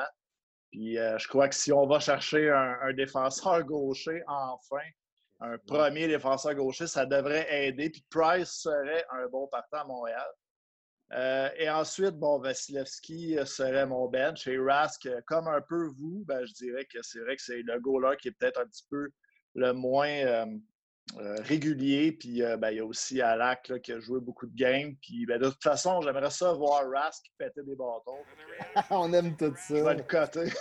Puis 0.71 0.99
euh, 0.99 1.19
je 1.19 1.29
crois 1.29 1.49
que 1.49 1.55
si 1.55 1.73
on 1.73 1.87
va 1.87 2.01
chercher 2.01 2.51
un, 2.51 2.93
défenseur 2.93 3.63
gaucher, 3.65 4.23
enfin, 4.27 4.83
un 5.41 5.59
premier 5.67 6.07
défenseur 6.07 6.55
gaucher, 6.55 6.87
ça 6.87 7.07
devrait 7.07 7.47
aider. 7.67 7.91
Puis 7.91 8.05
Price 8.11 8.63
serait 8.63 9.05
un 9.11 9.27
bon 9.29 9.47
partant 9.49 9.79
à 9.79 9.85
Montréal. 9.85 10.29
Euh, 11.13 11.49
et 11.57 11.69
ensuite, 11.69 12.17
bon, 12.17 12.39
Vasilevski 12.39 13.37
serait 13.45 13.87
mon 13.87 14.09
bench. 14.09 14.47
Et 14.47 14.59
Rask, 14.59 15.09
comme 15.27 15.49
un 15.49 15.61
peu 15.61 15.89
vous, 15.99 16.25
ben, 16.27 16.45
je 16.45 16.53
dirais 16.53 16.85
que 16.85 16.99
c'est 17.03 17.21
vrai 17.21 17.37
que 17.37 17.43
c'est 17.43 17.63
le 17.63 17.81
goaler 17.81 18.17
qui 18.21 18.29
est 18.29 18.33
peut-être 18.33 18.61
un 18.61 18.67
petit 18.67 18.85
peu 18.89 19.09
le 19.55 19.73
moins 19.73 20.09
euh, 20.09 20.47
régulier. 21.41 22.13
Puis 22.13 22.43
ben, 22.59 22.71
il 22.71 22.77
y 22.77 22.81
a 22.81 22.85
aussi 22.85 23.21
Alak 23.21 23.73
qui 23.83 23.93
a 23.93 23.99
joué 23.99 24.21
beaucoup 24.21 24.47
de 24.47 24.55
games. 24.55 24.95
Puis 25.03 25.27
ben, 25.27 25.41
de 25.41 25.49
toute 25.49 25.63
façon, 25.63 26.01
j'aimerais 26.01 26.31
ça 26.31 26.53
voir 26.53 26.89
Rask 26.89 27.25
péter 27.37 27.63
des 27.65 27.75
bâtons. 27.75 28.23
On 28.91 29.13
aime 29.13 29.37
tout 29.37 29.55
ça. 29.57 29.77
Je 29.77 29.83
vais 29.83 29.95
le 29.95 30.03
coter. 30.05 30.53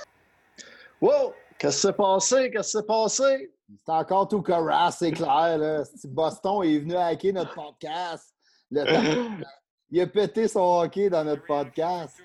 Wow! 1.00 1.34
Qu'est-ce 1.60 1.76
qui 1.76 1.82
s'est 1.82 1.94
passé? 1.94 2.52
Qu'est-ce 2.52 2.72
qui 2.72 2.78
s'est 2.78 2.88
passé? 2.88 3.54
C'est 3.86 3.92
encore 3.92 4.28
tout 4.28 4.44
Rask, 4.48 4.98
c'est 4.98 5.12
clair. 5.12 5.58
Là. 5.58 5.84
Boston 6.06 6.64
est 6.64 6.80
venu 6.80 6.96
hacker 6.96 7.34
notre 7.34 7.54
podcast. 7.54 8.34
Il 9.92 10.02
a 10.02 10.08
pété 10.08 10.48
son 10.48 10.82
hockey 10.82 11.10
dans 11.10 11.24
notre 11.24 11.46
podcast. 11.46 12.16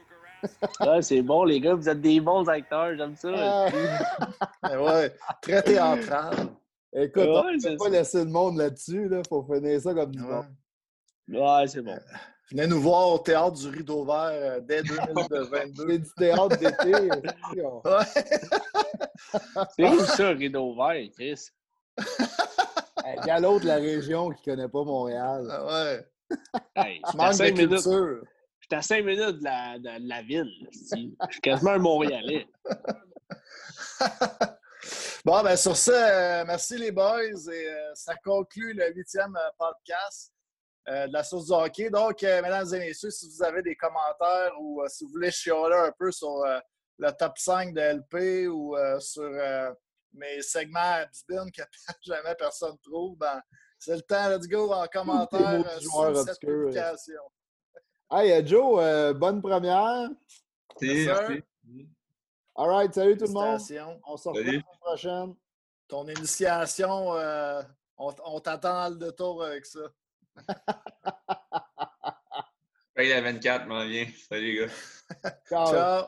c'est 1.01 1.23
bon, 1.23 1.45
les 1.45 1.61
gars, 1.61 1.75
vous 1.75 1.89
êtes 1.89 2.01
des 2.01 2.21
bons 2.21 2.47
acteurs, 2.49 2.97
j'aime 2.97 3.17
ça. 3.17 3.67
ouais, 4.63 5.15
très 5.41 5.63
théâtral. 5.63 6.49
Écoute, 6.93 7.25
on 7.27 7.51
ne 7.51 7.71
peut 7.71 7.77
pas 7.77 7.89
laisser 7.89 8.25
le 8.25 8.31
monde 8.31 8.59
là-dessus. 8.59 9.05
Il 9.07 9.11
là. 9.11 9.23
faut 9.29 9.43
finir 9.43 9.81
ça 9.81 9.95
comme 9.95 10.11
du 10.11 10.23
bon. 10.23 10.45
Ouais, 11.29 11.67
c'est 11.67 11.83
bon. 11.83 11.99
Venez 12.51 12.67
nous 12.67 12.81
voir 12.81 13.09
au 13.09 13.19
théâtre 13.19 13.53
du 13.53 13.69
Rideau 13.69 14.05
Vert 14.05 14.31
euh, 14.31 14.61
dès 14.61 14.83
2022. 15.17 15.89
C'est 15.89 15.99
du 15.99 16.15
théâtre 16.17 16.59
d'été. 16.59 17.09
C'est 19.77 19.89
où 19.89 20.01
ça, 20.01 20.29
Rideau 20.29 20.75
Vert, 20.77 21.09
Chris? 21.15 21.49
Il 21.99 23.27
y 23.27 23.31
a 23.31 23.41
l'autre 23.41 23.63
de 23.63 23.69
la 23.69 23.77
région 23.77 24.31
qui 24.31 24.51
ne 24.51 24.55
connaît 24.55 24.69
pas 24.69 24.85
Montréal. 24.85 25.49
Ah 25.51 25.67
ouais. 25.67 26.07
Hey, 26.77 27.01
je 27.05 27.11
suis 27.11 27.21
à 27.21 27.33
5 27.33 27.57
minutes. 27.57 27.89
J'étais 28.61 28.77
à 28.77 28.83
5 28.83 29.05
minutes 29.05 29.39
de 29.39 29.45
la, 29.45 29.79
de 29.79 30.09
la 30.09 30.23
ville. 30.23 30.51
Je 30.73 30.97
suis 31.31 31.41
quasiment 31.43 31.73
un 31.73 31.79
Montréalais. 31.79 32.47
bon, 35.25 35.43
ben 35.43 35.57
sur 35.57 35.77
ça, 35.77 35.93
euh, 35.93 36.45
merci 36.47 36.79
les 36.79 36.91
boys. 36.91 37.23
Et 37.23 37.69
euh, 37.69 37.95
ça 37.95 38.15
conclut 38.25 38.73
le 38.73 38.93
huitième 38.95 39.37
podcast. 39.59 40.33
Euh, 40.89 41.07
de 41.07 41.13
la 41.15 41.25
source 41.25 41.47
du 41.47 41.53
hockey. 41.53 41.89
Donc, 41.89 42.21
mesdames 42.23 42.75
et 42.75 42.79
messieurs, 42.79 43.11
si 43.11 43.27
vous 43.27 43.43
avez 43.43 43.63
des 43.63 43.75
commentaires 43.75 44.53
ou 44.61 44.83
si 44.87 45.05
vous 45.05 45.13
voulez 45.13 45.31
chialer 45.31 45.77
un 45.77 45.93
peu 45.99 46.13
sur 46.13 46.45
le 46.99 47.11
top 47.13 47.39
5 47.39 47.73
de 47.73 47.81
LP 47.81 48.49
ou 48.49 48.77
sur 49.01 49.31
mes 50.13 50.43
segments 50.43 50.81
à 50.81 51.07
que 51.07 51.13
jamais 52.03 52.35
personne 52.39 52.77
trouve, 52.83 53.17
ben, 53.17 53.41
c'est 53.85 53.97
le 53.97 54.03
temps. 54.03 54.29
Let's 54.31 54.47
go 54.49 54.73
en 54.73 54.87
commentaire 54.87 55.81
sur 55.81 56.17
cette 56.25 56.41
publication. 56.41 57.21
Hey, 58.11 58.47
Joe, 58.47 59.15
bonne 59.15 59.43
première. 59.43 60.09
Merci. 60.81 61.43
All 62.57 62.69
right, 62.69 62.95
salut 62.95 63.17
tout 63.17 63.27
le 63.27 63.33
monde. 63.33 63.61
On 64.07 64.17
se 64.17 64.29
retrouve 64.29 64.45
la 64.45 64.53
semaine 64.53 64.63
prochaine. 64.81 65.35
Ton 65.89 66.07
initiation, 66.09 67.11
on, 67.99 68.41
t'attend 68.41 68.91
dans 68.91 69.07
le 69.07 69.13
tour 69.13 69.45
avec 69.45 69.67
ça. 69.67 69.81
Paye 72.95 73.11
la 73.11 73.21
24, 73.23 73.67
m'en 73.67 73.85
vient. 73.87 74.07
Salut, 74.29 74.53
les 74.53 74.67
gars. 74.67 74.73
Ciao. 75.49 75.73
Ciao. 75.73 76.05